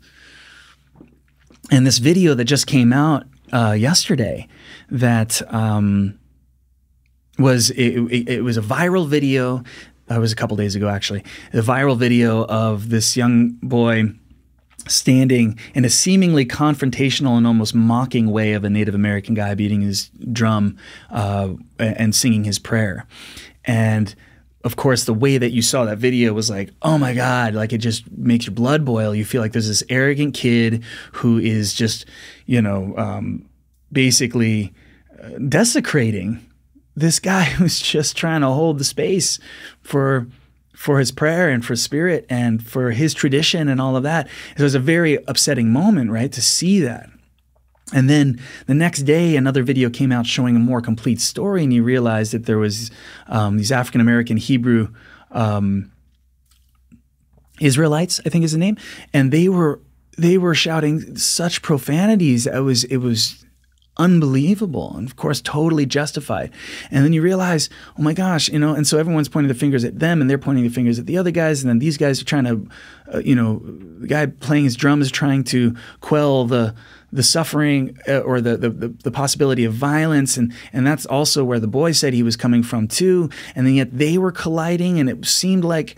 And 1.71 1.85
this 1.85 1.99
video 1.99 2.33
that 2.33 2.45
just 2.45 2.67
came 2.67 2.91
out 2.91 3.25
uh, 3.53 3.75
yesterday, 3.77 4.47
that 4.89 5.41
um, 5.53 6.19
was 7.37 7.69
it, 7.71 7.97
it, 8.11 8.29
it, 8.29 8.41
was 8.41 8.57
a 8.57 8.61
viral 8.61 9.07
video. 9.07 9.63
That 10.07 10.19
was 10.19 10.31
a 10.31 10.35
couple 10.35 10.57
days 10.57 10.75
ago, 10.75 10.89
actually. 10.89 11.23
A 11.53 11.57
viral 11.57 11.97
video 11.97 12.45
of 12.45 12.89
this 12.89 13.15
young 13.15 13.51
boy 13.61 14.13
standing 14.89 15.57
in 15.73 15.85
a 15.85 15.89
seemingly 15.89 16.45
confrontational 16.45 17.37
and 17.37 17.45
almost 17.45 17.73
mocking 17.75 18.31
way 18.31 18.53
of 18.53 18.63
a 18.63 18.69
Native 18.69 18.95
American 18.95 19.35
guy 19.35 19.55
beating 19.55 19.81
his 19.81 20.09
drum 20.31 20.77
uh, 21.09 21.53
and 21.77 22.13
singing 22.13 22.43
his 22.43 22.59
prayer. 22.59 23.05
And 23.65 24.13
of 24.63 24.75
course, 24.75 25.05
the 25.05 25.13
way 25.13 25.37
that 25.37 25.51
you 25.51 25.61
saw 25.61 25.85
that 25.85 25.99
video 25.99 26.33
was 26.33 26.49
like, 26.49 26.71
oh 26.81 26.97
my 26.97 27.13
God, 27.13 27.53
like 27.53 27.71
it 27.71 27.77
just 27.77 28.09
makes 28.11 28.45
your 28.45 28.53
blood 28.53 28.83
boil. 28.83 29.15
You 29.15 29.23
feel 29.23 29.41
like 29.41 29.53
there's 29.53 29.67
this 29.67 29.83
arrogant 29.89 30.33
kid 30.33 30.83
who 31.13 31.37
is 31.37 31.73
just, 31.73 32.05
you 32.45 32.61
know, 32.61 32.93
um, 32.97 33.47
basically 33.91 34.73
uh, 35.21 35.29
desecrating 35.47 36.45
this 36.95 37.19
guy 37.19 37.43
who's 37.57 37.79
just 37.79 38.17
trying 38.17 38.41
to 38.41 38.47
hold 38.47 38.79
the 38.79 38.83
space 38.83 39.39
for 39.81 40.27
for 40.79 40.97
his 40.97 41.11
prayer 41.11 41.49
and 41.49 41.65
for 41.65 41.75
spirit 41.75 42.25
and 42.29 42.65
for 42.65 42.91
his 42.91 43.13
tradition 43.13 43.67
and 43.67 43.81
all 43.81 43.97
of 43.97 44.03
that. 44.03 44.29
It 44.55 44.63
was 44.63 44.75
a 44.75 44.79
very 44.79 45.15
upsetting 45.27 45.73
moment, 45.73 46.09
right, 46.09 46.31
to 46.31 46.41
see 46.41 46.79
that. 46.79 47.09
And 47.93 48.09
then 48.09 48.39
the 48.65 48.73
next 48.73 49.01
day, 49.01 49.35
another 49.35 49.61
video 49.61 49.89
came 49.89 50.13
out 50.13 50.25
showing 50.25 50.55
a 50.55 50.59
more 50.59 50.79
complete 50.79 51.19
story, 51.19 51.63
and 51.63 51.73
you 51.73 51.83
realized 51.83 52.31
that 52.31 52.45
there 52.45 52.57
was 52.57 52.91
um, 53.27 53.57
these 53.57 53.73
African 53.73 53.99
American 53.99 54.37
Hebrew 54.37 54.87
um, 55.31 55.91
Israelites, 57.59 58.21
I 58.25 58.29
think 58.29 58.45
is 58.45 58.53
the 58.53 58.57
name, 58.57 58.77
and 59.11 59.33
they 59.33 59.49
were 59.49 59.81
they 60.17 60.37
were 60.37 60.55
shouting 60.55 61.17
such 61.17 61.61
profanities. 61.61 62.47
It 62.47 62.59
was 62.59 62.85
it 62.85 62.97
was 62.97 63.43
unbelievable 63.99 64.95
and 64.95 65.07
of 65.07 65.15
course 65.15 65.41
totally 65.41 65.85
justified. 65.85 66.51
And 66.89 67.05
then 67.05 67.13
you 67.13 67.21
realize 67.21 67.69
oh 67.97 68.01
my 68.01 68.13
gosh 68.13 68.49
you 68.49 68.57
know 68.57 68.73
and 68.73 68.87
so 68.87 68.97
everyone's 68.97 69.29
pointing 69.29 69.49
the 69.49 69.53
fingers 69.53 69.83
at 69.83 69.99
them 69.99 70.21
and 70.21 70.29
they're 70.29 70.39
pointing 70.39 70.63
the 70.63 70.71
fingers 70.71 70.97
at 70.97 71.05
the 71.05 71.17
other 71.17 71.31
guys. 71.31 71.61
And 71.61 71.69
then 71.69 71.79
these 71.79 71.97
guys 71.97 72.21
are 72.21 72.25
trying 72.25 72.45
to 72.45 72.67
uh, 73.13 73.19
you 73.19 73.35
know 73.35 73.61
the 73.99 74.07
guy 74.07 74.25
playing 74.25 74.63
his 74.63 74.75
drums 74.75 75.05
is 75.05 75.11
trying 75.11 75.43
to 75.45 75.75
quell 76.01 76.45
the 76.45 76.73
the 77.11 77.23
suffering 77.23 77.97
uh, 78.07 78.19
or 78.19 78.39
the, 78.39 78.55
the, 78.55 78.69
the 78.69 79.11
possibility 79.11 79.65
of 79.65 79.73
violence. 79.73 80.37
And 80.37 80.53
and 80.73 80.85
that's 80.85 81.05
also 81.05 81.43
where 81.43 81.59
the 81.59 81.67
boy 81.67 81.91
said 81.91 82.13
he 82.13 82.23
was 82.23 82.35
coming 82.35 82.63
from 82.63 82.87
too. 82.87 83.29
And 83.55 83.67
then 83.67 83.75
yet 83.75 83.97
they 83.97 84.17
were 84.17 84.31
colliding 84.31 84.99
and 84.99 85.09
it 85.09 85.25
seemed 85.25 85.63
like 85.63 85.95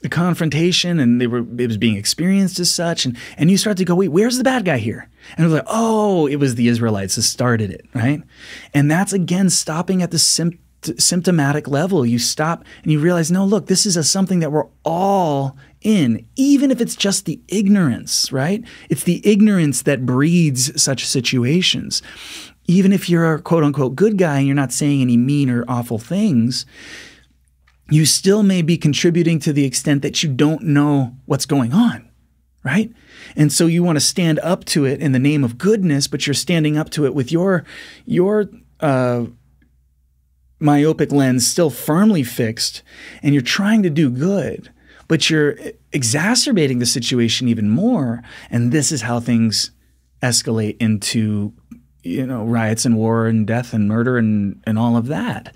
the 0.00 0.08
confrontation 0.08 1.00
and 1.00 1.20
they 1.20 1.26
were 1.26 1.38
it 1.38 1.66
was 1.66 1.76
being 1.76 1.96
experienced 1.96 2.60
as 2.60 2.70
such. 2.70 3.04
And 3.04 3.16
and 3.36 3.50
you 3.50 3.56
start 3.56 3.76
to 3.78 3.84
go 3.84 3.96
wait 3.96 4.08
where's 4.08 4.38
the 4.38 4.44
bad 4.44 4.64
guy 4.64 4.78
here? 4.78 5.08
And 5.36 5.40
it 5.40 5.48
was 5.48 5.54
like 5.54 5.66
oh 5.68 6.26
it 6.26 6.36
was 6.36 6.54
the 6.54 6.68
israelites 6.68 7.16
that 7.16 7.22
started 7.22 7.70
it 7.70 7.86
right? 7.94 8.22
And 8.74 8.90
that's 8.90 9.12
again 9.12 9.50
stopping 9.50 10.02
at 10.02 10.10
the 10.10 10.18
symptomatic 10.18 11.66
level. 11.66 12.06
You 12.06 12.18
stop 12.18 12.64
and 12.82 12.92
you 12.92 13.00
realize 13.00 13.30
no 13.30 13.44
look 13.44 13.66
this 13.66 13.86
is 13.86 13.96
a 13.96 14.04
something 14.04 14.38
that 14.38 14.52
we're 14.52 14.68
all 14.84 15.56
in 15.80 16.26
even 16.36 16.70
if 16.70 16.80
it's 16.80 16.96
just 16.96 17.24
the 17.24 17.40
ignorance 17.48 18.30
right? 18.30 18.62
It's 18.88 19.04
the 19.04 19.20
ignorance 19.28 19.82
that 19.82 20.06
breeds 20.06 20.80
such 20.80 21.06
situations. 21.06 22.02
Even 22.70 22.92
if 22.92 23.08
you're 23.08 23.34
a 23.34 23.42
quote 23.42 23.64
unquote 23.64 23.96
good 23.96 24.16
guy 24.16 24.38
and 24.38 24.46
you're 24.46 24.54
not 24.54 24.72
saying 24.72 25.00
any 25.00 25.16
mean 25.16 25.50
or 25.50 25.64
awful 25.66 25.98
things 25.98 26.66
you 27.90 28.04
still 28.04 28.42
may 28.42 28.62
be 28.62 28.76
contributing 28.76 29.38
to 29.40 29.52
the 29.52 29.64
extent 29.64 30.02
that 30.02 30.22
you 30.22 30.28
don't 30.28 30.62
know 30.62 31.16
what's 31.26 31.46
going 31.46 31.72
on, 31.72 32.08
right? 32.62 32.92
And 33.34 33.52
so 33.52 33.66
you 33.66 33.82
want 33.82 33.96
to 33.96 34.00
stand 34.00 34.38
up 34.40 34.64
to 34.66 34.84
it 34.84 35.00
in 35.00 35.12
the 35.12 35.18
name 35.18 35.42
of 35.42 35.58
goodness, 35.58 36.06
but 36.06 36.26
you're 36.26 36.34
standing 36.34 36.76
up 36.76 36.90
to 36.90 37.06
it 37.06 37.14
with 37.14 37.32
your 37.32 37.64
your 38.04 38.50
uh, 38.80 39.24
myopic 40.60 41.12
lens 41.12 41.46
still 41.46 41.70
firmly 41.70 42.22
fixed, 42.22 42.82
and 43.22 43.32
you're 43.32 43.42
trying 43.42 43.82
to 43.82 43.90
do 43.90 44.10
good, 44.10 44.70
but 45.06 45.30
you're 45.30 45.56
exacerbating 45.92 46.78
the 46.78 46.86
situation 46.86 47.48
even 47.48 47.70
more. 47.70 48.22
And 48.50 48.70
this 48.70 48.92
is 48.92 49.02
how 49.02 49.20
things 49.20 49.70
escalate 50.22 50.76
into 50.80 51.54
you 52.02 52.26
know 52.26 52.44
riots 52.44 52.84
and 52.84 52.96
war 52.96 53.26
and 53.26 53.46
death 53.46 53.72
and 53.72 53.88
murder 53.88 54.18
and 54.18 54.62
and 54.66 54.78
all 54.78 54.96
of 54.96 55.06
that 55.06 55.54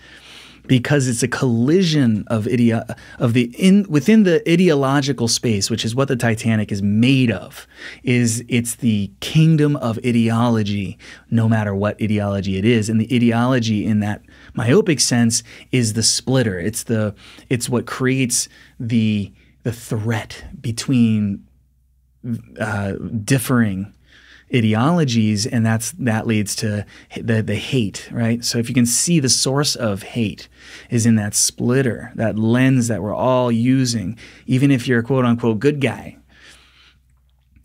because 0.66 1.08
it's 1.08 1.22
a 1.22 1.28
collision 1.28 2.24
of 2.28 2.46
idea 2.46 2.96
of 3.18 3.32
the 3.32 3.54
in 3.58 3.84
within 3.88 4.22
the 4.22 4.42
ideological 4.50 5.28
space, 5.28 5.70
which 5.70 5.84
is 5.84 5.94
what 5.94 6.08
the 6.08 6.16
Titanic 6.16 6.70
is 6.70 6.82
made 6.82 7.30
of. 7.30 7.66
Is 8.02 8.44
it's 8.48 8.76
the 8.76 9.10
kingdom 9.20 9.76
of 9.76 9.98
ideology, 10.04 10.98
no 11.30 11.48
matter 11.48 11.74
what 11.74 12.00
ideology 12.00 12.58
it 12.58 12.64
is, 12.64 12.88
and 12.88 13.00
the 13.00 13.14
ideology 13.14 13.84
in 13.84 14.00
that 14.00 14.22
myopic 14.54 15.00
sense 15.00 15.42
is 15.72 15.94
the 15.94 16.02
splitter. 16.02 16.58
It's 16.58 16.84
the 16.84 17.14
it's 17.48 17.68
what 17.68 17.86
creates 17.86 18.48
the 18.78 19.32
the 19.62 19.72
threat 19.72 20.44
between 20.60 21.46
uh, 22.60 22.92
differing 23.24 23.92
ideologies 24.55 25.46
and 25.46 25.64
that's 25.64 25.92
that 25.92 26.26
leads 26.26 26.55
to 26.57 26.84
the 27.20 27.42
the 27.42 27.55
hate 27.55 28.09
right? 28.12 28.44
So 28.44 28.59
if 28.59 28.68
you 28.68 28.74
can 28.74 28.86
see 28.86 29.20
the 29.20 29.28
source 29.28 29.74
of 29.74 30.03
hate 30.03 30.48
is 30.90 31.07
in 31.07 31.16
that 31.16 31.34
splitter 31.34 32.12
that 32.14 32.38
lens 32.38 32.88
that 32.88 33.03
we're 33.03 33.14
all 33.14 33.50
using 33.50 34.18
even 34.46 34.70
if 34.70 34.86
you're 34.86 35.00
a 35.00 35.03
quote 35.03 35.24
unquote 35.24 35.59
good 35.59 35.80
guy. 35.80 36.16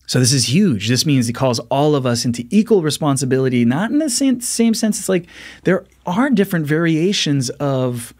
So 0.08 0.20
this 0.20 0.32
is 0.32 0.48
huge. 0.48 0.88
This 0.88 1.06
means 1.06 1.28
it 1.28 1.34
calls 1.34 1.60
all 1.70 1.94
of 1.94 2.06
us 2.06 2.24
into 2.24 2.46
equal 2.50 2.82
responsibility 2.82 3.66
not 3.66 3.92
in 3.92 4.00
the 4.00 4.10
same, 4.10 4.40
same 4.40 4.74
sense 4.74 5.00
it's 5.00 5.10
like 5.10 5.28
there 5.64 5.86
are 6.06 6.30
different 6.30 6.66
variations 6.66 7.50
of 7.50 8.14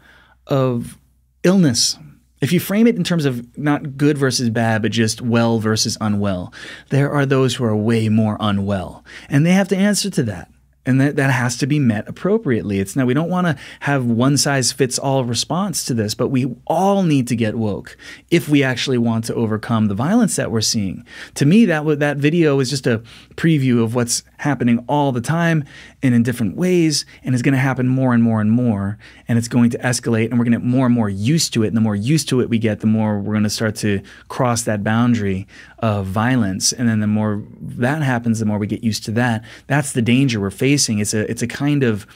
of 0.46 0.98
illness 1.44 1.98
if 2.40 2.52
you 2.52 2.60
frame 2.60 2.86
it 2.86 2.96
in 2.96 3.04
terms 3.04 3.24
of 3.24 3.58
not 3.58 3.96
good 3.96 4.16
versus 4.16 4.50
bad, 4.50 4.82
but 4.82 4.92
just 4.92 5.20
well 5.20 5.58
versus 5.58 5.98
unwell, 6.00 6.52
there 6.90 7.10
are 7.10 7.26
those 7.26 7.54
who 7.54 7.64
are 7.64 7.76
way 7.76 8.08
more 8.08 8.36
unwell. 8.40 9.04
And 9.28 9.44
they 9.44 9.52
have 9.52 9.68
to 9.68 9.76
answer 9.76 10.10
to 10.10 10.22
that 10.24 10.50
and 10.88 10.98
that, 11.02 11.16
that 11.16 11.30
has 11.30 11.58
to 11.58 11.66
be 11.66 11.78
met 11.78 12.08
appropriately. 12.08 12.80
It's 12.80 12.96
now 12.96 13.04
we 13.04 13.12
don't 13.12 13.28
want 13.28 13.46
to 13.46 13.56
have 13.80 14.06
one 14.06 14.38
size 14.38 14.72
fits 14.72 14.98
all 14.98 15.22
response 15.22 15.84
to 15.84 15.92
this, 15.92 16.14
but 16.14 16.28
we 16.28 16.56
all 16.66 17.02
need 17.02 17.28
to 17.28 17.36
get 17.36 17.56
woke 17.56 17.98
if 18.30 18.48
we 18.48 18.62
actually 18.62 18.96
want 18.96 19.26
to 19.26 19.34
overcome 19.34 19.88
the 19.88 19.94
violence 19.94 20.36
that 20.36 20.50
we're 20.50 20.62
seeing. 20.62 21.04
To 21.34 21.44
me, 21.44 21.66
that 21.66 21.98
that 21.98 22.16
video 22.16 22.58
is 22.58 22.70
just 22.70 22.86
a 22.86 23.02
preview 23.36 23.84
of 23.84 23.94
what's 23.94 24.22
happening 24.38 24.82
all 24.88 25.12
the 25.12 25.20
time 25.20 25.62
and 26.02 26.14
in 26.14 26.22
different 26.22 26.56
ways, 26.56 27.04
and 27.22 27.34
it's 27.34 27.42
going 27.42 27.52
to 27.52 27.58
happen 27.58 27.86
more 27.86 28.14
and 28.14 28.22
more 28.22 28.40
and 28.40 28.50
more, 28.50 28.96
and 29.26 29.36
it's 29.36 29.48
going 29.48 29.68
to 29.70 29.78
escalate, 29.78 30.30
and 30.30 30.38
we're 30.38 30.44
going 30.44 30.52
to 30.52 30.58
get 30.58 30.66
more 30.66 30.86
and 30.86 30.94
more 30.94 31.10
used 31.10 31.52
to 31.52 31.64
it. 31.64 31.66
And 31.66 31.76
the 31.76 31.82
more 31.82 31.96
used 31.96 32.30
to 32.30 32.40
it 32.40 32.48
we 32.48 32.58
get, 32.58 32.80
the 32.80 32.86
more 32.86 33.18
we're 33.18 33.34
going 33.34 33.42
to 33.42 33.50
start 33.50 33.76
to 33.76 34.00
cross 34.28 34.62
that 34.62 34.82
boundary 34.82 35.46
of 35.80 36.06
violence, 36.06 36.72
and 36.72 36.88
then 36.88 37.00
the 37.00 37.06
more 37.06 37.42
that 37.60 38.02
happens, 38.02 38.38
the 38.38 38.46
more 38.46 38.58
we 38.58 38.66
get 38.66 38.82
used 38.82 39.04
to 39.04 39.12
that. 39.12 39.44
That's 39.66 39.92
the 39.92 40.02
danger 40.02 40.40
we're 40.40 40.50
facing. 40.50 40.98
It's 40.98 41.14
a 41.14 41.30
it's 41.30 41.42
a 41.42 41.46
kind 41.46 41.82
of 41.82 42.06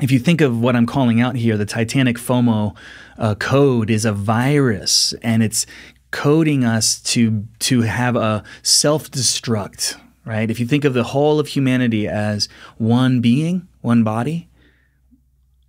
if 0.00 0.10
you 0.10 0.18
think 0.18 0.40
of 0.40 0.60
what 0.60 0.76
I'm 0.76 0.86
calling 0.86 1.20
out 1.20 1.36
here, 1.36 1.56
the 1.56 1.66
Titanic 1.66 2.16
FOMO 2.16 2.74
uh, 3.18 3.34
code 3.34 3.90
is 3.90 4.04
a 4.04 4.12
virus, 4.12 5.12
and 5.22 5.42
it's 5.42 5.66
coding 6.10 6.64
us 6.64 7.00
to 7.00 7.46
to 7.60 7.82
have 7.82 8.16
a 8.16 8.42
self 8.62 9.10
destruct. 9.10 10.00
Right? 10.24 10.50
If 10.50 10.60
you 10.60 10.66
think 10.66 10.84
of 10.84 10.94
the 10.94 11.02
whole 11.02 11.40
of 11.40 11.48
humanity 11.48 12.06
as 12.06 12.48
one 12.76 13.20
being, 13.20 13.66
one 13.80 14.04
body, 14.04 14.48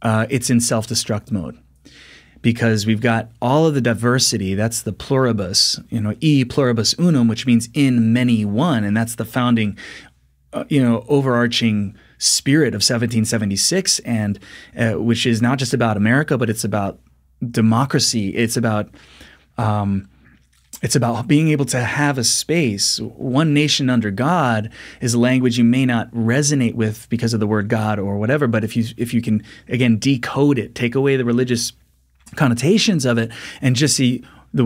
uh, 0.02 0.28
it's 0.30 0.50
in 0.50 0.60
self 0.60 0.88
destruct 0.88 1.32
mode 1.32 1.58
because 2.42 2.86
we've 2.86 3.02
got 3.02 3.30
all 3.42 3.68
of 3.68 3.74
the 3.74 3.82
diversity. 3.82 4.56
That's 4.56 4.82
the 4.82 4.94
pluribus, 4.94 5.80
you 5.90 6.02
know, 6.02 6.16
e 6.20 6.44
pluribus 6.46 6.96
unum, 6.98 7.28
which 7.28 7.46
means 7.46 7.70
in 7.74 8.14
many 8.14 8.46
one, 8.46 8.84
and 8.84 8.96
that's 8.96 9.16
the 9.16 9.26
founding, 9.26 9.78
uh, 10.54 10.66
you 10.70 10.82
know, 10.82 11.06
overarching 11.08 11.96
spirit 12.18 12.70
of 12.70 12.80
1776, 12.80 14.00
and 14.00 14.40
uh, 14.78 14.94
which 14.94 15.26
is 15.26 15.42
not 15.42 15.60
just 15.60 15.74
about 15.74 15.98
America, 15.98 16.38
but 16.38 16.50
it's 16.50 16.64
about 16.64 17.00
democracy. 17.50 18.30
It's 18.30 18.58
about 18.58 18.90
um, 19.58 20.10
it's 20.82 20.96
about 20.96 21.28
being 21.28 21.50
able 21.50 21.66
to 21.66 21.82
have 21.84 22.18
a 22.18 22.24
space. 22.24 23.00
One 23.00 23.54
nation 23.54 23.90
under 23.90 24.10
God 24.10 24.72
is 25.00 25.14
a 25.14 25.20
language 25.20 25.58
you 25.58 25.64
may 25.64 25.86
not 25.86 26.12
resonate 26.12 26.74
with 26.74 27.08
because 27.10 27.34
of 27.34 27.40
the 27.40 27.48
word 27.48 27.68
God 27.68 28.00
or 28.00 28.18
whatever. 28.18 28.48
But 28.48 28.64
if 28.64 28.76
you 28.76 28.86
if 28.98 29.14
you 29.14 29.22
can 29.22 29.44
again 29.68 30.00
decode 30.00 30.58
it, 30.58 30.74
take 30.74 30.96
away 30.96 31.18
the 31.18 31.26
religious 31.26 31.74
connotations 32.36 33.06
of 33.06 33.18
it, 33.18 33.32
and 33.62 33.76
just 33.76 33.96
see 33.96 34.24
the 34.54 34.66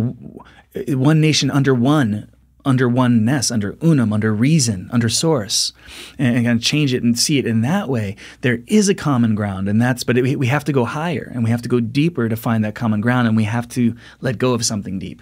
one 0.88 1.22
nation 1.22 1.51
under 1.51 1.74
one 1.74 2.30
under 2.66 2.89
oneness, 2.89 3.51
under 3.51 3.78
unum, 3.82 4.11
under 4.11 4.34
reason, 4.34 4.89
under 4.91 5.07
source, 5.07 5.72
and, 6.18 6.36
and 6.36 6.45
kind 6.45 6.59
of 6.59 6.66
change 6.66 6.93
it 6.93 7.03
and 7.03 7.18
see 7.18 7.38
it 7.38 7.45
in 7.45 7.61
that 7.61 7.88
way. 7.88 8.16
There 8.41 8.59
is 8.68 8.89
a 8.89 8.95
common 8.95 9.36
ground, 9.36 9.70
and 9.70 9.80
that's 9.80 10.03
but 10.03 10.18
it, 10.18 10.39
we 10.39 10.47
have 10.47 10.66
to 10.66 10.74
go 10.74 10.84
higher 10.84 11.32
and 11.34 11.43
we 11.43 11.51
have 11.51 11.61
to 11.61 11.70
go 11.70 11.80
deeper 11.80 12.28
to 12.28 12.36
find 12.36 12.66
that 12.66 12.76
common 12.76 13.01
ground, 13.01 13.28
and 13.28 13.38
we 13.38 13.43
have 13.43 13.70
to 13.70 13.95
let 14.20 14.39
go 14.39 14.53
of 14.53 14.66
something 14.66 14.97
deep. 14.97 15.22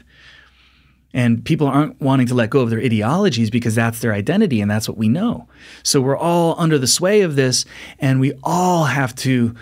And 1.16 1.46
people 1.46 1.68
aren't 1.68 2.02
wanting 2.02 2.26
to 2.28 2.34
let 2.34 2.50
go 2.50 2.62
of 2.62 2.72
their 2.72 2.80
ideologies 2.80 3.52
because 3.52 3.76
that's 3.76 4.00
their 4.00 4.14
identity 4.14 4.62
and 4.62 4.72
that's 4.72 4.90
what 4.90 4.98
we 4.98 5.08
know. 5.08 5.48
So 5.84 6.02
we're 6.02 6.18
all 6.18 6.56
under 6.58 6.80
the 6.80 6.88
sway 6.88 7.22
of 7.22 7.36
this, 7.36 7.66
and 8.00 8.20
we 8.20 8.34
all 8.42 8.86
have 8.86 9.14
to 9.18 9.54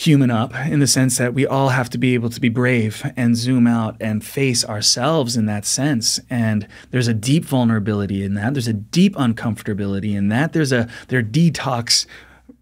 human 0.00 0.30
up 0.30 0.54
in 0.66 0.80
the 0.80 0.86
sense 0.86 1.18
that 1.18 1.34
we 1.34 1.46
all 1.46 1.68
have 1.68 1.90
to 1.90 1.98
be 1.98 2.14
able 2.14 2.30
to 2.30 2.40
be 2.40 2.48
brave 2.48 3.04
and 3.18 3.36
zoom 3.36 3.66
out 3.66 3.94
and 4.00 4.24
face 4.24 4.64
ourselves 4.64 5.36
in 5.36 5.44
that 5.44 5.66
sense. 5.66 6.18
And 6.30 6.66
there's 6.90 7.06
a 7.06 7.12
deep 7.12 7.44
vulnerability 7.44 8.24
in 8.24 8.32
that. 8.32 8.54
There's 8.54 8.66
a 8.66 8.72
deep 8.72 9.14
uncomfortability 9.16 10.16
in 10.16 10.28
that. 10.28 10.54
There's 10.54 10.72
a 10.72 10.88
there 11.08 11.22
detox 11.22 12.06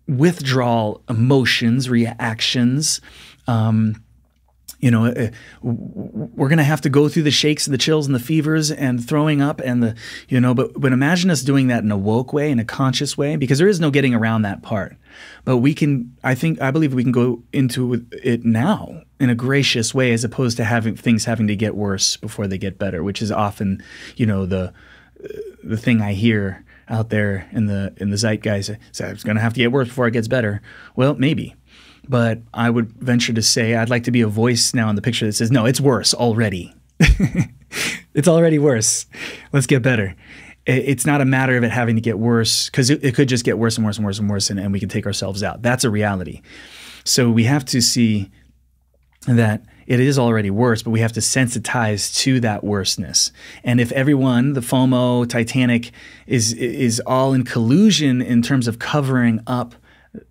withdrawal 0.09 1.01
emotions 1.09 1.89
reactions 1.89 3.01
um, 3.47 4.03
you 4.81 4.91
know, 4.91 5.07
uh, 5.07 5.31
we're 5.63 6.49
going 6.49 6.59
to 6.59 6.65
have 6.65 6.81
to 6.83 6.89
go 6.89 7.09
through 7.09 7.25
the 7.25 7.31
shakes 7.31 7.67
and 7.67 7.75
the 7.75 7.79
chills 7.79 8.07
and 8.07 8.15
the 8.15 8.21
fevers 8.21 8.71
and 8.71 9.07
throwing 9.07 9.43
up 9.43 9.61
and 9.61 9.83
the, 9.83 9.97
you 10.29 10.41
know, 10.41 10.55
but, 10.55 10.73
but 10.81 10.93
imagine 10.93 11.31
us 11.31 11.43
doing 11.43 11.67
that 11.67 11.83
in 11.83 11.91
a 11.91 11.97
woke 11.97 12.33
way, 12.33 12.51
in 12.51 12.59
a 12.59 12.65
conscious 12.65 13.19
way, 13.19 13.37
because 13.37 13.59
there 13.59 13.69
is 13.69 13.81
no 13.81 13.91
getting 13.91 14.15
around 14.15 14.43
that 14.43 14.63
part. 14.63 14.97
But 15.45 15.59
we 15.59 15.75
can, 15.75 16.17
I 16.23 16.35
think, 16.35 16.61
I 16.61 16.71
believe 16.71 16.95
we 16.95 17.03
can 17.03 17.13
go 17.13 17.43
into 17.53 18.07
it 18.13 18.45
now 18.45 19.03
in 19.19 19.31
a 19.31 19.35
gracious 19.35 19.93
way 19.93 20.13
as 20.13 20.23
opposed 20.23 20.57
to 20.59 20.65
having 20.65 20.95
things 20.95 21.25
having 21.25 21.49
to 21.49 21.57
get 21.57 21.75
worse 21.75 22.17
before 22.17 22.47
they 22.47 22.59
get 22.59 22.79
better, 22.79 23.03
which 23.03 23.21
is 23.21 23.33
often, 23.33 23.83
you 24.17 24.27
know, 24.27 24.47
the, 24.47 24.73
the 25.65 25.77
thing 25.77 26.01
I 26.01 26.13
hear 26.13 26.65
out 26.89 27.11
there 27.11 27.49
in 27.53 27.67
the 27.67 27.93
in 27.99 28.11
the 28.11 28.17
zeitgeist. 28.17 28.71
It's 28.71 29.25
going 29.25 29.37
to 29.37 29.43
have 29.43 29.53
to 29.55 29.61
get 29.61 29.73
worse 29.73 29.89
before 29.89 30.07
it 30.07 30.13
gets 30.13 30.29
better. 30.29 30.63
Well, 30.97 31.15
maybe, 31.17 31.55
but 32.09 32.41
I 32.55 32.71
would 32.71 32.93
venture 32.93 33.33
to 33.33 33.43
say 33.43 33.75
I'd 33.75 33.91
like 33.91 34.05
to 34.05 34.11
be 34.11 34.23
a 34.23 34.29
voice 34.29 34.73
now 34.75 34.89
in 34.89 34.97
the 34.97 35.03
picture 35.03 35.27
that 35.27 35.33
says, 35.33 35.51
no, 35.51 35.67
it's 35.67 35.81
worse 35.81 36.15
already. 36.15 36.75
it's 38.15 38.29
already 38.29 38.59
worse. 38.59 39.07
Let's 39.53 39.67
get 39.67 39.83
better. 39.83 40.17
It's 40.67 41.07
not 41.07 41.21
a 41.21 41.25
matter 41.25 41.57
of 41.57 41.65
it 41.65 41.71
having 41.71 41.97
to 41.97 42.03
get 42.03 42.19
worse 42.19 42.69
because 42.69 42.91
it, 42.91 43.15
could 43.15 43.29
just 43.29 43.45
get 43.45 43.59
worse 43.59 43.77
and 43.77 43.87
worse 43.87 43.97
and 43.97 44.05
worse 44.05 44.19
and 44.19 44.29
worse, 44.29 44.51
and, 44.51 44.61
and 44.61 44.73
we 44.73 44.81
can 44.81 44.89
take 44.89 45.07
ourselves 45.07 45.43
out. 45.43 45.63
That's 45.63 45.85
a 45.85 45.91
reality. 45.91 46.43
So 47.05 47.31
we 47.31 47.45
have 47.45 47.65
to 47.67 47.81
see 47.81 48.31
that 49.27 49.63
it 49.87 50.01
is 50.01 50.19
already 50.19 50.51
worse, 50.51 50.83
but 50.83 50.91
we 50.91 51.01
have 51.01 51.13
to 51.13 51.21
sensitize 51.21 52.15
to 52.19 52.41
that 52.41 52.63
worseness. 52.63 53.33
And 53.65 53.81
if 53.81 53.91
everyone, 53.93 54.53
the 54.53 54.61
FOMO, 54.61 55.27
Titanic, 55.27 55.91
is 56.27 56.53
is 56.53 57.01
all 57.07 57.33
in 57.33 57.45
collusion 57.45 58.21
in 58.21 58.43
terms 58.43 58.69
of 58.69 58.79
covering 58.79 59.41
up 59.47 59.75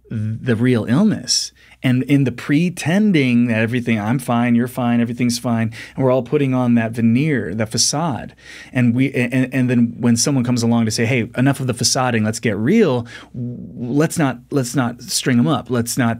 the 0.10 0.56
real 0.56 0.86
illness, 0.86 1.52
and 1.84 2.04
in 2.04 2.24
the 2.24 2.32
pretending 2.32 3.48
that 3.48 3.62
everything 3.62 4.00
i'm 4.00 4.20
fine 4.20 4.56
you're 4.56 4.68
fine 4.68 5.00
everything's 5.00 5.38
fine 5.38 5.74
and 5.96 6.04
we're 6.04 6.12
all 6.12 6.24
putting 6.24 6.54
on 6.54 6.76
that 6.76 6.92
veneer 6.92 7.54
that 7.56 7.70
facade. 7.70 8.36
And 8.72 8.96
we 8.96 9.12
and, 9.14 9.54
and 9.54 9.70
then 9.70 9.96
when 10.00 10.18
someone 10.18 10.44
comes 10.44 10.64
along 10.64 10.86
to 10.86 10.92
say 10.92 11.06
hey 11.06 11.30
enough 11.38 11.60
of 11.60 11.68
the 11.68 11.74
facading 11.74 12.24
let's 12.24 12.40
get 12.40 12.58
real 12.58 13.08
let's 13.34 14.18
not 14.18 14.40
let's 14.52 14.76
not 14.76 15.02
string 15.02 15.38
them 15.38 15.48
up. 15.48 15.70
Let's 15.70 15.98
not 15.98 16.20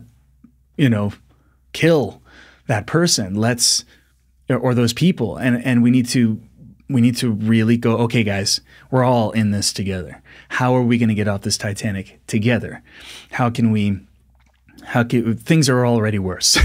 you 0.78 0.90
know 0.90 1.14
kill 1.74 2.22
that 2.68 2.88
person. 2.88 3.36
Let's 3.36 3.86
or 4.50 4.74
those 4.74 4.94
people. 4.94 5.38
And 5.38 5.64
and 5.64 5.84
we 5.84 5.92
need 5.92 6.08
to 6.10 6.42
we 6.90 7.02
need 7.02 7.18
to 7.18 7.32
really 7.32 7.76
go 7.76 7.98
okay 7.98 8.24
guys 8.24 8.62
we're 8.92 9.04
all 9.04 9.32
in 9.32 9.52
this 9.52 9.74
together. 9.74 10.22
How 10.50 10.76
are 10.76 10.84
we 10.84 10.98
going 10.98 11.10
to 11.10 11.16
get 11.16 11.28
off 11.28 11.42
this 11.42 11.58
titanic 11.58 12.20
together? 12.28 12.82
How 13.32 13.50
can 13.50 13.72
we 13.72 14.00
how 14.88 15.04
things 15.04 15.70
are 15.70 15.86
already 15.86 16.18
worse. 16.18 16.58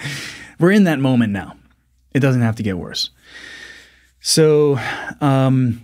We're 0.58 0.72
in 0.72 0.84
that 0.84 1.00
moment 1.00 1.32
now. 1.32 1.56
It 2.14 2.20
doesn't 2.20 2.42
have 2.42 2.56
to 2.56 2.62
get 2.62 2.76
worse. 2.76 3.10
So 4.20 4.78
um, 5.20 5.82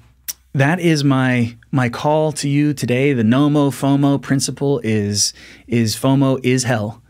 that 0.52 0.80
is 0.80 1.02
my 1.02 1.56
my 1.72 1.88
call 1.88 2.32
to 2.32 2.48
you 2.48 2.74
today. 2.74 3.14
The 3.14 3.22
NOMO 3.22 3.70
FOMO 3.70 4.20
principle 4.20 4.80
is 4.84 5.32
is 5.66 5.96
FOMO 5.96 6.38
is 6.44 6.64
hell. 6.64 7.02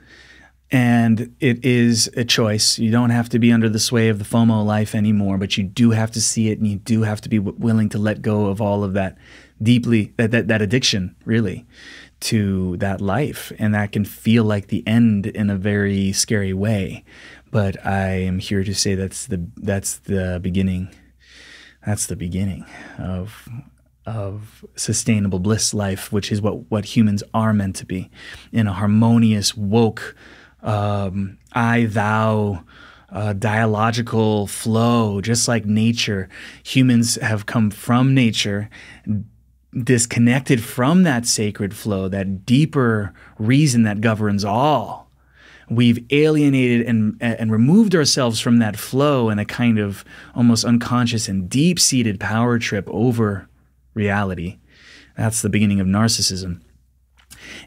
And 0.70 1.34
it 1.40 1.64
is 1.64 2.10
a 2.14 2.26
choice. 2.26 2.78
You 2.78 2.90
don't 2.90 3.08
have 3.08 3.30
to 3.30 3.38
be 3.38 3.50
under 3.50 3.70
the 3.70 3.78
sway 3.78 4.10
of 4.10 4.18
the 4.18 4.24
FOMO 4.26 4.66
life 4.66 4.94
anymore, 4.94 5.38
but 5.38 5.56
you 5.56 5.64
do 5.64 5.92
have 5.92 6.10
to 6.10 6.20
see 6.20 6.50
it 6.50 6.58
and 6.58 6.66
you 6.66 6.76
do 6.76 7.04
have 7.04 7.22
to 7.22 7.30
be 7.30 7.38
w- 7.38 7.56
willing 7.58 7.88
to 7.88 7.98
let 7.98 8.20
go 8.20 8.46
of 8.46 8.60
all 8.60 8.84
of 8.84 8.92
that 8.92 9.16
deeply, 9.62 10.12
that, 10.18 10.30
that, 10.30 10.48
that 10.48 10.60
addiction, 10.60 11.16
really, 11.24 11.66
to 12.20 12.76
that 12.78 13.00
life 13.00 13.52
and 13.58 13.74
that 13.74 13.92
can 13.92 14.04
feel 14.04 14.44
like 14.44 14.68
the 14.68 14.86
end 14.86 15.26
in 15.26 15.50
a 15.50 15.56
very 15.56 16.12
scary 16.12 16.52
way 16.52 17.04
but 17.50 17.84
i 17.86 18.08
am 18.08 18.38
here 18.38 18.64
to 18.64 18.74
say 18.74 18.94
that's 18.94 19.26
the 19.26 19.44
that's 19.56 19.98
the 19.98 20.38
beginning 20.42 20.88
that's 21.86 22.06
the 22.06 22.16
beginning 22.16 22.64
of 22.98 23.48
of 24.06 24.64
sustainable 24.74 25.38
bliss 25.38 25.72
life 25.72 26.12
which 26.12 26.32
is 26.32 26.40
what 26.40 26.70
what 26.70 26.96
humans 26.96 27.22
are 27.34 27.52
meant 27.52 27.76
to 27.76 27.86
be 27.86 28.10
in 28.52 28.66
a 28.66 28.72
harmonious 28.72 29.56
woke 29.56 30.16
um, 30.62 31.38
i 31.52 31.84
thou 31.84 32.64
uh, 33.10 33.32
dialogical 33.32 34.46
flow, 34.46 35.20
just 35.20 35.48
like 35.48 35.64
nature. 35.64 36.28
Humans 36.64 37.16
have 37.16 37.46
come 37.46 37.70
from 37.70 38.14
nature, 38.14 38.68
disconnected 39.72 40.62
from 40.62 41.02
that 41.02 41.26
sacred 41.26 41.74
flow, 41.74 42.08
that 42.08 42.44
deeper 42.46 43.12
reason 43.38 43.82
that 43.82 44.00
governs 44.00 44.44
all. 44.44 45.10
We've 45.70 46.04
alienated 46.10 46.86
and, 46.86 47.16
and 47.20 47.52
removed 47.52 47.94
ourselves 47.94 48.40
from 48.40 48.58
that 48.58 48.78
flow 48.78 49.28
in 49.28 49.38
a 49.38 49.44
kind 49.44 49.78
of 49.78 50.04
almost 50.34 50.64
unconscious 50.64 51.28
and 51.28 51.50
deep 51.50 51.78
seated 51.78 52.18
power 52.18 52.58
trip 52.58 52.88
over 52.90 53.48
reality. 53.92 54.58
That's 55.16 55.42
the 55.42 55.50
beginning 55.50 55.80
of 55.80 55.86
narcissism. 55.86 56.62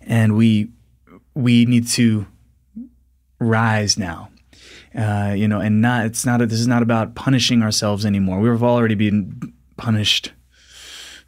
And 0.02 0.36
we, 0.36 0.72
we 1.36 1.66
need 1.66 1.88
to 1.90 2.26
rise 3.40 3.98
now 3.98 4.32
uh, 4.96 5.34
you 5.36 5.48
know, 5.48 5.60
and 5.60 5.82
not 5.82 6.06
it's 6.06 6.26
not 6.26 6.42
a, 6.42 6.46
this 6.46 6.60
is 6.60 6.68
not 6.68 6.82
about 6.82 7.16
punishing 7.16 7.62
ourselves 7.64 8.06
anymore. 8.06 8.40
We've 8.40 8.64
already 8.64 8.96
been 8.96 9.54
punished 9.78 10.34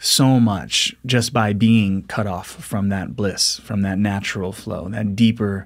so 0.03 0.37
much 0.37 0.93
just 1.05 1.31
by 1.31 1.53
being 1.53 2.03
cut 2.03 2.27
off 2.27 2.47
from 2.47 2.89
that 2.89 3.15
bliss, 3.15 3.59
from 3.59 3.83
that 3.83 3.97
natural 3.97 4.51
flow, 4.51 4.89
that 4.89 5.15
deeper 5.15 5.65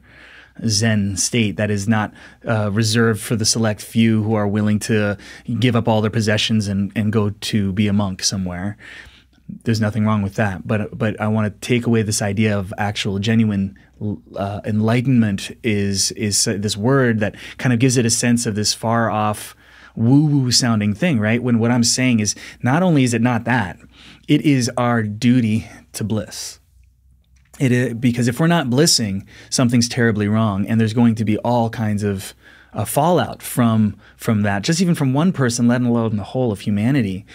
Zen 0.67 1.17
state 1.17 1.57
that 1.57 1.71
is 1.71 1.87
not 1.87 2.13
uh, 2.47 2.71
reserved 2.71 3.19
for 3.19 3.35
the 3.35 3.45
select 3.45 3.81
few 3.81 4.21
who 4.23 4.35
are 4.35 4.47
willing 4.47 4.77
to 4.79 5.17
give 5.59 5.75
up 5.75 5.87
all 5.87 6.01
their 6.01 6.11
possessions 6.11 6.67
and, 6.67 6.91
and 6.95 7.11
go 7.11 7.31
to 7.31 7.73
be 7.73 7.87
a 7.87 7.93
monk 7.93 8.21
somewhere. 8.21 8.77
There's 9.63 9.81
nothing 9.81 10.05
wrong 10.05 10.21
with 10.21 10.35
that, 10.35 10.67
but 10.67 10.95
but 10.97 11.19
I 11.21 11.27
want 11.29 11.45
to 11.51 11.67
take 11.67 11.87
away 11.87 12.01
this 12.01 12.21
idea 12.21 12.57
of 12.57 12.73
actual 12.77 13.17
genuine 13.17 13.77
uh, 14.35 14.61
enlightenment 14.65 15.51
is 15.63 16.11
is 16.11 16.43
this 16.43 16.75
word 16.75 17.21
that 17.21 17.35
kind 17.57 17.73
of 17.73 17.79
gives 17.79 17.97
it 17.97 18.05
a 18.05 18.09
sense 18.09 18.45
of 18.45 18.55
this 18.55 18.73
far 18.73 19.09
off 19.09 19.55
woo 19.95 20.25
woo 20.25 20.51
sounding 20.51 20.93
thing, 20.93 21.19
right? 21.19 21.41
When 21.41 21.59
what 21.59 21.71
I'm 21.71 21.83
saying 21.83 22.19
is 22.19 22.35
not 22.61 22.83
only 22.83 23.03
is 23.03 23.13
it 23.13 23.21
not 23.21 23.45
that, 23.45 23.77
it 24.27 24.41
is 24.41 24.69
our 24.77 25.03
duty 25.03 25.67
to 25.93 26.03
bliss. 26.03 26.59
It 27.59 27.71
is, 27.71 27.93
because 27.95 28.27
if 28.27 28.39
we're 28.39 28.47
not 28.47 28.69
blissing, 28.69 29.25
something's 29.49 29.89
terribly 29.89 30.27
wrong, 30.27 30.67
and 30.67 30.79
there's 30.79 30.93
going 30.93 31.15
to 31.15 31.25
be 31.25 31.37
all 31.39 31.69
kinds 31.69 32.03
of 32.03 32.33
uh, 32.73 32.85
fallout 32.85 33.41
from 33.41 33.97
from 34.15 34.43
that, 34.43 34.61
just 34.61 34.81
even 34.81 34.93
from 34.93 35.13
one 35.13 35.31
person, 35.31 35.67
let 35.67 35.81
alone 35.81 36.17
the 36.17 36.23
whole 36.23 36.51
of 36.51 36.59
humanity. 36.59 37.25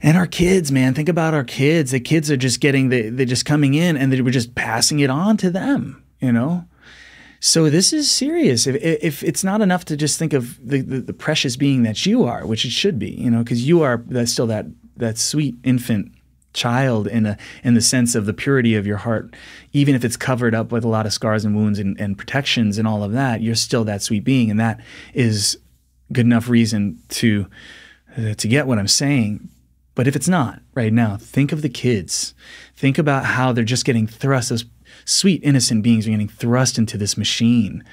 And 0.00 0.18
our 0.18 0.26
kids, 0.26 0.70
man, 0.70 0.92
think 0.92 1.08
about 1.08 1.32
our 1.32 1.44
kids. 1.44 1.90
The 1.90 2.00
kids 2.00 2.30
are 2.30 2.36
just 2.36 2.60
getting 2.60 2.90
the, 2.90 3.08
they're 3.08 3.24
just 3.24 3.46
coming 3.46 3.72
in 3.72 3.96
and 3.96 4.12
they 4.12 4.20
were 4.20 4.30
just 4.30 4.54
passing 4.54 5.00
it 5.00 5.08
on 5.08 5.38
to 5.38 5.50
them, 5.50 6.04
you 6.20 6.30
know? 6.30 6.66
So 7.40 7.70
this 7.70 7.90
is 7.90 8.10
serious. 8.10 8.66
If, 8.66 8.76
if 8.76 9.22
it's 9.22 9.42
not 9.42 9.62
enough 9.62 9.86
to 9.86 9.96
just 9.96 10.18
think 10.18 10.34
of 10.34 10.58
the, 10.66 10.82
the, 10.82 11.00
the 11.00 11.12
precious 11.14 11.56
being 11.56 11.84
that 11.84 12.04
you 12.04 12.24
are, 12.24 12.46
which 12.46 12.66
it 12.66 12.70
should 12.70 12.98
be, 12.98 13.12
you 13.12 13.30
know, 13.30 13.42
because 13.42 13.66
you 13.66 13.82
are 13.82 14.04
that's 14.06 14.32
still 14.32 14.46
that 14.48 14.66
that 14.96 15.18
sweet 15.18 15.56
infant 15.64 16.12
child 16.52 17.08
in 17.08 17.26
a 17.26 17.36
in 17.64 17.74
the 17.74 17.80
sense 17.80 18.14
of 18.14 18.26
the 18.26 18.32
purity 18.32 18.74
of 18.74 18.86
your 18.86 18.98
heart, 18.98 19.34
even 19.72 19.94
if 19.94 20.04
it's 20.04 20.16
covered 20.16 20.54
up 20.54 20.70
with 20.72 20.84
a 20.84 20.88
lot 20.88 21.06
of 21.06 21.12
scars 21.12 21.44
and 21.44 21.54
wounds 21.54 21.78
and, 21.78 21.98
and 22.00 22.16
protections 22.16 22.78
and 22.78 22.86
all 22.86 23.02
of 23.02 23.12
that, 23.12 23.42
you're 23.42 23.54
still 23.54 23.84
that 23.84 24.02
sweet 24.02 24.24
being, 24.24 24.50
and 24.50 24.60
that 24.60 24.80
is 25.12 25.58
good 26.12 26.26
enough 26.26 26.48
reason 26.48 26.98
to 27.08 27.46
uh, 28.16 28.34
to 28.34 28.48
get 28.48 28.66
what 28.66 28.78
I'm 28.78 28.88
saying. 28.88 29.48
But 29.94 30.08
if 30.08 30.16
it's 30.16 30.28
not 30.28 30.60
right 30.74 30.92
now, 30.92 31.16
think 31.16 31.52
of 31.52 31.62
the 31.62 31.68
kids. 31.68 32.34
Think 32.74 32.98
about 32.98 33.24
how 33.24 33.52
they're 33.52 33.64
just 33.64 33.84
getting 33.84 34.06
thrust, 34.06 34.48
those 34.48 34.64
sweet, 35.04 35.42
innocent 35.44 35.82
beings 35.82 36.06
are 36.06 36.10
getting 36.10 36.28
thrust 36.28 36.78
into 36.78 36.98
this 36.98 37.16
machine. 37.16 37.84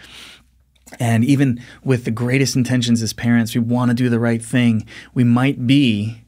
And 0.99 1.23
even 1.23 1.61
with 1.83 2.05
the 2.05 2.11
greatest 2.11 2.55
intentions 2.55 3.01
as 3.01 3.13
parents, 3.13 3.53
we 3.55 3.61
want 3.61 3.89
to 3.91 3.95
do 3.95 4.09
the 4.09 4.19
right 4.19 4.43
thing. 4.43 4.85
We 5.13 5.23
might 5.23 5.65
be 5.65 6.20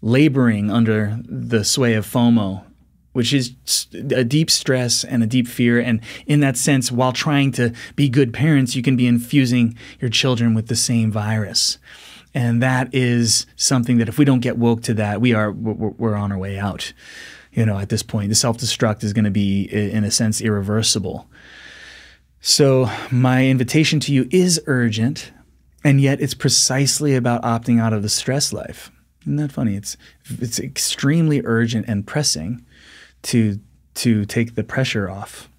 laboring 0.00 0.70
under 0.70 1.18
the 1.24 1.64
sway 1.64 1.94
of 1.94 2.06
FOMO, 2.06 2.64
which 3.12 3.32
is 3.32 3.54
a 3.94 4.24
deep 4.24 4.50
stress 4.50 5.04
and 5.04 5.22
a 5.22 5.26
deep 5.26 5.48
fear. 5.48 5.80
And 5.80 6.00
in 6.26 6.40
that 6.40 6.56
sense, 6.56 6.92
while 6.92 7.12
trying 7.12 7.52
to 7.52 7.72
be 7.96 8.08
good 8.08 8.32
parents, 8.32 8.76
you 8.76 8.82
can 8.82 8.96
be 8.96 9.06
infusing 9.06 9.76
your 10.00 10.10
children 10.10 10.54
with 10.54 10.68
the 10.68 10.76
same 10.76 11.10
virus. 11.10 11.78
And 12.34 12.62
that 12.62 12.94
is 12.94 13.46
something 13.56 13.98
that 13.98 14.08
if 14.08 14.18
we 14.18 14.24
don't 14.24 14.40
get 14.40 14.58
woke 14.58 14.82
to 14.82 14.94
that, 14.94 15.20
we 15.20 15.32
are 15.32 15.50
we're, 15.50 16.14
on 16.14 16.30
our 16.30 16.38
way 16.38 16.58
out. 16.58 16.92
You 17.52 17.66
know, 17.66 17.78
at 17.78 17.88
this 17.88 18.02
point, 18.02 18.28
the 18.28 18.34
self 18.34 18.58
destruct 18.58 19.02
is 19.02 19.12
going 19.12 19.24
to 19.24 19.30
be, 19.30 19.62
in 19.62 20.04
a 20.04 20.10
sense, 20.10 20.40
irreversible. 20.40 21.26
So 22.40 22.90
my 23.10 23.46
invitation 23.46 23.98
to 24.00 24.12
you 24.12 24.28
is 24.30 24.60
urgent, 24.66 25.32
and 25.82 26.00
yet 26.00 26.20
it's 26.20 26.34
precisely 26.34 27.16
about 27.16 27.42
opting 27.42 27.80
out 27.80 27.92
of 27.92 28.02
the 28.02 28.08
stress 28.08 28.52
life. 28.52 28.92
Isn't 29.28 29.36
that 29.36 29.52
funny? 29.52 29.76
It's 29.76 29.98
it's 30.40 30.58
extremely 30.58 31.42
urgent 31.44 31.84
and 31.86 32.06
pressing 32.06 32.64
to 33.24 33.60
to 33.96 34.24
take 34.24 34.54
the 34.54 34.64
pressure 34.64 35.10
off. 35.10 35.50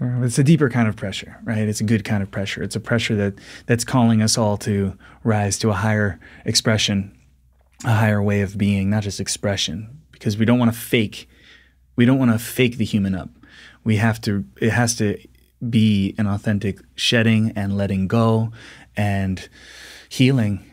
It's 0.00 0.38
a 0.38 0.44
deeper 0.44 0.70
kind 0.70 0.86
of 0.86 0.94
pressure, 0.94 1.40
right? 1.42 1.66
It's 1.66 1.80
a 1.80 1.84
good 1.84 2.04
kind 2.04 2.22
of 2.22 2.30
pressure. 2.30 2.62
It's 2.62 2.76
a 2.76 2.80
pressure 2.80 3.16
that 3.16 3.34
that's 3.66 3.82
calling 3.82 4.22
us 4.22 4.38
all 4.38 4.56
to 4.58 4.96
rise 5.24 5.58
to 5.58 5.70
a 5.70 5.72
higher 5.72 6.20
expression, 6.44 7.18
a 7.84 7.94
higher 7.94 8.22
way 8.22 8.42
of 8.42 8.56
being, 8.56 8.90
not 8.90 9.02
just 9.02 9.18
expression, 9.18 10.00
because 10.12 10.38
we 10.38 10.44
don't 10.44 10.60
want 10.60 10.72
to 10.72 10.78
fake. 10.78 11.28
We 11.96 12.04
don't 12.04 12.18
want 12.20 12.30
to 12.30 12.38
fake 12.38 12.78
the 12.78 12.84
human 12.84 13.16
up. 13.16 13.30
We 13.82 13.96
have 13.96 14.20
to. 14.20 14.44
It 14.60 14.70
has 14.70 14.94
to 14.98 15.18
be 15.68 16.14
an 16.16 16.28
authentic 16.28 16.78
shedding 16.94 17.52
and 17.56 17.76
letting 17.76 18.06
go 18.06 18.52
and 18.96 19.48
healing 20.08 20.67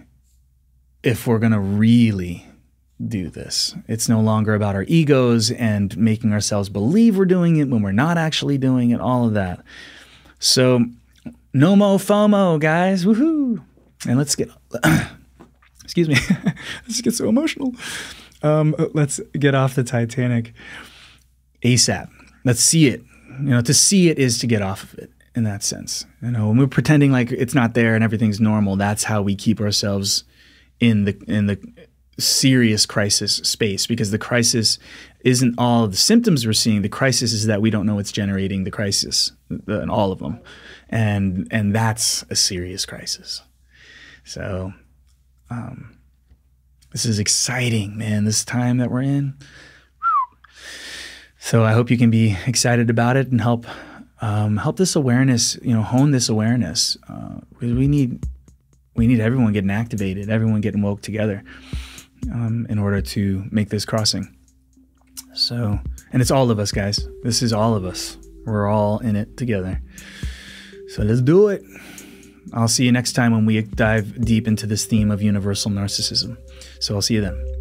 if 1.06 1.28
we're 1.28 1.39
going 1.39 1.51
to 1.51 1.60
really 1.60 2.45
do 3.08 3.30
this. 3.30 3.76
It's 3.88 4.10
no 4.10 4.20
longer 4.20 4.56
about 4.56 4.76
our 4.76 4.84
egos 4.88 5.51
and 5.51 5.95
making 5.97 6.34
ourselves 6.34 6.68
believe 6.68 7.18
we're 7.18 7.26
doing 7.26 7.58
it 7.58 7.70
when 7.70 7.82
we're 7.82 7.91
not 7.91 8.18
actually 8.18 8.58
doing 8.58 8.89
it, 8.89 8.99
all 8.99 9.28
of 9.28 9.34
that. 9.36 9.64
So, 10.39 10.86
no 11.53 11.76
mo 11.76 11.97
FOMO, 11.97 12.60
guys. 12.60 13.06
Woohoo. 13.06 13.64
And 14.08 14.18
let's 14.18 14.36
get, 14.36 14.49
excuse 15.84 16.10
me, 16.10 16.16
let's 16.88 17.01
get 17.01 17.14
so 17.14 17.30
emotional. 17.30 17.74
Um, 18.41 18.76
let's 18.93 19.20
get 19.34 19.53
off 19.53 19.76
the 19.76 19.84
Titanic 19.84 20.53
ASAP. 21.64 22.10
Let's 22.43 22.62
see 22.62 22.88
it. 22.88 23.03
You 23.39 23.49
know, 23.49 23.62
to 23.62 23.74
see 23.74 24.10
it 24.10 24.18
is 24.18 24.39
to 24.39 24.47
get 24.47 24.62
off 24.62 24.84
of 24.84 24.99
it 24.99 25.12
in 25.36 25.43
that 25.43 25.64
sense. 25.64 26.06
You 26.22 26.32
know, 26.32 26.47
when 26.47 26.58
we're 26.58 26.68
pretending 26.68 27.12
like 27.12 27.32
it's 27.32 27.53
not 27.53 27.74
there 27.74 27.93
and 27.95 28.03
everything's 28.03 28.39
normal, 28.39 28.76
that's 28.76 29.03
how 29.03 29.22
we 29.22 29.36
keep 29.36 29.60
ourselves 29.60 30.24
in 30.80 31.05
the 31.05 31.17
in 31.28 31.47
the 31.47 31.59
serious 32.17 32.86
crisis 32.86 33.38
space 33.38 33.88
because 33.88 34.11
the 34.11 34.17
crisis 34.17 34.80
isn't 35.21 35.55
all 35.57 35.88
the 35.88 35.97
symptoms 35.97 36.45
we're 36.45 36.53
seeing. 36.53 36.82
The 36.82 36.89
crisis 36.89 37.34
is 37.34 37.47
that 37.47 37.61
we 37.61 37.69
don't 37.69 37.86
know 37.86 37.95
what's 37.95 38.11
generating 38.11 38.63
the 38.63 38.71
crisis, 38.71 39.32
and 39.49 39.91
all 39.91 40.11
of 40.11 40.19
them, 40.19 40.39
and 40.89 41.47
and 41.52 41.73
that's 41.76 42.23
a 42.30 42.35
serious 42.35 42.85
crisis. 42.85 43.41
So, 44.23 44.73
um, 45.49 45.97
this 46.91 47.06
is 47.06 47.19
exciting, 47.19 47.97
man. 47.97 48.26
This 48.26 48.45
time 48.45 48.77
that 48.77 48.91
we're 48.91 49.02
in. 49.02 49.35
So 51.38 51.64
I 51.64 51.73
hope 51.73 51.91
you 51.91 51.97
can 51.97 52.10
be 52.10 52.35
excited 52.47 52.89
about 52.89 53.18
it 53.18 53.27
and 53.30 53.39
help 53.39 53.68
um, 54.19 54.57
help 54.57 54.77
this 54.77 54.95
awareness, 54.95 55.60
you 55.61 55.76
know, 55.76 55.84
hone 55.84 56.10
this 56.10 56.27
awareness 56.27 56.97
uh, 57.07 57.41
we 57.73 57.88
need 57.88 58.26
we 58.95 59.07
need 59.07 59.19
everyone 59.19 59.53
getting 59.53 59.72
activated, 59.72 60.30
everyone 60.30 60.61
getting 60.61 60.81
woke 60.81 61.01
together 61.01 61.43
um, 62.31 62.65
in 62.69 62.80
order 62.80 63.01
to 63.01 63.45
make 63.51 63.69
this 63.69 63.85
crossing. 63.85 64.35
So, 65.34 65.80
and 66.11 66.22
it's 66.22 66.31
all 66.31 66.49
of 66.49 66.59
us, 66.59 66.72
guys. 66.72 67.07
This 67.23 67.41
is 67.41 67.51
all 67.51 67.76
of 67.76 67.85
us. 67.85 68.17
We're 68.45 68.67
all 68.67 68.99
in 68.99 69.15
it 69.15 69.38
together. 69.38 69.81
So 70.88 71.03
let's 71.03 71.22
do 71.22 71.49
it. 71.49 71.63
I'll 72.53 72.67
see 72.67 72.85
you 72.85 72.91
next 72.91 73.13
time 73.13 73.31
when 73.31 73.45
we 73.45 73.61
dive 73.61 74.23
deep 74.23 74.47
into 74.47 74.67
this 74.67 74.85
theme 74.85 75.11
of 75.11 75.22
universal 75.22 75.72
narcissism. 75.72 76.38
So 76.80 76.95
I'll 76.95 77.01
see 77.01 77.15
you 77.15 77.22
then. 77.22 77.55